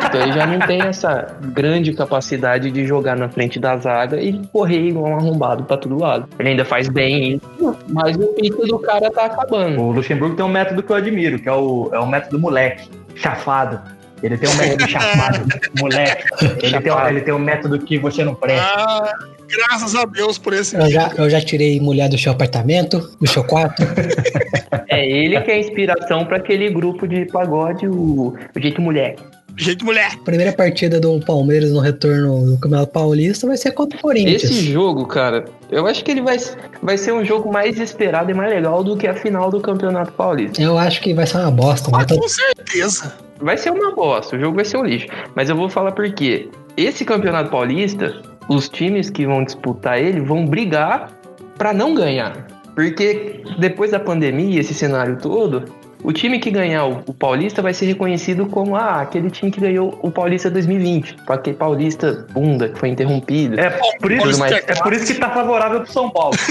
Então 0.08 0.22
ele 0.22 0.32
já 0.34 0.46
não 0.46 0.60
tem 0.60 0.82
essa 0.82 1.38
grande 1.54 1.94
capacidade 1.94 2.72
de 2.72 2.86
jogar 2.86 3.16
na 3.16 3.30
frente 3.30 3.60
da 3.60 3.78
zaga 3.78 4.22
e 4.22 4.34
correr 4.48 4.88
igual 4.88 5.12
um 5.12 5.16
arrombado 5.18 5.64
pra 5.64 5.78
todo 5.78 5.98
lado. 6.00 6.28
Ele 6.40 6.50
ainda 6.50 6.66
faz 6.66 6.88
bem 6.88 7.36
isso, 7.36 7.78
mas 7.90 8.16
o 8.16 8.28
pico 8.34 8.66
do 8.68 8.80
cara 8.80 9.10
tá 9.12 9.26
acabando. 9.26 9.82
O 9.82 9.92
Luxemburgo 9.92 10.36
tem 10.36 10.46
um 10.46 10.50
método 10.50 10.84
que 10.84 10.92
eu 10.92 10.96
admiro, 10.96 11.40
que 11.40 11.50
é 11.50 11.54
o, 11.54 11.90
é 11.94 12.00
o 12.00 12.08
método 12.08 12.40
moleque, 12.40 12.90
chafado. 13.16 13.80
Ele 14.24 14.38
tem 14.38 14.50
um 14.50 14.56
método 14.56 14.88
chapado, 14.90 15.46
moleque. 15.80 16.24
Ele 16.62 16.82
tem, 16.82 16.92
um, 16.92 17.08
ele 17.08 17.22
tem 17.22 17.34
um 17.34 17.40
método 17.40 17.80
que 17.80 17.98
você 17.98 18.24
não 18.24 18.36
presta. 18.36 18.66
Ah, 18.66 19.14
graças 19.48 19.96
a 19.96 20.06
Deus 20.06 20.38
por 20.38 20.54
esse 20.54 20.76
Eu 20.76 20.90
já, 20.90 21.12
eu 21.18 21.30
já 21.30 21.42
tirei 21.42 21.80
mulher 21.80 22.10
do 22.10 22.18
seu 22.18 22.32
apartamento, 22.32 23.12
do 23.20 23.28
seu 23.28 23.44
quarto. 23.44 23.84
É 24.88 25.06
ele 25.06 25.42
que 25.42 25.52
é 25.52 25.56
a 25.56 25.60
inspiração 25.60 26.26
pra 26.26 26.38
aquele 26.38 26.70
grupo 26.70 27.08
de 27.08 27.26
pagode, 27.26 27.88
o, 27.88 28.34
o 28.56 28.60
Jeito 28.60 28.82
Moleque. 28.82 29.22
Gente, 29.58 29.84
mulher. 29.86 30.18
Primeira 30.24 30.52
partida 30.52 31.00
do 31.00 31.20
Palmeiras 31.22 31.72
no 31.72 31.80
retorno 31.80 32.46
do 32.46 32.58
Campeonato 32.60 32.92
Paulista 32.92 33.48
vai 33.48 33.56
ser 33.58 33.72
contra 33.72 33.98
o 33.98 34.02
Corinthians. 34.02 34.44
Esse 34.44 34.72
jogo, 34.72 35.06
cara, 35.06 35.46
eu 35.72 35.88
acho 35.88 36.04
que 36.04 36.12
ele 36.12 36.22
vai, 36.22 36.38
vai 36.82 36.98
ser 36.98 37.14
um 37.14 37.24
jogo 37.24 37.52
mais 37.52 37.80
esperado 37.80 38.30
e 38.30 38.34
mais 38.34 38.50
legal 38.54 38.84
do 38.84 38.98
que 38.98 39.08
a 39.08 39.14
final 39.14 39.50
do 39.50 39.62
Campeonato 39.62 40.12
Paulista. 40.14 40.62
Eu 40.62 40.78
acho 40.78 41.02
que 41.02 41.14
vai 41.14 41.26
ser 41.26 41.38
uma 41.38 41.52
bosta. 41.52 41.90
Ah, 41.94 41.98
Vai 41.98 42.06
tá- 42.06 42.16
com 42.16 42.28
certeza. 42.28 43.14
Vai 43.40 43.58
ser 43.58 43.70
uma 43.72 43.94
bosta, 43.94 44.36
o 44.36 44.40
jogo 44.40 44.56
vai 44.56 44.66
ser 44.66 44.78
um 44.78 44.84
lixo. 44.84 45.08
Mas 45.36 45.50
eu 45.50 45.56
vou 45.56 45.70
falar 45.70 45.92
por 45.92 46.10
quê. 46.14 46.50
Esse 46.78 47.04
Campeonato 47.06 47.50
Paulista, 47.50 48.22
os 48.50 48.68
times 48.70 49.10
que 49.10 49.26
vão 49.26 49.44
disputar 49.44 50.00
ele 50.00 50.20
vão 50.22 50.46
brigar 50.46 51.12
pra 51.58 51.74
não 51.74 51.94
ganhar. 51.94 52.48
Porque 52.76 53.42
depois 53.58 53.92
da 53.92 54.00
pandemia, 54.00 54.60
esse 54.60 54.74
cenário 54.74 55.18
todo, 55.18 55.64
o 56.06 56.14
time 56.14 56.40
que 56.40 56.52
ganhar 56.52 56.86
o, 56.86 57.04
o 57.08 57.14
Paulista 57.14 57.62
vai 57.62 57.74
ser 57.74 57.88
reconhecido 57.88 58.46
como 58.46 58.76
ah, 58.76 59.02
aquele 59.02 59.32
time 59.32 59.52
que 59.52 59.60
ganhou 59.60 59.98
o 60.04 60.12
Paulista 60.12 60.52
2020. 60.52 61.16
Aquele 61.28 61.58
Paulista 61.58 62.28
bunda 62.32 62.70
que 62.70 62.78
foi 62.78 62.90
interrompido. 62.90 63.60
É 63.60 63.72
por, 64.00 64.12
isso, 64.12 64.40
mais 64.40 64.52
é 64.52 64.76
por 64.76 64.94
isso 64.94 65.08
que 65.08 65.20
tá 65.20 65.32
favorável 65.32 65.82
pro 65.82 65.92
São 65.92 66.10
Paulo. 66.10 66.36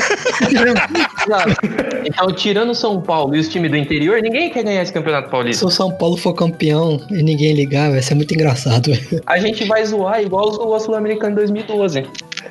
Então, 2.07 2.31
tirando 2.35 2.71
o 2.71 2.75
São 2.75 3.01
Paulo 3.01 3.35
e 3.35 3.39
os 3.39 3.49
times 3.49 3.71
do 3.71 3.77
interior, 3.77 4.21
ninguém 4.21 4.51
quer 4.51 4.63
ganhar 4.63 4.83
esse 4.83 4.93
Campeonato 4.93 5.27
Se 5.27 5.31
Paulista. 5.31 5.67
o 5.67 5.71
São 5.71 5.91
Paulo 5.91 6.17
for 6.17 6.35
campeão 6.35 7.01
e 7.11 7.23
ninguém 7.23 7.55
ligar, 7.55 7.91
vai 7.91 8.03
ser 8.03 8.15
muito 8.15 8.35
engraçado. 8.35 8.91
velho. 8.91 9.23
A 9.27 9.39
gente 9.39 9.65
vai 9.65 9.85
zoar 9.87 10.21
igual 10.21 10.53
zoou 10.53 10.75
a 10.75 10.81
Sul-Americana 10.81 11.33
em 11.33 11.37
2012. 11.37 12.07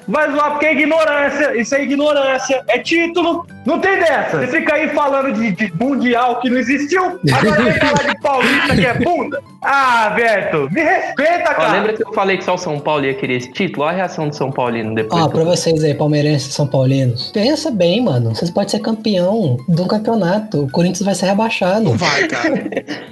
Vai 0.08 0.32
zoar 0.32 0.52
porque 0.52 0.66
é 0.66 0.74
ignorância. 0.74 1.56
Isso 1.60 1.76
é 1.76 1.84
ignorância. 1.84 2.64
É 2.68 2.80
título. 2.80 3.46
Não 3.66 3.80
tem 3.80 3.98
dessa. 4.00 4.40
Você 4.40 4.48
fica 4.48 4.76
aí 4.76 4.90
falando 4.90 5.34
de, 5.34 5.52
de 5.52 5.74
mundial 5.82 6.40
que 6.42 6.50
não 6.50 6.58
existiu. 6.58 7.04
Agora 7.34 7.62
vem 7.64 7.74
falar 7.74 8.10
de 8.14 8.20
paulista 8.22 8.76
que 8.76 8.86
é 8.86 8.94
bunda. 8.96 9.42
Ah, 9.62 10.10
Beto, 10.14 10.68
me 10.72 10.82
respeita, 10.82 11.52
Ó, 11.52 11.54
cara. 11.54 11.72
lembra 11.72 11.94
que 11.94 12.06
eu 12.06 12.14
falei 12.14 12.38
que 12.38 12.44
só 12.44 12.56
o 12.56 12.58
São 12.58 12.78
Paulo 12.80 13.06
ia 13.06 13.14
querer 13.14 13.38
esse 13.38 13.52
título? 13.52 13.86
Olha 13.86 13.94
a 13.94 13.96
reação 13.98 14.28
do 14.28 14.36
São 14.36 14.52
Paulino 14.52 14.94
depois. 14.94 15.24
Ó, 15.24 15.28
que 15.28 15.34
pra 15.36 15.44
vocês 15.46 15.82
aí, 15.84 15.94
palmeirenses 15.94 16.50
e 16.50 16.52
são 16.52 16.68
paulinos. 16.68 17.32
Pensa 17.32 17.72
bem, 17.72 18.02
mano. 18.04 18.36
Vocês 18.36 18.52
podem 18.52 18.68
ser 18.70 18.80
campeão 18.80 19.58
de 19.70 19.82
um 19.82 19.88
campeonato. 19.88 20.64
O 20.64 20.70
Corinthians 20.70 21.04
vai 21.06 21.16
ser 21.16 21.28
rebaixado. 21.28 21.86
Não 21.86 21.98
vai, 21.98 22.28
cara. 22.28 22.54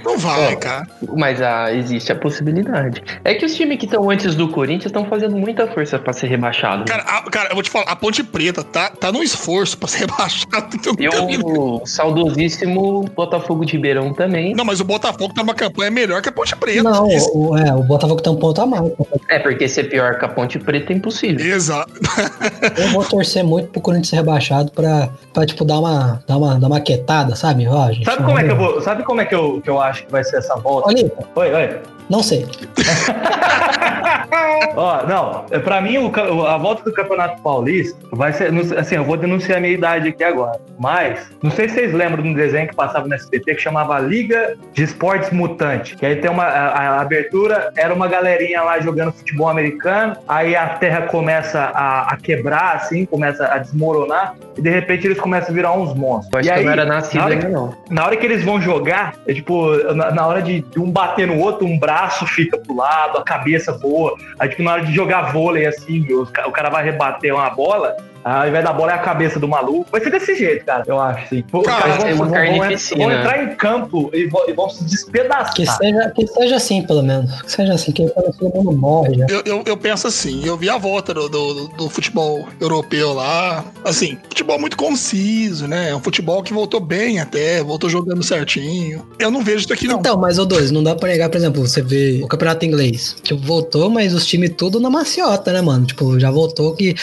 Não 0.04 0.18
vai, 0.18 0.56
cara. 0.58 0.88
Mas 1.16 1.42
ah, 1.42 1.74
existe 1.74 2.12
a 2.12 2.16
possibilidade. 2.16 3.02
É 3.24 3.34
que 3.36 3.46
os 3.46 3.56
times 3.56 3.78
que 3.78 3.86
estão 3.86 4.10
antes 4.10 4.36
do 4.36 4.50
Corinthians 4.50 4.88
estão 4.88 5.06
fazendo 5.06 5.38
muita 5.38 5.68
força 5.68 5.98
pra 5.98 6.12
ser 6.12 6.28
rebaixado. 6.28 6.84
Cara, 6.86 7.04
a- 7.04 7.22
cara, 7.32 7.50
eu 7.50 7.54
vou 7.56 7.64
te 7.64 7.70
falar, 7.70 7.86
a 7.86 7.96
Ponte 7.96 8.24
Preta 8.24 8.62
tá, 8.64 8.90
tá 8.90 9.10
num 9.12 9.24
esforço 9.24 9.78
pra 9.78 9.88
ser 9.88 10.00
rebaixado. 10.00 10.41
Então 10.44 11.30
E 11.30 11.38
o 11.38 11.86
saudosíssimo 11.86 13.06
Botafogo 13.16 13.66
de 13.66 13.74
Ribeirão 13.74 14.14
também. 14.14 14.54
não, 14.54 14.66
mas 14.66 14.80
o 14.80 14.86
Botafogo 14.86 15.34
tá 15.34 15.42
numa 15.42 15.54
campanha 15.54 15.92
melhor 15.92 16.22
que 16.22 16.30
a 16.30 16.32
Ponte 16.32 16.56
Preta. 16.56 16.84
Não, 16.84 17.08
o, 17.08 17.58
é, 17.58 17.74
o 17.74 17.84
Botafogo 17.84 18.22
tem 18.22 18.32
um 18.32 18.38
ponto 18.38 18.62
a 18.62 18.66
mais. 18.66 18.92
É, 19.30 19.40
porque 19.40 19.68
ser 19.68 19.86
pior 19.86 20.18
que 20.18 20.26
a 20.26 20.30
Ponte 20.30 20.60
Preta 20.60 20.94
é 20.94 20.96
impossível. 20.96 21.46
Exato. 21.46 21.92
Eu 22.78 22.90
vou 22.90 23.04
torcer 23.04 23.44
muito 23.44 23.70
pro 23.70 23.82
Corinthians 23.82 24.10
ser 24.10 24.16
rebaixado 24.18 24.72
pra, 24.72 25.10
pra 25.34 25.46
tipo, 25.46 25.64
dar 25.66 25.80
uma, 25.80 26.24
dar 26.28 26.38
uma, 26.38 26.60
dar 26.60 26.68
uma 26.68 26.80
quietada, 26.80 27.36
sabe? 27.36 27.68
Ó, 27.68 27.92
gente, 27.92 28.06
Sabe 28.06 28.24
como 28.24 28.40
é 28.40 28.44
que 28.44 28.52
eu 28.52 28.58
vou. 28.58 28.82
Sabe 28.82 29.04
como 29.04 29.22
é 29.22 29.26
que 29.26 29.36
eu, 29.36 29.62
que 29.62 29.70
eu 29.70 29.80
acho 29.80 30.06
que 30.06 30.12
vai 30.12 30.24
ser 30.24 30.38
essa 30.38 30.56
volta? 30.56 30.90
Olha, 30.90 31.12
Oi, 31.36 31.54
oi. 31.54 31.80
Não 32.10 32.22
sei. 32.24 32.46
Ó, 34.76 35.06
não, 35.08 35.46
é, 35.52 35.60
pra 35.60 35.82
mim 35.82 35.98
o 35.98 36.46
a 36.46 36.58
volta 36.58 36.84
do 36.84 36.94
Campeonato 36.94 37.42
Paulista 37.42 37.98
vai 38.12 38.32
ser, 38.34 38.52
assim, 38.78 38.96
eu 38.96 39.04
vou 39.04 39.18
denunciar 39.18 39.58
a 39.58 39.62
minha 39.62 39.74
idade 39.74 40.10
aqui 40.10 40.24
agora, 40.24 40.60
mas 40.80 41.30
não 41.42 41.52
sei 41.52 41.68
se 41.68 41.76
vocês 41.76 41.94
lembram 41.94 42.24
de 42.24 42.30
um 42.30 42.34
desenho 42.34 42.68
que 42.68 42.76
passava 42.76 43.08
no 43.08 43.14
SBT 43.14 43.56
que 43.56 43.62
chamava 43.62 44.00
Liga 44.00 44.56
de 44.74 44.84
Esportes 44.84 45.30
Mutante, 45.32 45.96
que 45.96 46.06
aí 46.06 46.16
tem 46.16 46.30
uma, 46.30 46.44
a, 46.44 46.98
a 46.98 47.02
abertura 47.02 47.72
era 47.76 47.94
uma 47.94 48.08
galerinha 48.08 48.62
lá 48.62 48.80
jogando 48.80 49.12
futebol 49.14 49.50
americano, 49.50 50.16
aí 50.28 50.56
a 50.56 50.68
terra 50.70 51.04
começa 51.04 51.60
a, 51.60 52.14
a 52.14 52.18
quebrar, 52.18 52.76
assim, 52.76 53.06
começa 53.06 53.46
a 53.46 53.58
desmoronar, 53.58 54.36
e 54.58 54.62
de 54.62 54.70
repente 54.70 55.08
eles 55.08 55.20
começam 55.20 55.52
a 55.52 55.54
virar 55.54 55.74
uns 55.74 55.94
monstros. 55.94 56.30
Eu 56.34 56.40
acho 56.40 56.50
e 56.50 56.52
que 56.52 56.58
aí, 56.58 56.62
eu 56.62 56.66
não 56.66 56.74
era 56.74 56.86
nascido 56.86 57.20
na 57.20 57.26
hora 57.26 57.34
ainda, 57.34 57.46
que- 57.46 57.52
não. 57.52 57.74
na 57.90 58.06
hora 58.06 58.18
que 58.18 58.26
eles 58.26 58.44
vão 58.44 58.62
jogar, 58.62 59.16
é 59.28 59.34
tipo, 59.34 59.76
na, 59.94 60.12
na 60.12 60.28
hora 60.28 60.42
de, 60.42 60.62
de 60.62 60.80
um 60.80 60.90
bater 60.90 61.28
no 61.28 61.38
outro, 61.40 61.66
um 61.66 61.78
braço 61.78 61.91
fica 62.28 62.58
pro 62.58 62.76
lado, 62.76 63.18
a 63.18 63.24
cabeça 63.24 63.72
voa. 63.78 64.16
Aí, 64.40 64.50
tipo, 64.50 64.64
na 64.64 64.74
hora 64.74 64.86
de 64.86 64.94
jogar 64.94 65.32
vôlei, 65.32 65.66
assim, 65.66 66.06
o 66.14 66.52
cara 66.52 66.70
vai 66.70 66.84
rebater 66.84 67.34
uma 67.34 67.50
bola, 67.50 67.96
ao 68.24 68.48
invés 68.48 68.64
da 68.64 68.74
bola 68.74 68.92
é 68.92 68.96
a 68.96 69.00
cabeça 69.00 69.40
do 69.40 69.48
maluco. 69.48 69.88
Vai 69.92 70.02
ser 70.02 70.12
desse 70.12 70.36
jeito, 70.36 70.66
cara, 70.66 70.84
eu 70.88 71.00
acho, 71.00 71.30
sim. 71.30 71.44
Os 71.52 71.66
Cara, 71.66 72.10
é 72.10 72.14
uma 72.14 72.26
vão, 72.26 72.34
carnificina. 72.34 73.04
vão 73.04 73.12
entrar 73.12 73.44
em 73.44 73.56
campo 73.56 74.10
e 74.14 74.28
vão, 74.28 74.50
e 74.50 74.54
vão 74.54 74.70
se 74.70 74.84
despedaçar. 74.84 75.54
Que 75.54 75.66
seja, 75.66 76.12
que 76.16 76.28
seja 76.28 76.56
assim, 76.56 76.82
pelo 76.84 77.04
menos. 77.04 77.42
Que 77.42 77.52
seja 77.52 77.74
assim, 77.74 77.92
que 77.92 78.08
quando 78.10 78.34
todo 78.38 78.54
mundo 78.56 78.72
morre 78.78 79.18
já. 79.18 79.26
Eu, 79.28 79.42
eu, 79.46 79.64
eu 79.66 79.78
penso 79.78 80.08
assim, 80.08 80.46
eu 80.46 80.58
vi 80.58 80.70
a 80.70 80.78
volta 80.78 81.14
do, 81.14 81.28
do, 81.30 81.68
do 81.70 81.90
futebol 81.90 82.48
europeu 82.60 83.14
lá. 83.14 83.64
Assim, 83.84 84.18
futebol 84.30 84.60
muito 84.60 84.78
conciso, 84.78 85.68
né? 85.68 85.90
É 85.90 85.96
um 85.96 86.02
futebol 86.02 86.44
que 86.44 86.54
voltou 86.54 86.80
bem 86.80 87.20
até, 87.20 87.64
voltou 87.64 87.90
jogando 87.90 88.24
certinho. 88.24 89.06
Eu 89.20 89.32
não 89.32 89.44
vejo 89.44 89.60
isso 89.60 89.74
aqui, 89.74 89.88
não. 89.88 90.00
Então, 90.00 90.18
mas 90.18 90.38
o 90.40 90.46
dois, 90.46 90.72
não 90.72 90.84
dá 90.84 90.96
pra 90.96 91.10
negar, 91.10 91.30
por 91.30 91.38
exemplo, 91.38 91.66
você 91.66 91.82
vê 91.82 92.22
o 92.24 92.28
campeonato 92.28 92.66
inglês. 92.66 93.16
Tipo, 93.22 93.42
voltou, 93.42 93.90
mas 93.90 94.14
os 94.14 94.26
times 94.26 94.52
tudo 94.58 94.80
na 94.80 94.90
maciota, 94.90 95.52
né, 95.52 95.62
mano? 95.62 95.86
Tipo, 95.86 96.20
já 96.20 96.32
voltou 96.32 96.76
que. 96.76 96.96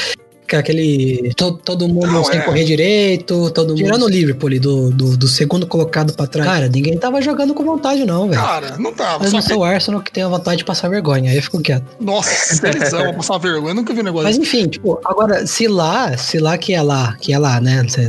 Que 0.48 0.56
aquele. 0.56 1.32
to- 1.36 1.60
todo 1.62 1.86
mundo 1.86 2.06
Não, 2.06 2.24
sem 2.24 2.38
é. 2.38 2.42
correr 2.42 2.64
direito, 2.64 3.50
todo 3.50 3.68
mundo. 3.70 3.76
Tirando 3.76 4.04
o 4.04 4.08
Liverpool 4.08 4.58
do, 4.58 4.90
do, 4.90 5.16
do 5.16 5.28
segundo 5.28 5.66
colocado 5.66 6.12
pra 6.14 6.26
trás. 6.26 6.48
Cara, 6.48 6.68
ninguém 6.68 6.96
tava 6.96 7.20
jogando 7.20 7.52
com 7.54 7.62
vontade, 7.64 8.04
não, 8.04 8.28
velho. 8.28 8.40
Cara, 8.40 8.76
não 8.78 8.92
tava. 8.92 9.18
Mas 9.20 9.30
Só 9.30 9.36
não 9.36 9.42
que, 9.42 9.48
sou 9.48 9.58
o 9.58 9.64
Arsenal 9.64 10.00
que 10.00 10.10
tem 10.10 10.22
a 10.22 10.28
vontade 10.28 10.58
de 10.58 10.64
passar 10.64 10.88
vergonha, 10.88 11.30
aí 11.30 11.36
eu 11.36 11.42
fico 11.42 11.60
quieto. 11.60 11.84
nossa, 12.00 12.56
vou 13.04 13.14
passar 13.14 13.38
vergonha. 13.38 13.70
Eu 13.70 13.74
nunca 13.74 13.92
vi 13.92 14.00
um 14.00 14.04
negócio 14.04 14.26
Mas 14.26 14.38
enfim, 14.38 14.66
tipo, 14.68 14.98
agora, 15.04 15.46
se 15.46 15.68
lá, 15.68 16.16
se 16.16 16.38
lá 16.38 16.56
que 16.56 16.72
é 16.72 16.80
lá, 16.82 17.14
que 17.20 17.32
é 17.32 17.38
lá, 17.38 17.60
né? 17.60 17.84
Se, 17.88 18.08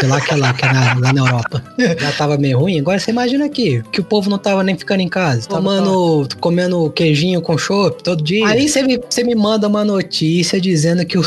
se 0.00 0.06
lá 0.06 0.20
que 0.20 0.32
é 0.32 0.36
lá, 0.36 0.52
que 0.54 0.64
é 0.64 0.72
na, 0.72 0.94
lá 0.94 1.12
na 1.12 1.20
Europa, 1.20 1.62
já 1.98 2.12
tava 2.12 2.38
meio 2.38 2.58
ruim, 2.60 2.78
agora 2.78 2.98
você 3.00 3.10
imagina 3.10 3.44
aqui, 3.46 3.82
que 3.90 4.00
o 4.00 4.04
povo 4.04 4.30
não 4.30 4.38
tava 4.38 4.62
nem 4.62 4.76
ficando 4.78 5.00
em 5.00 5.08
casa, 5.08 5.48
tomando, 5.48 6.28
comendo 6.38 6.88
queijinho 6.90 7.40
com 7.42 7.58
chopp 7.58 8.02
todo 8.02 8.22
dia. 8.22 8.46
Aí 8.46 8.68
você 8.68 8.82
me, 8.82 9.00
você 9.08 9.24
me 9.24 9.34
manda 9.34 9.66
uma 9.66 9.84
notícia 9.84 10.60
dizendo 10.60 11.04
que 11.04 11.18
o 11.18 11.24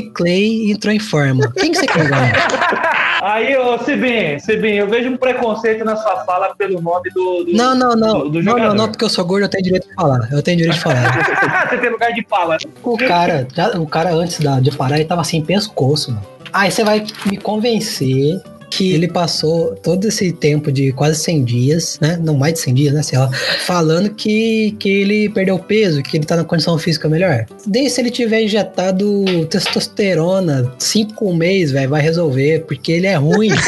Clay 0.00 0.70
entrou 0.70 0.92
em 0.94 0.98
forma. 0.98 1.50
Quem 1.56 1.72
que 1.72 1.78
você 1.78 1.86
quer 1.86 2.08
ganhar? 2.08 2.34
Aí, 3.22 3.54
ô 3.56 3.76
Sibin, 3.78 4.38
Sibin, 4.38 4.74
eu 4.76 4.88
vejo 4.88 5.10
um 5.10 5.16
preconceito 5.16 5.84
na 5.84 5.94
sua 5.96 6.24
fala 6.24 6.54
pelo 6.56 6.80
nome 6.80 7.10
do. 7.10 7.44
do 7.44 7.52
Não, 7.52 7.74
não, 7.74 7.94
não. 7.94 8.18
do- 8.20 8.30
do 8.30 8.42
não, 8.42 8.56
não, 8.58 8.74
não, 8.74 8.88
porque 8.88 9.04
eu 9.04 9.10
sou 9.10 9.24
gordo, 9.26 9.44
eu 9.44 9.48
tenho 9.48 9.62
direito 9.64 9.86
de 9.88 9.94
falar. 9.94 10.28
Eu 10.32 10.42
tenho 10.42 10.56
direito 10.56 10.76
de 10.76 10.80
falar. 10.82 11.68
Você 11.68 11.76
tem 11.78 11.90
lugar 11.90 12.12
de 12.12 12.24
fala. 12.28 12.56
O 12.82 12.96
cara, 12.96 13.46
o 13.78 13.86
cara 13.86 14.10
antes 14.14 14.40
da- 14.40 14.60
de 14.60 14.70
parar, 14.74 14.96
ele 14.96 15.04
tava 15.04 15.22
sem 15.24 15.42
pescoço, 15.42 16.12
mano. 16.12 16.26
Aí 16.52 16.70
você 16.70 16.82
vai 16.82 17.04
me 17.26 17.36
convencer 17.36 18.40
que 18.70 18.92
ele 18.92 19.08
passou 19.08 19.74
todo 19.74 20.06
esse 20.06 20.32
tempo 20.32 20.70
de 20.70 20.92
quase 20.92 21.18
100 21.20 21.44
dias, 21.44 21.98
né? 22.00 22.18
Não 22.22 22.36
mais 22.36 22.54
de 22.54 22.60
100 22.60 22.74
dias, 22.74 22.94
né? 22.94 23.02
Sei 23.02 23.18
lá. 23.18 23.28
Falando 23.66 24.10
que, 24.10 24.72
que 24.78 24.88
ele 24.88 25.28
perdeu 25.28 25.58
peso, 25.58 26.02
que 26.02 26.16
ele 26.16 26.24
tá 26.24 26.36
na 26.36 26.44
condição 26.44 26.78
física 26.78 27.08
melhor. 27.08 27.44
Desde 27.66 27.90
se 27.90 28.00
ele 28.00 28.10
tiver 28.10 28.42
injetado 28.42 29.24
testosterona 29.46 30.72
cinco 30.78 31.34
meses, 31.34 31.72
velho, 31.72 31.90
vai 31.90 32.00
resolver, 32.00 32.64
porque 32.66 32.92
ele 32.92 33.06
é 33.06 33.16
ruim. 33.16 33.50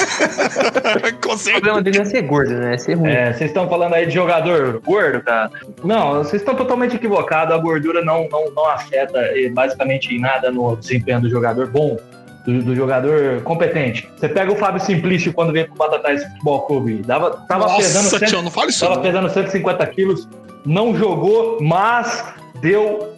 O 1.32 1.50
problema 1.52 1.82
dele 1.82 2.00
é 2.00 2.04
ser 2.04 2.22
gordo, 2.22 2.52
né? 2.52 2.74
É 2.74 2.78
ser 2.78 2.94
ruim. 2.94 3.10
É, 3.10 3.32
vocês 3.32 3.50
estão 3.50 3.68
falando 3.68 3.94
aí 3.94 4.06
de 4.06 4.12
jogador 4.12 4.80
gordo, 4.84 5.22
cara. 5.22 5.50
Não, 5.82 6.18
vocês 6.18 6.42
estão 6.42 6.54
totalmente 6.54 6.96
equivocados. 6.96 7.54
A 7.54 7.58
gordura 7.58 8.04
não, 8.04 8.28
não, 8.30 8.50
não 8.50 8.68
afeta 8.68 9.18
eh, 9.18 9.48
basicamente 9.48 10.14
em 10.14 10.20
nada 10.20 10.50
no 10.50 10.76
desempenho 10.76 11.20
do 11.22 11.30
jogador 11.30 11.66
bom, 11.68 11.96
do, 12.44 12.62
do 12.62 12.74
jogador 12.76 13.40
competente. 13.42 14.08
Você 14.16 14.28
pega 14.28 14.50
o 14.52 14.56
Fábio 14.56 14.80
Simplício 14.80 15.32
quando 15.32 15.52
veio 15.52 15.66
pro 15.66 15.76
Batatais 15.76 16.22
Futebol 16.24 16.62
Clube. 16.62 17.02
Dava, 17.06 17.30
tava 17.48 17.76
pesando 17.76 18.04
Nossa, 18.04 18.18
cento- 18.18 18.28
tio, 18.28 18.42
não 18.42 18.50
fala 18.50 18.70
isso 18.70 18.80
Tava 18.80 18.96
não. 18.96 19.02
pesando 19.02 19.30
150 19.30 19.86
quilos, 19.88 20.28
não 20.66 20.94
jogou, 20.96 21.58
mas 21.60 22.24
deu, 22.62 23.12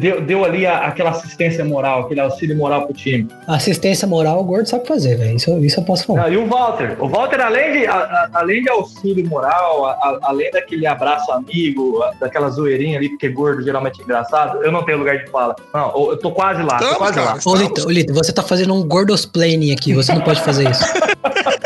deu, 0.00 0.20
deu 0.22 0.44
ali 0.44 0.64
a- 0.66 0.86
aquela 0.86 1.10
assistência 1.10 1.64
moral, 1.64 2.02
aquele 2.02 2.20
auxílio 2.20 2.56
moral 2.56 2.86
pro 2.86 2.94
time. 2.94 3.28
Assistência 3.46 4.06
moral, 4.06 4.40
o 4.40 4.44
gordo 4.44 4.66
sabe 4.68 4.86
fazer, 4.86 5.16
velho. 5.16 5.36
Isso, 5.36 5.58
isso 5.58 5.80
eu 5.80 5.84
posso 5.84 6.06
falar. 6.06 6.24
Ah, 6.26 6.30
e 6.30 6.36
o 6.36 6.46
Walter? 6.46 6.96
O 7.00 7.08
Walter, 7.08 7.40
além 7.40 7.72
de, 7.72 7.86
a- 7.86 7.92
a- 7.94 8.28
além 8.34 8.62
de 8.62 8.70
auxílio 8.70 9.26
moral, 9.28 9.84
a- 9.86 9.90
a- 9.92 10.18
além 10.22 10.50
daquele 10.52 10.86
abraço 10.86 11.30
amigo, 11.32 12.00
a- 12.02 12.12
daquela 12.20 12.48
zoeirinha 12.50 12.96
ali, 12.98 13.08
porque 13.10 13.28
gordo 13.28 13.62
geralmente 13.62 14.00
é 14.00 14.04
engraçado, 14.04 14.62
eu 14.62 14.70
não 14.70 14.84
tenho 14.84 14.98
lugar 14.98 15.18
de 15.18 15.28
fala. 15.30 15.56
Não, 15.74 16.10
eu 16.10 16.16
tô 16.16 16.30
quase 16.30 16.62
lá, 16.62 16.78
tô 16.78 16.84
Estamos, 16.84 16.98
quase 16.98 17.14
cara. 17.18 17.32
lá. 17.34 17.38
Ô. 17.44 17.54
Lito, 17.56 17.86
ô, 17.86 17.90
Lito, 17.90 18.14
você 18.14 18.32
tá 18.32 18.42
fazendo 18.42 18.72
um 18.72 18.86
gordosplaining 18.86 19.72
aqui, 19.72 19.92
você 19.92 20.12
não 20.12 20.20
pode 20.20 20.40
fazer 20.42 20.70
isso. 20.70 20.84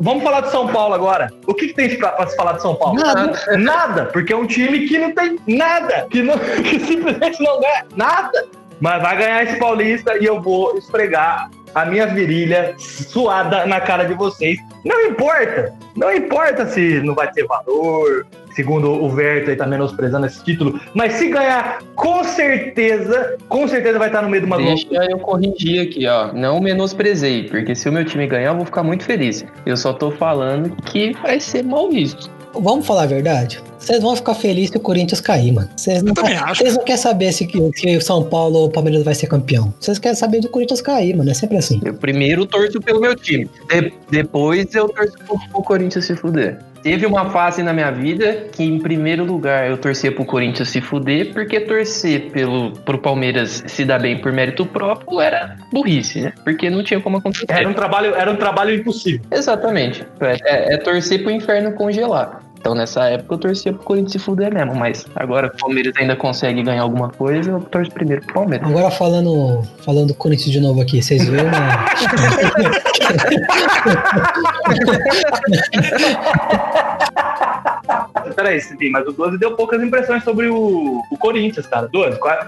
Vamos 0.00 0.22
falar 0.22 0.40
de 0.42 0.50
São 0.50 0.68
Paulo 0.68 0.94
agora. 0.94 1.32
O 1.46 1.54
que, 1.54 1.68
que 1.68 1.74
tem 1.74 1.96
pra 1.96 2.26
se 2.26 2.36
falar 2.36 2.52
de 2.52 2.62
São 2.62 2.74
Paulo? 2.74 2.98
Nada. 2.98 3.56
Nada, 3.58 4.04
porque 4.06 4.32
é 4.32 4.36
um 4.36 4.46
time 4.46 4.86
que 4.86 4.98
não 4.98 5.12
tem 5.12 5.38
nada, 5.46 6.06
que, 6.10 6.22
não, 6.22 6.38
que 6.62 6.80
simplesmente 6.80 7.42
não 7.42 7.60
ganha 7.60 7.84
nada. 7.94 8.46
Mas 8.80 9.02
vai 9.02 9.16
ganhar 9.16 9.44
esse 9.44 9.58
Paulista 9.58 10.16
e 10.18 10.24
eu 10.24 10.40
vou 10.40 10.76
esfregar 10.76 11.50
a 11.74 11.84
minha 11.84 12.06
virilha 12.06 12.74
suada 12.78 13.66
na 13.66 13.80
cara 13.80 14.04
de 14.04 14.14
vocês. 14.14 14.58
Não 14.84 15.00
importa, 15.02 15.72
não 15.96 16.12
importa 16.12 16.66
se 16.66 17.00
não 17.00 17.14
vai 17.14 17.30
ter 17.32 17.46
valor, 17.46 18.26
segundo 18.54 18.90
o 18.90 19.08
Verto 19.08 19.50
aí 19.50 19.56
tá 19.56 19.66
menosprezando 19.66 20.26
esse 20.26 20.42
título, 20.44 20.80
mas 20.94 21.14
se 21.14 21.28
ganhar, 21.28 21.82
com 21.94 22.22
certeza, 22.24 23.36
com 23.48 23.66
certeza 23.66 23.98
vai 23.98 24.08
estar 24.08 24.22
no 24.22 24.28
meio 24.28 24.42
de 24.42 24.46
uma 24.46 24.56
Deixa 24.58 24.86
eu 25.10 25.18
corrigir 25.18 25.88
aqui, 25.88 26.06
ó. 26.06 26.32
Não 26.32 26.60
menosprezei, 26.60 27.44
porque 27.44 27.74
se 27.74 27.88
o 27.88 27.92
meu 27.92 28.04
time 28.04 28.26
ganhar, 28.26 28.50
eu 28.50 28.56
vou 28.56 28.64
ficar 28.64 28.82
muito 28.82 29.04
feliz. 29.04 29.44
Eu 29.66 29.76
só 29.76 29.92
tô 29.92 30.10
falando 30.10 30.70
que 30.84 31.12
vai 31.22 31.40
ser 31.40 31.64
mal 31.64 31.90
visto. 31.90 32.30
Vamos 32.60 32.86
falar 32.86 33.02
a 33.02 33.06
verdade? 33.06 33.60
Vocês 33.78 34.00
vão 34.02 34.16
ficar 34.16 34.34
felizes 34.34 34.70
se 34.70 34.76
o 34.78 34.80
Corinthians 34.80 35.20
cair, 35.20 35.52
mano. 35.52 35.68
Vocês 35.76 36.02
não, 36.02 36.14
vocês 36.14 36.74
não 36.74 36.84
querem 36.84 37.00
saber 37.02 37.32
se, 37.32 37.46
se 37.74 37.96
o 37.96 38.00
São 38.00 38.22
Paulo 38.24 38.56
ou 38.60 38.66
o 38.66 38.70
Palmeiras 38.70 39.02
vai 39.04 39.14
ser 39.14 39.26
campeão. 39.26 39.74
Vocês 39.78 39.98
querem 39.98 40.16
saber 40.16 40.40
do 40.40 40.48
Corinthians 40.48 40.80
cair, 40.80 41.14
mano. 41.14 41.30
É 41.30 41.34
sempre 41.34 41.58
assim. 41.58 41.80
Eu 41.84 41.92
primeiro 41.92 42.46
torço 42.46 42.80
pelo 42.80 43.00
meu 43.00 43.14
time. 43.14 43.48
De- 43.68 43.92
depois 44.10 44.74
eu 44.74 44.88
torço 44.88 45.12
pro, 45.26 45.38
pro 45.50 45.62
Corinthians 45.62 46.06
se 46.06 46.16
fuder. 46.16 46.58
Teve 46.82 47.06
uma 47.06 47.30
fase 47.30 47.62
na 47.62 47.72
minha 47.72 47.90
vida 47.90 48.46
que, 48.52 48.62
em 48.62 48.78
primeiro 48.78 49.24
lugar, 49.24 49.68
eu 49.70 49.76
torcia 49.78 50.12
pro 50.12 50.24
Corinthians 50.24 50.68
se 50.68 50.82
fuder, 50.82 51.32
porque 51.32 51.58
torcer 51.60 52.30
pelo, 52.30 52.72
pro 52.72 52.98
Palmeiras 52.98 53.64
se 53.66 53.86
dar 53.86 53.98
bem 54.00 54.18
por 54.20 54.30
mérito 54.32 54.66
próprio 54.66 55.18
era 55.20 55.56
burrice, 55.72 56.20
né? 56.20 56.32
Porque 56.44 56.68
não 56.68 56.82
tinha 56.84 57.00
como 57.00 57.16
acontecer. 57.18 57.46
Era 57.48 57.66
um 57.68 57.72
trabalho, 57.72 58.14
era 58.14 58.30
um 58.30 58.36
trabalho 58.36 58.74
impossível. 58.74 59.20
Exatamente. 59.30 60.06
É, 60.20 60.36
é- 60.44 60.74
é 60.74 60.76
torcer 60.76 61.22
pro 61.22 61.30
inferno 61.30 61.72
congelar. 61.72 62.42
Então 62.64 62.74
nessa 62.74 63.04
época 63.10 63.34
eu 63.34 63.38
torcia 63.38 63.74
pro 63.74 63.82
Corinthians 63.82 64.12
se 64.12 64.18
fuder 64.18 64.50
mesmo, 64.54 64.74
mas 64.74 65.04
agora 65.16 65.50
que 65.50 65.56
o 65.56 65.58
Palmeiras 65.58 65.92
ainda 65.98 66.16
consegue 66.16 66.62
ganhar 66.62 66.80
alguma 66.80 67.10
coisa, 67.10 67.50
eu 67.50 67.60
torço 67.60 67.90
primeiro 67.90 68.24
pro 68.24 68.32
Palmeiras. 68.36 68.66
Agora 68.66 68.90
falando, 68.90 69.62
falando 69.84 70.06
do 70.08 70.14
Corinthians 70.14 70.50
de 70.50 70.60
novo 70.60 70.80
aqui, 70.80 71.02
vocês 71.02 71.28
viram 71.28 71.44
uma... 71.44 71.54
Peraí, 78.34 78.60
Cidinho, 78.60 78.92
mas 78.92 79.06
o 79.06 79.12
12 79.12 79.38
deu 79.38 79.54
poucas 79.54 79.82
impressões 79.82 80.24
sobre 80.24 80.46
o, 80.48 81.02
o 81.10 81.18
Corinthians, 81.18 81.66
cara. 81.66 81.88
12, 81.92 82.18
qual- 82.18 82.34
é, 82.34 82.46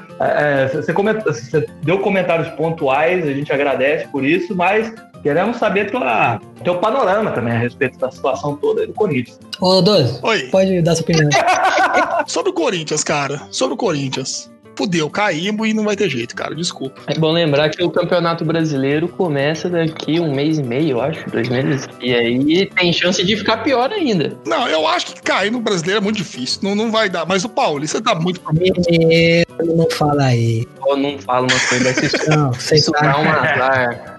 é, 0.64 0.68
você, 0.68 0.92
comenta- 0.92 1.32
você 1.32 1.66
deu 1.82 1.98
comentários 1.98 2.48
pontuais, 2.50 3.26
a 3.26 3.32
gente 3.32 3.52
agradece 3.52 4.06
por 4.08 4.24
isso, 4.24 4.54
mas 4.54 4.92
queremos 5.26 5.56
saber 5.56 5.90
tua, 5.90 6.40
teu 6.62 6.78
panorama 6.78 7.32
também 7.32 7.52
a 7.52 7.58
respeito 7.58 7.98
da 7.98 8.08
situação 8.08 8.54
toda 8.54 8.86
do 8.86 8.92
Corinthians. 8.92 9.40
Ô, 9.60 9.82
Doze, 9.82 10.20
Oi. 10.22 10.44
pode 10.52 10.80
dar 10.82 10.94
sua 10.94 11.02
opinião. 11.02 11.28
Sobre 12.28 12.50
o 12.50 12.52
Corinthians, 12.52 13.02
cara. 13.02 13.42
Sobre 13.50 13.74
o 13.74 13.76
Corinthians. 13.76 14.48
Fudeu, 14.76 15.10
caímos 15.10 15.66
e 15.66 15.72
não 15.72 15.82
vai 15.82 15.96
ter 15.96 16.08
jeito, 16.08 16.36
cara. 16.36 16.54
Desculpa. 16.54 17.00
É 17.08 17.18
bom 17.18 17.32
lembrar 17.32 17.70
que 17.70 17.82
o 17.82 17.90
Campeonato 17.90 18.44
Brasileiro 18.44 19.08
começa 19.08 19.68
daqui 19.68 20.20
um 20.20 20.32
mês 20.32 20.58
e 20.58 20.62
meio, 20.62 20.90
eu 20.90 21.00
acho, 21.00 21.28
dois 21.28 21.48
meses. 21.48 21.88
E 22.00 22.14
aí 22.14 22.66
tem 22.66 22.92
chance 22.92 23.24
de 23.24 23.36
ficar 23.36 23.64
pior 23.64 23.90
ainda. 23.90 24.36
Não, 24.46 24.68
eu 24.68 24.86
acho 24.86 25.06
que 25.06 25.22
cair 25.22 25.50
no 25.50 25.60
brasileiro 25.60 26.00
é 26.00 26.04
muito 26.04 26.18
difícil. 26.18 26.60
Não, 26.62 26.76
não 26.76 26.92
vai 26.92 27.08
dar. 27.08 27.26
Mas 27.26 27.42
o 27.42 27.48
Paulista 27.48 28.00
dá 28.00 28.14
muito 28.14 28.40
problema. 28.40 28.76
Menino, 28.88 29.46
não 29.74 29.90
fala 29.90 30.26
aí. 30.26 30.68
Eu 30.86 30.96
não 30.96 31.18
falo 31.18 31.48
uma 31.50 31.68
coisa, 31.68 31.84
vai 31.84 31.94
se 31.94 32.30
Não, 32.30 32.52
vocês 32.52 32.82
isso 32.82 32.92
dá 32.92 33.18
um 33.18 33.28
azar. 33.28 34.12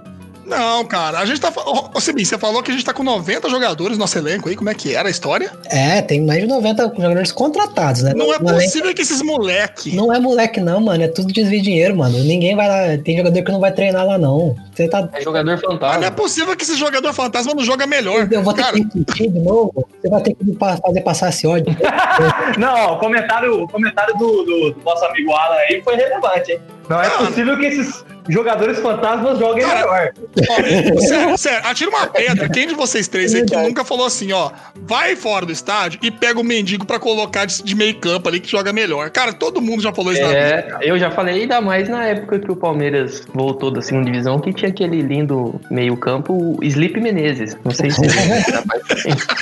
Não, 0.47 0.85
cara. 0.85 1.19
A 1.19 1.25
gente 1.25 1.41
tá. 1.41 1.51
Ô, 1.55 1.89
ô, 1.93 1.99
Sebi, 1.99 2.25
você 2.25 2.37
falou 2.37 2.63
que 2.63 2.71
a 2.71 2.73
gente 2.73 2.85
tá 2.85 2.93
com 2.93 3.03
90 3.03 3.49
jogadores 3.49 3.97
no 3.97 4.01
nosso 4.01 4.17
elenco 4.17 4.47
aí. 4.49 4.55
Como 4.55 4.69
é 4.69 4.73
que 4.73 4.95
era 4.95 5.07
a 5.07 5.11
história? 5.11 5.51
É, 5.69 6.01
tem 6.01 6.25
mais 6.25 6.41
de 6.41 6.47
90 6.47 6.83
jogadores 6.95 7.31
contratados, 7.31 8.01
né? 8.03 8.13
Não 8.15 8.33
é 8.33 8.39
No 8.39 8.49
elenco- 8.49 8.63
possível 8.63 8.93
que 8.95 9.01
esses 9.01 9.21
moleque. 9.21 9.95
Não 9.95 10.13
é 10.13 10.19
moleque, 10.19 10.59
não, 10.61 10.79
mano. 10.79 11.03
É 11.03 11.07
tudo 11.07 11.33
desvio 11.33 11.59
de 11.59 11.65
dinheiro, 11.65 11.95
mano. 11.97 12.17
Ninguém 12.23 12.55
vai 12.55 12.67
lá. 12.67 12.97
Tem 13.03 13.17
jogador 13.17 13.43
que 13.43 13.51
não 13.51 13.59
vai 13.59 13.71
treinar 13.73 14.05
lá, 14.05 14.17
não. 14.17 14.55
Você 14.73 14.87
tá. 14.87 15.07
É 15.13 15.21
jogador 15.21 15.51
Mas 15.51 15.61
não 15.61 15.69
é 15.69 15.73
fantasma. 15.79 16.11
possível 16.11 16.55
que 16.55 16.63
esse 16.63 16.75
jogador 16.77 17.11
fantasma 17.13 17.53
não 17.53 17.63
joga 17.63 17.85
melhor. 17.85 18.27
Eu 18.31 18.41
vou 18.43 18.53
ter 18.53 18.61
Cara, 18.63 18.73
que 18.73 18.83
repetir 18.83 19.31
de 19.31 19.39
novo. 19.39 19.87
Você 20.01 20.09
vai 20.09 20.21
ter 20.21 20.33
que 20.33 20.45
me 20.45 20.55
fazer 20.57 21.01
passar 21.01 21.29
esse 21.29 21.45
ódio. 21.45 21.75
Não, 22.57 22.93
o 22.93 22.97
comentário, 22.99 23.63
o 23.63 23.67
comentário 23.67 24.15
do, 24.17 24.43
do- 24.43 24.71
do 24.71 24.81
nosso 24.85 25.03
amigo 25.05 25.31
Alan 25.33 25.55
aí 25.69 25.81
foi 25.83 25.95
relevante, 25.95 26.51
hein? 26.53 26.59
Não 26.89 27.01
é 27.01 27.09
Não. 27.09 27.25
possível 27.27 27.57
que 27.57 27.65
esses 27.65 28.05
jogadores 28.29 28.79
fantasmas 28.79 29.39
joguem 29.39 29.63
Cara, 29.65 29.79
melhor. 29.79 30.13
ó, 30.15 31.01
sério, 31.01 31.37
sério, 31.37 31.67
atira 31.67 31.89
uma 31.89 32.07
pedra. 32.07 32.49
Quem 32.49 32.67
de 32.67 32.75
vocês 32.75 33.07
três 33.07 33.33
aí 33.33 33.41
que 33.41 33.47
Verdade. 33.49 33.67
nunca 33.67 33.83
falou 33.85 34.05
assim, 34.05 34.31
ó, 34.31 34.51
vai 34.75 35.15
fora 35.15 35.45
do 35.45 35.51
estádio 35.51 35.99
e 36.03 36.11
pega 36.11 36.39
o 36.39 36.43
mendigo 36.43 36.85
pra 36.85 36.99
colocar 36.99 37.45
de, 37.45 37.63
de 37.63 37.75
meio 37.75 37.95
campo 37.95 38.27
ali 38.29 38.39
que 38.39 38.49
joga 38.49 38.71
melhor. 38.73 39.09
Cara, 39.09 39.33
todo 39.33 39.61
mundo 39.61 39.81
já 39.81 39.93
falou 39.93 40.11
isso 40.11 40.21
vida. 40.21 40.37
É, 40.37 40.77
eu 40.81 40.97
já 40.97 41.11
falei 41.11 41.41
ainda 41.41 41.61
mais 41.61 41.87
na 41.89 42.05
época 42.05 42.39
que 42.39 42.51
o 42.51 42.55
Palmeiras 42.55 43.23
voltou 43.33 43.71
da 43.71 43.81
segunda 43.81 44.05
divisão, 44.05 44.39
que 44.39 44.53
tinha 44.53 44.69
aquele 44.69 45.01
lindo 45.01 45.59
meio-campo, 45.69 46.33
o 46.33 46.63
Sleep 46.63 46.99
Menezes. 46.99 47.57
Não 47.63 47.71
sei 47.71 47.91
se 47.91 48.01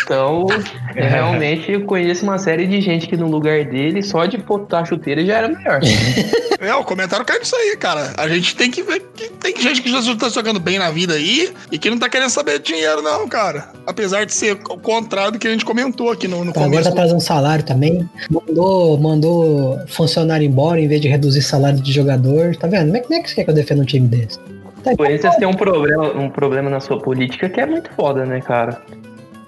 Então, 0.04 0.48
eu 0.96 1.10
realmente 1.10 1.72
eu 1.72 1.82
conheço 1.86 2.24
uma 2.24 2.38
série 2.38 2.66
de 2.68 2.82
gente 2.82 3.08
que 3.08 3.18
no 3.18 3.28
lugar 3.28 3.64
dele, 3.66 4.02
só 4.04 4.26
de 4.26 4.38
botar 4.38 4.86
chuteira 4.86 5.26
já 5.26 5.38
era 5.38 5.48
melhor. 5.48 5.80
É, 6.58 6.74
o 6.74 6.84
comentário 6.86 7.26
cai 7.26 7.38
nisso 7.38 7.56
aí, 7.56 7.76
cara. 7.76 8.14
A 8.18 8.28
gente 8.30 8.56
tem 8.56 8.72
que 8.72 8.75
ver 8.82 9.02
que 9.16 9.30
tem 9.30 9.56
gente 9.56 9.82
que 9.82 9.90
já 9.90 10.16
tá 10.16 10.30
jogando 10.30 10.60
bem 10.60 10.80
na 10.80 10.90
vida 10.92 11.14
aí 11.14 11.54
e 11.72 11.78
que 11.78 11.90
não 11.90 11.98
tá 11.98 12.10
querendo 12.10 12.30
saber 12.30 12.60
de 12.60 12.74
dinheiro, 12.74 13.02
não, 13.02 13.28
cara. 13.28 13.72
Apesar 13.86 14.26
de 14.26 14.34
ser 14.34 14.54
o 14.54 14.78
contrário 14.78 15.34
do 15.34 15.40
que 15.40 15.48
a 15.48 15.52
gente 15.52 15.66
comentou 15.66 16.12
aqui 16.12 16.28
no, 16.28 16.44
no 16.44 16.52
Agora 16.52 16.66
começo. 16.66 16.90
tá 16.90 16.96
trazendo 16.96 17.22
salário 17.22 17.64
também. 17.64 18.10
Mandou, 18.30 18.98
mandou 18.98 19.80
funcionário 19.88 20.46
embora 20.46 20.80
em 20.80 20.88
vez 20.88 21.02
de 21.02 21.08
reduzir 21.08 21.42
salário 21.42 21.80
de 21.80 21.92
jogador. 21.92 22.56
Tá 22.56 22.68
vendo? 22.68 22.86
Como 22.86 22.98
é, 22.98 23.00
como 23.02 23.14
é 23.16 23.20
que 23.22 23.30
você 23.30 23.36
quer 23.36 23.44
que 23.46 23.50
eu 23.52 23.56
defenda 23.56 23.82
um 23.82 23.86
time 23.86 24.08
desse? 24.08 24.40
Tá 24.84 24.92
O 24.92 24.98
Corinthians 24.98 25.36
tem 25.36 25.48
um 25.48 25.54
problema, 25.54 26.12
um 26.14 26.30
problema 26.30 26.70
na 26.70 26.80
sua 26.80 27.00
política 27.00 27.50
que 27.50 27.60
é 27.60 27.66
muito 27.66 27.90
foda, 27.96 28.26
né, 28.26 28.40
cara? 28.42 28.82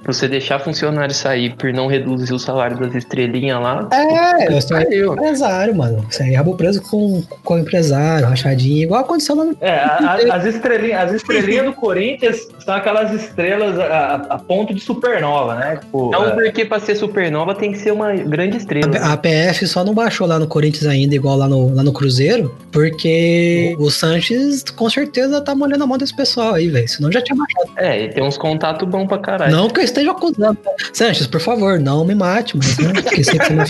Você 0.07 0.27
deixar 0.27 0.57
funcionário 0.59 1.13
sair 1.13 1.53
por 1.55 1.71
não 1.73 1.87
reduzir 1.87 2.33
o 2.33 2.39
salário 2.39 2.77
das 2.77 2.95
estrelinhas 2.95 3.61
lá. 3.61 3.87
É, 3.91 4.51
eu 4.51 4.61
sou 4.61 4.77
empresário, 4.79 5.75
mano. 5.75 6.05
Você 6.09 6.23
aí 6.23 6.33
rabo 6.33 6.55
preso 6.55 6.81
com, 6.81 7.21
com 7.43 7.53
o 7.55 7.59
empresário, 7.59 8.25
rachadinho, 8.27 8.83
igual 8.83 9.01
aconteceu 9.01 9.35
lá 9.35 9.43
no. 9.45 9.57
É, 9.61 9.69
a- 9.79 10.17
a- 10.31 10.35
as 10.37 10.45
estrelinhas, 10.45 11.09
as 11.09 11.13
estrelinhas 11.15 11.65
do 11.65 11.73
Corinthians 11.73 12.47
são 12.63 12.73
aquelas 12.73 13.11
estrelas 13.11 13.77
a, 13.79 14.15
a- 14.29 14.37
ponto 14.39 14.73
de 14.73 14.79
supernova, 14.79 15.55
né? 15.55 15.77
Tipo, 15.77 16.09
Não 16.11 16.25
é, 16.25 16.31
porque 16.31 16.63
pra 16.65 16.79
ser 16.79 16.95
supernova 16.95 17.53
tem 17.53 17.71
que 17.73 17.77
ser 17.79 17.91
uma 17.91 18.13
grande 18.15 18.57
estrela. 18.57 18.87
né? 18.87 18.99
A 19.03 19.17
PF 19.17 19.67
só 19.67 19.83
não 19.83 19.93
baixou 19.93 20.25
lá 20.25 20.39
no 20.39 20.47
Corinthians 20.47 20.85
ainda, 20.87 21.13
igual 21.15 21.35
lá 21.37 21.47
no, 21.49 21.75
lá 21.75 21.83
no 21.83 21.91
Cruzeiro, 21.91 22.55
porque 22.71 23.75
o 23.79 23.89
Sanches 23.89 24.63
com 24.75 24.89
certeza 24.89 25.41
tá 25.41 25.53
molhando 25.53 25.83
a 25.83 25.87
mão 25.87 25.97
desse 25.97 26.15
pessoal 26.15 26.53
aí, 26.53 26.67
velho. 26.69 26.87
Senão 26.87 27.11
já 27.11 27.21
tinha 27.21 27.35
baixado. 27.37 27.71
É, 27.77 28.03
e 28.05 28.09
tem 28.09 28.23
uns 28.23 28.37
contatos 28.37 28.87
bons 28.87 29.07
pra 29.07 29.17
caralho. 29.17 29.51
Não 29.51 29.67
que 29.69 29.79
eu 29.79 29.83
esteja 29.97 30.11
acusando. 30.11 30.57
Sanches, 30.93 31.27
por 31.27 31.41
favor, 31.41 31.79
não 31.79 32.05
me 32.05 32.13
mate, 32.15 32.55
mas 32.57 32.77
né, 32.77 32.91
porque 32.93 33.21
que 33.21 33.53
me. 33.53 33.63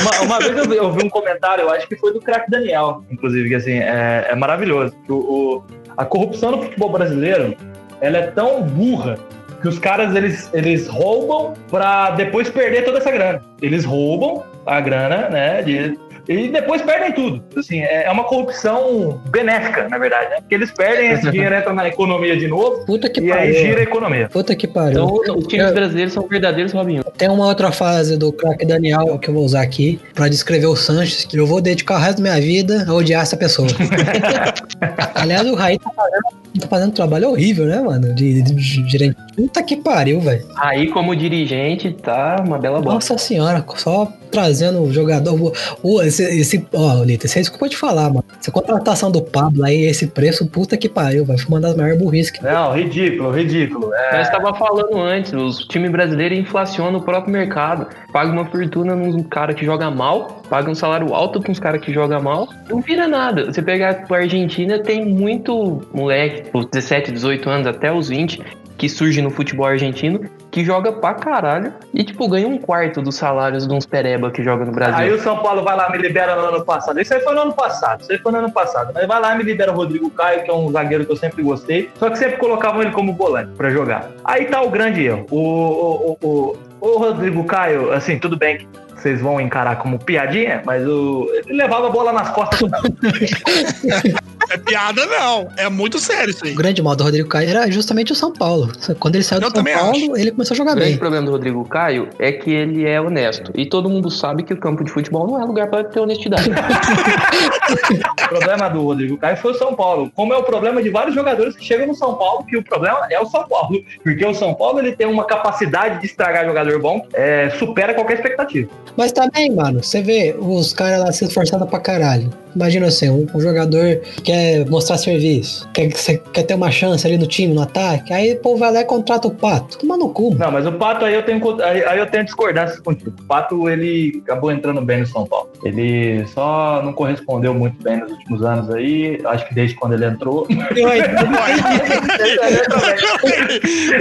Uma, 0.00 0.20
uma 0.22 0.38
vez 0.38 0.56
eu 0.56 0.68
vi, 0.68 0.76
eu 0.76 0.92
vi 0.92 1.04
um 1.04 1.10
comentário, 1.10 1.62
eu 1.62 1.70
acho 1.70 1.86
que 1.88 1.96
foi 1.96 2.12
do 2.12 2.20
craque 2.20 2.50
Daniel, 2.50 3.02
inclusive, 3.10 3.48
que 3.48 3.54
assim, 3.54 3.72
é, 3.78 4.28
é 4.30 4.36
maravilhoso. 4.36 4.94
O, 5.08 5.14
o- 5.14 5.62
a 5.96 6.04
corrupção 6.04 6.52
no 6.52 6.62
futebol 6.62 6.90
brasileiro, 6.90 7.54
ela 8.00 8.16
é 8.18 8.26
tão 8.28 8.62
burra 8.62 9.18
que 9.60 9.68
os 9.68 9.78
caras, 9.78 10.14
eles, 10.16 10.48
eles 10.54 10.88
roubam 10.88 11.52
pra 11.70 12.10
depois 12.12 12.48
perder 12.48 12.84
toda 12.84 12.98
essa 12.98 13.10
grana. 13.10 13.42
Eles 13.60 13.84
roubam 13.84 14.42
a 14.66 14.80
grana, 14.80 15.28
né, 15.28 15.62
de- 15.62 15.98
e 16.28 16.48
depois 16.48 16.82
perdem 16.82 17.12
tudo. 17.12 17.42
Assim, 17.56 17.80
é 17.80 18.04
é 18.04 18.10
uma 18.10 18.24
corrupção 18.24 19.20
benéfica, 19.30 19.88
na 19.88 19.98
verdade, 19.98 20.30
né? 20.30 20.36
Porque 20.40 20.54
eles 20.54 20.70
perdem, 20.70 21.10
esse 21.12 21.28
dinheiro 21.30 21.54
entra 21.54 21.72
na 21.72 21.88
economia 21.88 22.36
de 22.36 22.48
novo, 22.48 22.84
Puta 22.84 23.08
que 23.08 23.20
e 23.20 23.30
aí 23.32 23.52
pariu. 23.52 23.54
gira 23.54 23.80
a 23.80 23.82
economia. 23.82 24.28
Puta 24.28 24.54
que 24.56 24.66
pariu. 24.66 25.20
Então, 25.22 25.36
os 25.38 25.46
times 25.46 25.66
Eu- 25.68 25.74
brasileiros 25.74 26.12
são 26.12 26.26
verdadeiros 26.28 26.72
Robin 26.72 26.98
Hood. 26.98 27.10
Tem 27.16 27.28
uma 27.28 27.46
outra 27.46 27.70
frase 27.72 28.16
do 28.16 28.32
craque 28.32 28.64
Daniel 28.66 29.18
que 29.18 29.28
eu 29.30 29.34
vou 29.34 29.44
usar 29.44 29.62
aqui 29.62 30.00
pra 30.14 30.28
descrever 30.28 30.66
o 30.66 30.76
Sanches, 30.76 31.24
que 31.24 31.36
eu 31.36 31.46
vou 31.46 31.60
dedicar 31.60 31.96
o 31.96 31.98
resto 31.98 32.22
da 32.22 32.30
minha 32.30 32.40
vida 32.40 32.84
a 32.88 32.92
odiar 32.94 33.22
essa 33.22 33.36
pessoa. 33.36 33.68
Aliás, 35.14 35.46
o 35.48 35.54
Raí 35.54 35.78
tá 35.78 35.90
fazendo, 35.94 36.60
tá 36.60 36.68
fazendo 36.68 36.88
um 36.88 36.94
trabalho 36.94 37.30
horrível, 37.30 37.66
né, 37.66 37.80
mano? 37.80 38.12
De, 38.14 38.42
de, 38.42 38.54
de 38.54 38.88
gerente. 38.90 39.16
Puta 39.36 39.62
que 39.62 39.76
pariu, 39.76 40.20
velho. 40.20 40.44
Aí, 40.56 40.88
como 40.88 41.16
dirigente, 41.16 41.92
tá 41.92 42.42
uma 42.46 42.58
bela 42.58 42.78
bosta. 42.80 42.94
Nossa 42.94 43.18
senhora, 43.18 43.64
só 43.76 44.12
trazendo 44.30 44.82
o 44.82 44.92
jogador. 44.92 45.52
O, 45.82 46.02
esse, 46.02 46.22
esse, 46.22 46.66
ó, 46.72 47.04
Lita, 47.04 47.26
isso 47.26 47.38
é 47.38 47.42
desculpa 47.42 47.68
te 47.68 47.76
falar, 47.76 48.08
mano. 48.08 48.24
Essa 48.40 48.50
contratação 48.50 49.10
do 49.10 49.22
Pablo 49.22 49.64
aí, 49.64 49.82
esse 49.82 50.06
preço, 50.06 50.46
puta 50.46 50.76
que 50.76 50.88
pariu, 50.88 51.24
vai. 51.24 51.38
Foi 51.38 51.48
uma 51.48 51.60
das 51.60 51.76
maiores 51.76 51.98
burrices 51.98 52.30
que. 52.30 52.42
Não, 52.42 52.72
ridículo, 52.72 53.30
ridículo. 53.30 53.94
É, 53.94 54.16
Nós 54.16 54.26
estava 54.26 54.54
falando 54.54 54.98
antes, 54.98 55.32
os 55.32 55.58
times 55.66 55.90
brasileiros 55.90 56.38
inflacionam 56.38 56.98
o 56.98 57.02
próprio 57.02 57.32
mercado. 57.32 57.86
Paga 58.12 58.32
uma 58.32 58.44
fortuna 58.46 58.94
num 58.94 59.22
cara 59.22 59.54
que 59.54 59.64
joga 59.64 59.90
mal, 59.90 60.42
paga 60.48 60.70
um 60.70 60.74
salário 60.74 61.14
alto 61.14 61.40
pra 61.40 61.50
uns 61.50 61.58
caras 61.58 61.80
que 61.80 61.92
jogam 61.92 62.22
mal, 62.22 62.48
não 62.68 62.80
vira 62.80 63.06
nada. 63.08 63.46
Você 63.46 63.62
pegar 63.62 64.04
a 64.08 64.14
Argentina, 64.14 64.78
tem 64.78 65.04
muito 65.04 65.82
moleque, 65.94 66.50
os 66.52 66.66
17, 66.66 67.12
18 67.12 67.48
anos, 67.48 67.66
até 67.66 67.92
os 67.92 68.08
20, 68.08 68.42
que 68.76 68.88
surge 68.88 69.22
no 69.22 69.30
futebol 69.30 69.66
argentino, 69.66 70.20
que 70.50 70.64
joga 70.64 70.92
pra 70.92 71.14
caralho 71.14 71.72
e, 71.94 72.04
tipo, 72.04 72.28
ganha 72.28 72.46
um 72.46 72.58
quarto 72.58 73.00
dos 73.00 73.16
salários 73.16 73.66
de 73.66 73.72
uns 73.72 73.86
pereba 73.86 74.30
que 74.30 74.42
joga 74.42 74.64
no 74.64 74.72
Brasil. 74.72 74.98
Aí 74.98 75.12
o 75.12 75.18
São 75.20 75.38
Paulo 75.38 75.62
vai 75.62 75.76
lá 75.76 75.90
me 75.90 75.98
libera 75.98 76.36
no 76.36 76.48
ano 76.48 76.64
passado. 76.64 77.00
Isso 77.00 77.14
aí 77.14 77.20
foi 77.20 77.34
no 77.34 77.42
ano 77.42 77.54
passado. 77.54 78.02
Isso 78.02 78.12
aí 78.12 78.18
foi 78.18 78.32
no 78.32 78.38
ano 78.38 78.52
passado. 78.52 78.92
Mas 78.94 79.06
vai 79.06 79.20
lá 79.20 79.34
me 79.34 79.44
libera 79.44 79.72
o 79.72 79.74
Rodrigo 79.74 80.10
Caio, 80.10 80.44
que 80.44 80.50
é 80.50 80.54
um 80.54 80.70
zagueiro 80.70 81.06
que 81.06 81.12
eu 81.12 81.16
sempre 81.16 81.42
gostei. 81.42 81.90
Só 81.98 82.10
que 82.10 82.18
sempre 82.18 82.36
colocavam 82.36 82.82
ele 82.82 82.90
como 82.90 83.14
volante 83.14 83.52
pra 83.56 83.70
jogar. 83.70 84.10
Aí 84.24 84.46
tá 84.46 84.60
o 84.62 84.70
grande 84.70 85.04
erro. 85.04 85.26
O, 85.30 85.38
o, 85.38 86.18
o, 86.20 86.28
o, 86.28 86.58
o 86.80 86.98
Rodrigo 86.98 87.44
Caio, 87.44 87.92
assim, 87.92 88.18
tudo 88.18 88.36
bem 88.36 88.58
que 88.58 88.66
vocês 88.94 89.20
vão 89.20 89.40
encarar 89.40 89.76
como 89.76 89.98
piadinha, 89.98 90.62
mas 90.64 90.86
o, 90.86 91.28
ele 91.46 91.54
levava 91.54 91.88
a 91.88 91.90
bola 91.90 92.12
nas 92.12 92.30
costas. 92.30 92.60
É 94.52 94.58
piada, 94.58 95.06
não. 95.06 95.48
É 95.56 95.68
muito 95.68 95.98
sério 95.98 96.30
isso 96.30 96.44
aí. 96.44 96.52
O 96.52 96.56
grande 96.56 96.82
mal 96.82 96.94
do 96.94 97.04
Rodrigo 97.04 97.28
Caio 97.28 97.48
era 97.48 97.70
justamente 97.70 98.12
o 98.12 98.14
São 98.14 98.32
Paulo. 98.32 98.70
Quando 98.98 99.14
ele 99.14 99.24
saiu 99.24 99.40
do 99.40 99.46
Eu 99.46 99.50
São 99.50 99.54
também 99.56 99.74
Paulo, 99.74 99.90
acho. 99.92 100.16
ele 100.16 100.30
começou 100.30 100.54
a 100.54 100.58
jogar 100.58 100.72
O 100.72 100.74
grande 100.74 100.90
bem. 100.90 100.98
problema 100.98 101.26
do 101.26 101.32
Rodrigo 101.32 101.64
Caio 101.68 102.08
é 102.18 102.32
que 102.32 102.50
ele 102.50 102.86
é 102.86 103.00
honesto. 103.00 103.50
E 103.54 103.64
todo 103.66 103.88
mundo 103.88 104.10
sabe 104.10 104.42
que 104.42 104.52
o 104.52 104.56
campo 104.56 104.84
de 104.84 104.90
futebol 104.90 105.26
não 105.26 105.40
é 105.40 105.44
lugar 105.44 105.68
pra 105.68 105.84
ter 105.84 106.00
honestidade. 106.00 106.50
o 108.24 108.28
problema 108.28 108.68
do 108.68 108.82
Rodrigo 108.82 109.16
Caio 109.16 109.36
foi 109.36 109.52
o 109.52 109.54
São 109.54 109.74
Paulo. 109.74 110.10
Como 110.14 110.32
é 110.32 110.36
o 110.36 110.42
problema 110.42 110.82
de 110.82 110.90
vários 110.90 111.14
jogadores 111.14 111.56
que 111.56 111.64
chegam 111.64 111.86
no 111.86 111.94
São 111.94 112.14
Paulo, 112.14 112.44
que 112.44 112.56
o 112.56 112.62
problema 112.62 113.06
é 113.10 113.18
o 113.20 113.26
São 113.26 113.46
Paulo. 113.48 113.82
Porque 114.02 114.24
o 114.24 114.34
São 114.34 114.54
Paulo 114.54 114.78
ele 114.80 114.92
tem 114.92 115.06
uma 115.06 115.24
capacidade 115.24 116.00
de 116.00 116.06
estragar 116.06 116.44
jogador 116.46 116.80
bom, 116.80 117.06
é, 117.14 117.50
supera 117.58 117.94
qualquer 117.94 118.14
expectativa. 118.14 118.70
Mas 118.96 119.12
também, 119.12 119.50
mano, 119.54 119.82
você 119.82 120.02
vê 120.02 120.36
os 120.38 120.72
caras 120.72 121.00
lá 121.00 121.12
se 121.12 121.24
esforçando 121.24 121.66
pra 121.66 121.80
caralho. 121.80 122.30
Imagina 122.54 122.86
assim, 122.86 123.08
um, 123.10 123.26
um 123.34 123.40
jogador 123.40 123.96
que 124.16 124.22
quer 124.22 124.68
mostrar 124.68 124.98
serviço, 124.98 125.68
quer, 125.72 125.88
quer 126.32 126.42
ter 126.42 126.54
uma 126.54 126.70
chance 126.70 127.06
ali 127.06 127.16
no 127.18 127.26
time, 127.26 127.54
no 127.54 127.62
ataque, 127.62 128.12
aí 128.12 128.32
o 128.32 128.36
povo 128.40 128.58
vai 128.58 128.72
lá 128.72 128.80
e 128.80 128.84
contrata 128.84 129.28
o 129.28 129.30
Pato. 129.30 129.78
Toma 129.78 129.96
no 129.96 130.08
cu. 130.10 130.30
mano. 130.30 130.38
Não, 130.38 130.52
mas 130.52 130.66
o 130.66 130.72
Pato 130.72 131.04
aí 131.04 131.14
eu 131.14 131.22
tenho 131.24 131.62
aí, 131.62 131.84
aí 131.84 131.98
eu 131.98 132.06
tenho 132.06 132.24
discordância 132.24 132.80
contigo. 132.82 133.12
O 133.18 133.22
Pato 133.24 133.68
ele 133.68 134.22
acabou 134.24 134.50
entrando 134.52 134.80
bem 134.82 135.00
no 135.00 135.06
São 135.06 135.26
Paulo. 135.26 135.50
Ele 135.64 136.24
só 136.28 136.82
não 136.84 136.92
correspondeu 136.92 137.54
muito 137.54 137.82
bem 137.82 137.98
nos 138.00 138.10
últimos 138.12 138.42
anos 138.44 138.70
aí. 138.74 139.20
Acho 139.24 139.48
que 139.48 139.54
desde 139.54 139.74
quando 139.76 139.94
ele 139.94 140.04
entrou. 140.06 140.46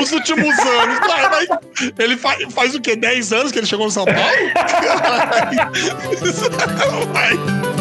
Os 0.02 0.12
últimos 0.12 0.58
anos. 0.60 1.00
Vai, 1.08 1.30
vai. 1.30 1.48
Ele 2.00 2.18
fa- 2.18 2.38
faz 2.52 2.76
o 2.76 2.82
quê? 2.82 2.96
10 2.96 3.34
anos 3.34 3.52
que 3.52 3.60
ele 3.60 3.68
chegou 3.68 3.86
no 3.86 3.92
São 3.92 4.06
Paulo? 4.06 4.20
Caralho. 4.54 5.72
Vai. 7.14 7.81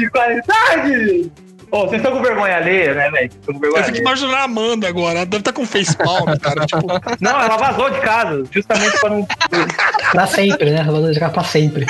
De 0.00 0.10
qualidade! 0.10 1.30
Ô, 1.70 1.86
vocês 1.86 2.02
estão 2.02 2.16
com 2.16 2.22
vergonha 2.22 2.56
alheia, 2.56 2.94
né, 2.94 3.10
velho? 3.10 3.30
Eu 3.46 3.84
fico 3.84 3.98
imaginando 3.98 4.34
a 4.34 4.42
Amanda 4.42 4.88
agora. 4.88 5.18
Ela 5.18 5.26
deve 5.26 5.40
estar 5.40 5.52
com 5.52 5.64
facepalm, 5.64 6.34
cara. 6.42 6.66
Tipo, 6.66 6.86
Não, 7.20 7.40
ela 7.40 7.56
vazou 7.56 7.90
de 7.90 8.00
casa, 8.00 8.42
justamente 8.50 8.98
pra 8.98 9.10
não. 9.10 9.26
Pra 10.10 10.26
sempre, 10.26 10.70
né? 10.72 10.82
Vamos 10.82 11.14
jogar 11.14 11.30
pra 11.30 11.44
sempre. 11.44 11.86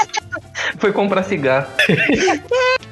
Foi 0.79 0.93
comprar 0.93 1.23
cigarro. 1.23 1.69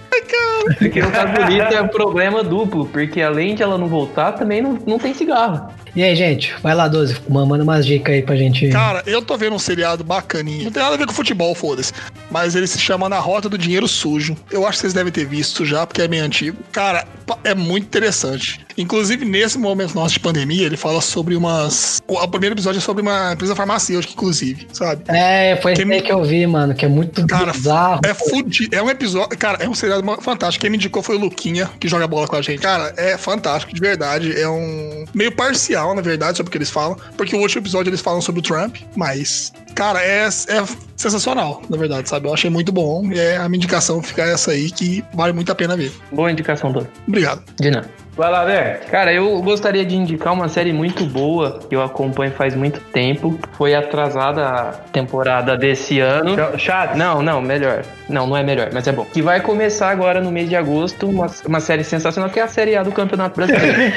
Porque 0.78 1.00
no 1.00 1.10
caso 1.10 1.32
do 1.32 1.42
Lito 1.42 1.74
é 1.74 1.80
um 1.80 1.88
problema 1.88 2.42
duplo, 2.42 2.86
porque 2.86 3.22
além 3.22 3.54
de 3.54 3.62
ela 3.62 3.78
não 3.78 3.86
voltar, 3.86 4.32
também 4.32 4.60
não, 4.60 4.78
não 4.86 4.98
tem 4.98 5.14
cigarro. 5.14 5.72
E 5.98 6.02
aí, 6.04 6.14
gente, 6.14 6.54
vai 6.62 6.76
lá, 6.76 6.86
12, 6.86 7.16
manda 7.28 7.64
umas 7.64 7.84
dicas 7.84 8.14
aí 8.14 8.22
pra 8.22 8.36
gente. 8.36 8.68
cara, 8.68 9.02
eu 9.04 9.20
tô 9.20 9.36
vendo 9.36 9.56
um 9.56 9.58
seriado 9.58 10.04
bacaninho. 10.04 10.62
Não 10.62 10.70
tem 10.70 10.80
nada 10.80 10.94
a 10.94 10.96
ver 10.96 11.06
com 11.06 11.12
futebol, 11.12 11.52
foda-se. 11.56 11.92
Mas 12.30 12.54
ele 12.54 12.68
se 12.68 12.78
chama 12.78 13.08
Na 13.08 13.18
Rota 13.18 13.48
do 13.48 13.58
Dinheiro 13.58 13.88
Sujo. 13.88 14.36
Eu 14.48 14.64
acho 14.64 14.76
que 14.76 14.82
vocês 14.82 14.94
devem 14.94 15.12
ter 15.12 15.24
visto 15.24 15.66
já, 15.66 15.84
porque 15.84 16.00
é 16.00 16.06
bem 16.06 16.20
antigo. 16.20 16.56
Cara, 16.70 17.04
é 17.42 17.52
muito 17.52 17.86
interessante. 17.86 18.64
Inclusive, 18.78 19.24
nesse 19.24 19.58
momento 19.58 19.94
nosso 19.94 20.14
de 20.14 20.20
pandemia, 20.20 20.64
ele 20.64 20.76
fala 20.76 21.00
sobre 21.00 21.34
umas. 21.36 22.00
O 22.06 22.28
primeiro 22.28 22.54
episódio 22.54 22.78
é 22.78 22.80
sobre 22.80 23.02
uma 23.02 23.32
empresa 23.32 23.54
farmacêutica, 23.54 24.12
inclusive, 24.14 24.66
sabe? 24.72 25.02
É, 25.08 25.56
foi 25.60 25.72
esse 25.72 25.82
Quem 25.82 25.90
me- 25.90 26.00
que 26.00 26.12
eu 26.12 26.22
vi, 26.24 26.46
mano, 26.46 26.74
que 26.74 26.84
é 26.84 26.88
muito 26.88 27.26
Cara, 27.26 27.52
bizarro. 27.52 28.00
É 28.04 28.14
fudido. 28.14 28.74
É 28.74 28.82
um 28.82 28.88
episódio. 28.88 29.36
Cara, 29.36 29.58
é 29.62 29.68
um 29.68 29.74
seriado 29.74 30.02
fantástico. 30.22 30.60
Quem 30.62 30.70
me 30.70 30.76
indicou 30.76 31.02
foi 31.02 31.16
o 31.16 31.18
Luquinha, 31.18 31.68
que 31.80 31.88
joga 31.88 32.06
bola 32.06 32.26
com 32.28 32.36
a 32.36 32.42
gente. 32.42 32.60
Cara, 32.60 32.94
é 32.96 33.18
fantástico, 33.18 33.74
de 33.74 33.80
verdade. 33.80 34.38
É 34.40 34.48
um. 34.48 35.04
meio 35.12 35.32
parcial, 35.34 35.94
na 35.94 36.00
verdade, 36.00 36.36
sobre 36.36 36.48
o 36.48 36.52
que 36.52 36.58
eles 36.58 36.70
falam. 36.70 36.96
Porque 37.16 37.34
o 37.34 37.40
último 37.40 37.60
episódio 37.62 37.90
eles 37.90 38.00
falam 38.00 38.20
sobre 38.20 38.40
o 38.40 38.42
Trump, 38.42 38.76
mas. 38.96 39.52
Cara, 39.74 40.02
é, 40.02 40.26
é 40.26 40.64
sensacional, 40.96 41.62
na 41.70 41.76
verdade, 41.76 42.08
sabe? 42.08 42.26
Eu 42.26 42.34
achei 42.34 42.50
muito 42.50 42.72
bom. 42.72 43.04
E 43.12 43.18
é 43.18 43.36
a 43.36 43.48
minha 43.48 43.58
indicação 43.58 44.02
fica 44.02 44.22
essa 44.22 44.50
aí, 44.52 44.70
que 44.70 45.04
vale 45.14 45.32
muito 45.32 45.50
a 45.52 45.54
pena 45.54 45.76
ver. 45.76 45.92
Boa 46.12 46.30
indicação, 46.32 46.72
Dona. 46.72 46.88
Obrigado. 47.06 47.42
De 47.60 47.70
nada. 47.70 47.88
Vai 48.18 48.32
lá, 48.32 48.44
Ver. 48.44 48.80
Cara, 48.90 49.12
eu 49.12 49.40
gostaria 49.42 49.84
de 49.84 49.94
indicar 49.94 50.32
uma 50.32 50.48
série 50.48 50.72
muito 50.72 51.04
boa 51.06 51.60
que 51.68 51.76
eu 51.76 51.80
acompanho 51.80 52.32
faz 52.32 52.52
muito 52.52 52.80
tempo. 52.80 53.38
Foi 53.52 53.76
atrasada 53.76 54.44
a 54.44 54.72
temporada 54.72 55.56
desse 55.56 56.00
ano. 56.00 56.34
Chato. 56.58 56.96
Não, 56.96 57.22
não, 57.22 57.40
melhor. 57.40 57.84
Não, 58.08 58.26
não 58.26 58.36
é 58.36 58.42
melhor, 58.42 58.70
mas 58.72 58.88
é 58.88 58.92
bom. 58.92 59.04
Que 59.04 59.22
vai 59.22 59.40
começar 59.40 59.90
agora 59.90 60.20
no 60.20 60.32
mês 60.32 60.48
de 60.48 60.56
agosto, 60.56 61.06
uma, 61.06 61.26
uma 61.46 61.60
série 61.60 61.84
sensacional, 61.84 62.28
que 62.28 62.40
é 62.40 62.42
a 62.42 62.48
Série 62.48 62.74
A 62.74 62.82
do 62.82 62.90
Campeonato 62.90 63.36
Brasileiro. 63.36 63.78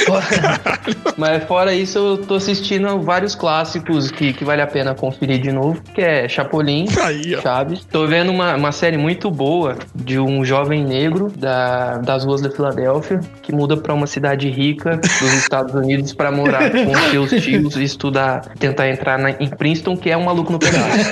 Então. 0.00 0.20
Mas 1.16 1.44
fora 1.44 1.74
isso, 1.74 1.98
eu 1.98 2.16
tô 2.18 2.36
assistindo 2.36 3.00
vários 3.02 3.34
clássicos 3.34 4.10
que, 4.10 4.32
que 4.32 4.44
vale 4.44 4.62
a 4.62 4.66
pena 4.66 4.94
conferir 4.94 5.40
de 5.40 5.52
novo, 5.52 5.80
que 5.94 6.00
é 6.00 6.28
Chapolin, 6.28 6.86
Aí. 7.02 7.36
Chaves. 7.40 7.84
Tô 7.84 8.06
vendo 8.06 8.30
uma, 8.32 8.56
uma 8.56 8.72
série 8.72 8.96
muito 8.96 9.30
boa 9.30 9.76
de 9.94 10.18
um 10.18 10.44
jovem 10.44 10.84
negro 10.84 11.30
da, 11.36 11.98
das 11.98 12.24
ruas 12.24 12.40
da 12.40 12.50
Filadélfia 12.50 12.79
que 13.42 13.52
muda 13.52 13.76
pra 13.76 13.92
uma 13.94 14.06
cidade 14.06 14.48
rica 14.48 14.96
dos 14.96 15.32
Estados 15.34 15.74
Unidos 15.74 16.12
pra 16.12 16.30
morar 16.30 16.70
com 16.70 16.94
seus 17.10 17.30
tios 17.42 17.76
e 17.76 17.84
estudar, 17.84 18.40
tentar 18.58 18.88
entrar 18.88 19.18
na- 19.18 19.30
em 19.32 19.48
Princeton, 19.48 19.96
que 19.96 20.10
é 20.10 20.16
um 20.16 20.24
maluco 20.24 20.52
no 20.52 20.58
pedaço. 20.58 21.10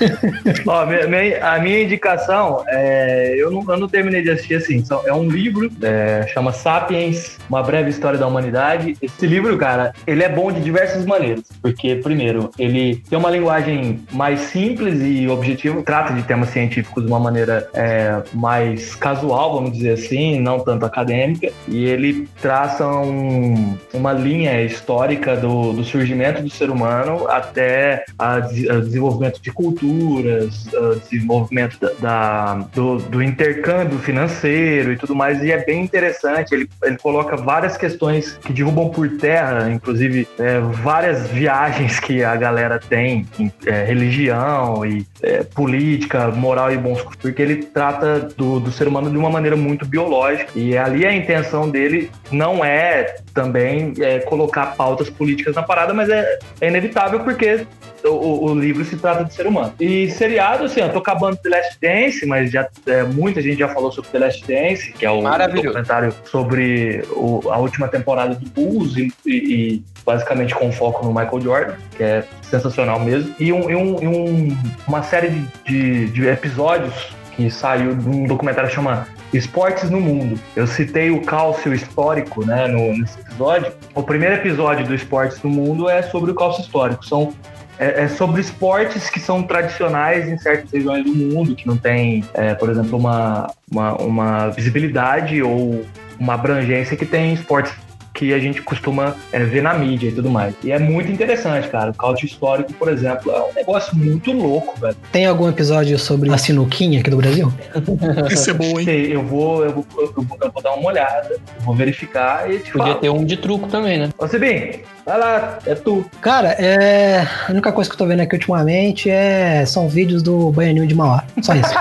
Ó, 0.66 0.86
minha- 0.86 1.06
minha- 1.06 1.46
a 1.46 1.58
minha 1.58 1.82
indicação, 1.82 2.64
é, 2.68 3.34
eu, 3.36 3.50
não, 3.50 3.64
eu 3.68 3.76
não 3.78 3.88
terminei 3.88 4.22
de 4.22 4.30
assistir 4.30 4.54
assim. 4.56 4.84
são- 4.84 5.02
é 5.06 5.12
um 5.12 5.28
livro, 5.28 5.70
é, 5.82 6.26
chama 6.32 6.52
Sapiens, 6.52 7.38
Uma 7.48 7.62
Breve 7.62 7.90
História 7.90 8.18
da 8.18 8.26
Humanidade. 8.26 8.96
Esse 9.00 9.26
livro, 9.26 9.56
cara, 9.56 9.92
ele 10.06 10.22
é 10.22 10.28
bom 10.28 10.50
de 10.52 10.60
diversas 10.60 11.04
maneiras. 11.06 11.44
Porque, 11.62 11.96
primeiro, 11.96 12.50
ele 12.58 13.02
tem 13.08 13.18
uma 13.18 13.30
linguagem 13.30 14.00
mais 14.12 14.40
simples 14.40 15.00
e 15.02 15.28
objetiva, 15.28 15.82
trata 15.82 16.12
de 16.14 16.22
temas 16.22 16.50
científicos 16.50 17.04
de 17.04 17.08
uma 17.10 17.20
maneira 17.20 17.68
é, 17.74 18.22
mais 18.34 18.94
casual, 18.94 19.54
vamos 19.54 19.72
dizer 19.72 19.90
assim, 19.92 20.40
não 20.40 20.60
tanto 20.60 20.79
acadêmica. 20.86 21.50
E 21.68 21.84
ele 21.84 22.28
traça 22.40 22.86
um- 22.86 23.76
uma 23.92 24.12
linha 24.12 24.62
histórica 24.62 25.36
do, 25.36 25.72
do 25.72 25.84
surgimento 25.84 26.42
do 26.42 26.50
ser 26.50 26.70
humano 26.70 27.28
até 27.28 28.04
a 28.18 28.40
desenvolvimento 28.40 29.40
de 29.40 29.50
culturas, 29.52 30.66
desenvolvimento 31.10 31.78
da, 31.80 31.90
da- 32.00 32.54
do, 32.74 32.96
do 32.98 33.22
intercâmbio 33.22 33.98
financeiro 33.98 34.92
e 34.92 34.96
tudo 34.96 35.14
mais, 35.14 35.42
e 35.42 35.50
é 35.52 35.64
bem 35.64 35.82
interessante. 35.82 36.54
Ele, 36.54 36.68
ele 36.84 36.96
coloca 36.98 37.36
várias 37.36 37.76
questões 37.76 38.38
que 38.42 38.52
derrubam 38.52 38.88
por 38.90 39.08
terra, 39.18 39.70
inclusive 39.70 40.26
é, 40.38 40.58
várias 40.60 41.26
viagens 41.28 41.98
que 42.00 42.22
a 42.24 42.36
galera 42.36 42.78
tem, 42.78 43.26
em 43.38 43.52
é, 43.66 43.84
religião 43.84 44.84
e 44.84 45.06
é, 45.22 45.42
política, 45.42 46.28
moral 46.28 46.72
e 46.72 46.76
bons 46.76 47.00
costumes, 47.02 47.20
porque 47.20 47.42
ele 47.42 47.56
trata 47.56 48.20
do, 48.36 48.60
do 48.60 48.70
ser 48.72 48.88
humano 48.88 49.10
de 49.10 49.16
uma 49.16 49.30
maneira 49.30 49.56
muito 49.56 49.84
biológica, 49.86 50.52
e 50.60 50.76
ali 50.78 51.06
a 51.06 51.12
intenção 51.14 51.68
dele 51.70 52.10
não 52.30 52.64
é 52.64 53.16
também 53.34 53.92
é, 54.00 54.18
colocar 54.20 54.74
pautas 54.76 55.08
políticas 55.08 55.54
na 55.54 55.62
parada, 55.62 55.94
mas 55.94 56.08
é, 56.08 56.38
é 56.60 56.68
inevitável 56.68 57.20
porque 57.20 57.66
o, 58.04 58.46
o- 58.50 58.54
livro 58.54 58.84
se 58.84 58.96
trata 58.96 59.24
de 59.24 59.32
ser 59.34 59.46
humano. 59.46 59.72
E 59.78 60.10
seriado, 60.10 60.64
assim, 60.64 60.80
eu 60.80 60.90
tô 60.90 60.98
acabando 60.98 61.36
The 61.36 61.48
Last 61.50 61.78
Dance, 61.80 62.26
mas 62.26 62.50
já, 62.50 62.66
é, 62.86 63.02
muita 63.04 63.40
gente 63.42 63.58
já 63.58 63.68
falou 63.68 63.92
sobre 63.92 64.10
The 64.10 64.18
Last 64.18 64.40
Dance, 64.46 64.92
que 64.92 65.04
é 65.06 65.10
o 65.10 65.20
documentário 65.68 66.14
sobre 66.24 67.02
o- 67.10 67.40
a 67.50 67.58
última 67.58 67.88
temporada 67.88 68.34
do 68.34 68.48
Bulls 68.50 68.96
e, 68.96 69.12
e- 69.26 69.30
e 69.74 69.84
basicamente 70.04 70.54
com 70.54 70.72
foco 70.72 71.04
no 71.04 71.10
Michael 71.12 71.40
Jordan, 71.40 71.74
que 71.96 72.02
é 72.02 72.24
sensacional 72.42 72.98
mesmo. 73.00 73.34
E, 73.38 73.52
um- 73.52 73.70
e 73.70 73.74
um- 73.74 74.02
e 74.02 74.06
um- 74.06 74.56
uma 74.88 75.02
série 75.02 75.28
de, 75.28 75.46
de- 75.66 76.06
de 76.08 76.26
episódios 76.28 76.94
que 77.36 77.50
saiu 77.50 77.94
de 77.94 78.08
um 78.08 78.24
documentário 78.24 78.68
que 78.68 78.74
chama 78.74 79.06
Esportes 79.32 79.90
no 79.90 80.00
Mundo. 80.00 80.38
Eu 80.56 80.66
citei 80.66 81.10
o 81.10 81.22
cálcio 81.22 81.72
histórico 81.72 82.44
né, 82.44 82.66
no, 82.66 82.96
nesse 82.96 83.18
episódio. 83.20 83.72
O 83.94 84.02
primeiro 84.02 84.34
episódio 84.36 84.86
do 84.86 84.94
Esportes 84.94 85.42
no 85.42 85.50
Mundo 85.50 85.88
é 85.88 86.02
sobre 86.02 86.30
o 86.30 86.34
cálcio 86.34 86.62
histórico. 86.62 87.04
São 87.04 87.32
é, 87.78 88.02
é 88.02 88.08
sobre 88.08 88.42
esportes 88.42 89.08
que 89.08 89.18
são 89.18 89.42
tradicionais 89.42 90.28
em 90.28 90.36
certas 90.36 90.70
regiões 90.70 91.02
do 91.02 91.14
mundo, 91.14 91.54
que 91.54 91.66
não 91.66 91.78
tem, 91.78 92.22
é, 92.34 92.54
por 92.54 92.68
exemplo, 92.68 92.98
uma, 92.98 93.50
uma, 93.70 93.94
uma 93.96 94.48
visibilidade 94.48 95.42
ou 95.42 95.86
uma 96.18 96.34
abrangência 96.34 96.94
que 96.94 97.06
tem 97.06 97.32
esportes 97.32 97.72
que 98.20 98.34
a 98.34 98.38
gente 98.38 98.60
costuma 98.60 99.16
é, 99.32 99.38
ver 99.38 99.62
na 99.62 99.72
mídia 99.72 100.08
e 100.08 100.12
tudo 100.12 100.28
mais. 100.28 100.54
E 100.62 100.70
é 100.70 100.78
muito 100.78 101.10
interessante, 101.10 101.68
cara. 101.68 101.90
O 101.90 101.94
cálcio 101.94 102.26
histórico, 102.26 102.70
por 102.74 102.90
exemplo, 102.90 103.32
é 103.32 103.40
um 103.40 103.54
negócio 103.54 103.96
muito 103.96 104.30
louco, 104.30 104.78
velho. 104.78 104.94
Tem 105.10 105.24
algum 105.24 105.48
episódio 105.48 105.98
sobre 105.98 106.30
a 106.30 106.36
sinuquinha 106.36 107.00
aqui 107.00 107.08
do 107.08 107.16
Brasil? 107.16 107.50
Isso 108.30 108.50
é 108.50 108.52
bom, 108.52 108.78
hein? 108.78 108.84
Sei, 108.84 109.16
Eu 109.16 109.22
vou, 109.24 109.64
eu 109.64 109.72
vou, 109.72 109.86
eu 109.98 110.12
vou, 110.12 110.38
eu 110.42 110.52
vou 110.52 110.62
dar 110.62 110.72
uma 110.74 110.90
olhada, 110.90 111.38
vou 111.60 111.74
verificar 111.74 112.50
e 112.50 112.58
te 112.58 112.72
Podia 112.72 112.88
falo. 112.88 113.00
ter 113.00 113.08
um 113.08 113.24
de 113.24 113.38
truco 113.38 113.68
também, 113.68 113.98
né? 113.98 114.10
Ô, 114.18 114.28
Sibim, 114.28 114.80
vai 115.06 115.18
lá, 115.18 115.58
é 115.64 115.74
tu. 115.74 116.04
Cara, 116.20 116.50
é... 116.58 117.26
a 117.48 117.52
única 117.52 117.72
coisa 117.72 117.88
que 117.88 117.94
eu 117.94 117.98
tô 117.98 118.04
vendo 118.06 118.20
aqui 118.20 118.34
ultimamente 118.34 119.08
é... 119.08 119.64
são 119.64 119.88
vídeos 119.88 120.22
do 120.22 120.52
Baianinho 120.52 120.86
de 120.86 120.94
Mauá. 120.94 121.24
Só 121.40 121.54
isso. 121.54 121.72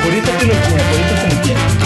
Por 0.00 0.14
isso 0.14 0.30
a 0.30 0.38
sinuquinha, 0.38 0.78
por 0.88 1.00
isso 1.00 1.12
a 1.12 1.16
sinuquinha. 1.16 1.85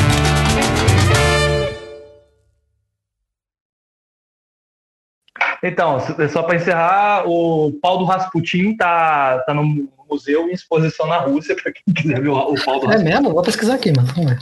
Então, 5.62 5.98
s- 5.98 6.28
só 6.30 6.42
para 6.42 6.56
encerrar, 6.56 7.24
o 7.28 7.72
pau 7.82 7.98
do 7.98 8.04
Rasputin 8.04 8.76
tá, 8.76 9.40
tá 9.40 9.52
no 9.54 9.88
museu 10.10 10.48
em 10.48 10.52
exposição 10.52 11.06
na 11.06 11.18
Rússia, 11.18 11.54
para 11.54 11.72
quem 11.72 11.94
quiser 11.94 12.20
ver 12.20 12.28
o, 12.28 12.34
o 12.36 12.64
pau 12.64 12.80
do 12.80 12.86
é 12.86 12.94
Rasputin. 12.94 13.04
mesmo? 13.12 13.32
Vou 13.34 13.42
pesquisar 13.42 13.74
aqui, 13.74 13.92
mano. 13.94 14.08
Vamos 14.14 14.30
ver. 14.32 14.38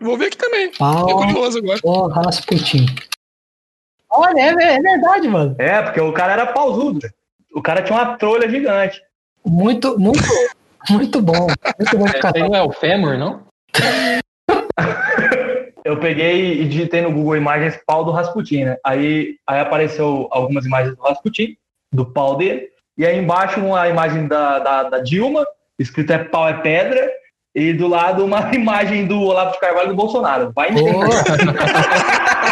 Vou 0.00 0.18
ver 0.18 0.26
aqui 0.26 0.36
também. 0.36 0.70
Pau 0.72 1.08
Fiquei 1.08 1.14
curioso 1.14 1.58
agora. 1.58 1.80
do 1.80 2.08
Rasputin. 2.08 2.86
Olha, 4.10 4.40
é, 4.40 4.48
é 4.76 4.80
verdade, 4.80 5.28
mano. 5.28 5.56
É, 5.58 5.82
porque 5.82 6.00
o 6.00 6.12
cara 6.12 6.32
era 6.32 6.46
pausudo. 6.46 7.00
O 7.54 7.62
cara 7.62 7.82
tinha 7.82 7.98
uma 7.98 8.16
trolha 8.16 8.48
gigante. 8.48 9.00
Muito, 9.44 9.98
muito, 9.98 10.22
muito 10.90 11.20
bom. 11.20 11.46
Muito 11.78 11.98
bom 11.98 12.04
catar. 12.20 12.38
não 12.40 12.54
é 12.54 12.62
o 12.62 12.70
Femur, 12.72 13.16
não? 13.18 13.42
Eu 15.84 15.98
peguei 15.98 16.62
e 16.62 16.64
digitei 16.66 17.02
no 17.02 17.12
Google 17.12 17.36
Imagens 17.36 17.78
pau 17.86 18.04
do 18.04 18.10
Rasputin, 18.10 18.64
né? 18.64 18.76
Aí, 18.82 19.36
aí 19.46 19.60
apareceu 19.60 20.26
algumas 20.30 20.64
imagens 20.64 20.96
do 20.96 21.02
Rasputin, 21.02 21.56
do 21.92 22.06
pau 22.06 22.36
dele, 22.36 22.68
e 22.96 23.04
aí 23.04 23.18
embaixo 23.18 23.60
uma 23.60 23.86
imagem 23.86 24.26
da, 24.26 24.58
da, 24.58 24.82
da 24.84 24.98
Dilma, 25.00 25.46
escrito 25.78 26.12
é 26.12 26.18
pau 26.18 26.48
é 26.48 26.54
pedra, 26.54 27.10
e 27.54 27.72
do 27.72 27.86
lado 27.86 28.24
uma 28.24 28.52
imagem 28.56 29.06
do 29.06 29.20
Olavo 29.20 29.52
de 29.52 29.60
Carvalho 29.60 29.88
e 29.88 29.90
do 29.90 29.96
Bolsonaro. 29.96 30.52
Vai 30.54 30.70
entender. 30.70 30.94